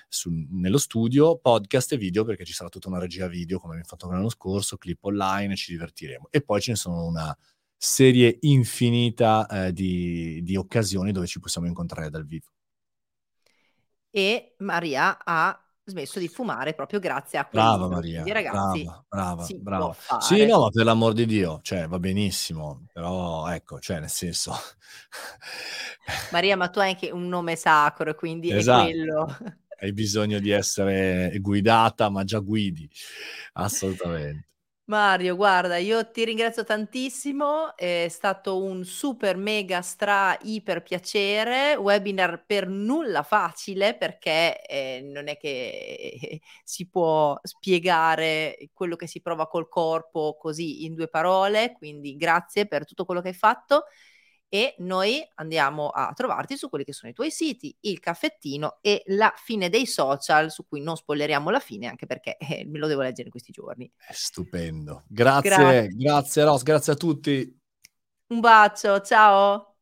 su, 0.09 0.31
nello 0.51 0.79
studio, 0.79 1.39
podcast 1.39 1.93
e 1.93 1.97
video, 1.97 2.25
perché 2.25 2.45
ci 2.45 2.53
sarà 2.53 2.69
tutta 2.69 2.89
una 2.89 2.99
regia 2.99 3.27
video 3.29 3.59
come 3.59 3.75
abbiamo 3.75 3.89
fatto 3.89 4.09
l'anno 4.09 4.29
scorso, 4.29 4.77
clip 4.77 5.05
online, 5.05 5.57
ci 5.57 5.73
divertiremo. 5.73 6.29
E 6.31 6.43
poi 6.43 6.61
ce 6.61 6.73
ne 6.73 6.77
sono 6.77 7.05
una 7.05 7.37
serie 7.77 8.39
infinita 8.41 9.47
eh, 9.47 9.73
di, 9.73 10.41
di 10.43 10.57
occasioni 10.57 11.13
dove 11.13 11.27
ci 11.27 11.41
possiamo 11.41 11.67
incontrare 11.67 12.11
dal 12.11 12.25
vivo. 12.25 12.47
E 14.11 14.55
Maria 14.59 15.19
ha 15.23 15.61
smesso 15.89 16.19
di 16.19 16.27
fumare 16.27 16.75
proprio 16.75 16.99
grazie 16.99 17.39
a 17.39 17.47
quello. 17.47 17.65
Brava 17.65 17.89
Maria, 17.89 18.23
Quindi, 18.23 18.33
ragazzi, 18.33 18.83
brava, 18.83 19.05
brava, 19.09 19.47
brava. 19.59 20.21
Sì, 20.21 20.45
no, 20.47 20.61
ma 20.61 20.71
per 20.71 20.85
l'amor 20.85 21.13
di 21.13 21.27
Dio, 21.27 21.61
cioè 21.63 21.87
va 21.87 21.99
benissimo, 21.99 22.87
però 22.93 23.47
ecco, 23.49 23.79
cioè 23.79 24.01
nel 24.01 24.11
senso... 24.11 24.53
Maria, 26.33 26.57
ma 26.57 26.69
tu 26.69 26.81
hai 26.81 26.91
anche 26.91 27.11
un 27.11 27.29
nome 27.29 27.57
sacro, 27.57 28.15
quindi 28.15 28.51
esatto. 28.51 28.89
è 28.89 28.93
quello. 28.93 29.39
Hai 29.79 29.93
bisogno 29.93 30.39
di 30.39 30.51
essere 30.51 31.37
guidata, 31.39 32.09
ma 32.09 32.25
già 32.25 32.39
guidi, 32.39 32.91
assolutamente. 33.55 34.49
Mario, 34.89 35.35
guarda, 35.35 35.79
io 35.79 36.09
ti 36.13 36.25
ringrazio 36.25 36.63
tantissimo, 36.63 37.77
è 37.77 38.07
stato 38.09 38.63
un 38.63 38.85
super 38.85 39.37
mega 39.37 39.83
stra 39.83 40.39
iper 40.43 40.81
piacere, 40.85 41.75
webinar 41.75 42.45
per 42.47 42.69
nulla 42.69 43.25
facile 43.25 43.97
perché 43.97 44.65
eh, 44.65 45.01
non 45.03 45.27
è 45.27 45.37
che 45.39 46.41
si 46.63 46.89
può 46.89 47.37
spiegare 47.43 48.69
quello 48.73 48.95
che 48.95 49.09
si 49.09 49.21
prova 49.21 49.49
col 49.49 49.69
corpo 49.69 50.37
così 50.39 50.85
in 50.85 50.95
due 50.95 51.09
parole, 51.09 51.73
quindi 51.73 52.15
grazie 52.17 52.67
per 52.69 52.85
tutto 52.85 53.05
quello 53.05 53.21
che 53.21 53.29
hai 53.29 53.35
fatto 53.35 53.87
e 54.57 54.75
noi 54.79 55.23
andiamo 55.35 55.91
a 55.91 56.11
trovarti 56.15 56.57
su 56.57 56.71
quelli 56.71 56.87
che 56.87 56.95
sono 56.95 57.13
i 57.13 57.15
tuoi 57.15 57.31
siti, 57.31 57.77
il 57.81 58.01
caffettino 58.01 58.79
e 58.81 59.03
la 59.09 59.31
fine 59.37 59.69
dei 59.69 59.85
social, 59.85 60.51
su 60.51 60.67
cui 60.67 60.81
non 60.81 60.97
spoileriamo 60.97 61.51
la 61.51 61.61
fine, 61.61 61.89
anche 61.89 62.07
perché 62.07 62.39
eh, 62.39 62.65
me 62.67 62.79
lo 62.79 62.87
devo 62.87 63.03
leggere 63.03 63.25
in 63.25 63.31
questi 63.31 63.53
giorni. 63.53 63.93
È 63.95 64.13
stupendo. 64.15 65.05
Grazie, 65.09 65.51
grazie, 65.51 65.89
grazie 65.89 66.45
Ross, 66.45 66.63
grazie 66.63 66.93
a 66.95 66.97
tutti. 66.97 67.61
Un 68.29 68.41
bacio, 68.41 69.03
ciao. 69.03 69.76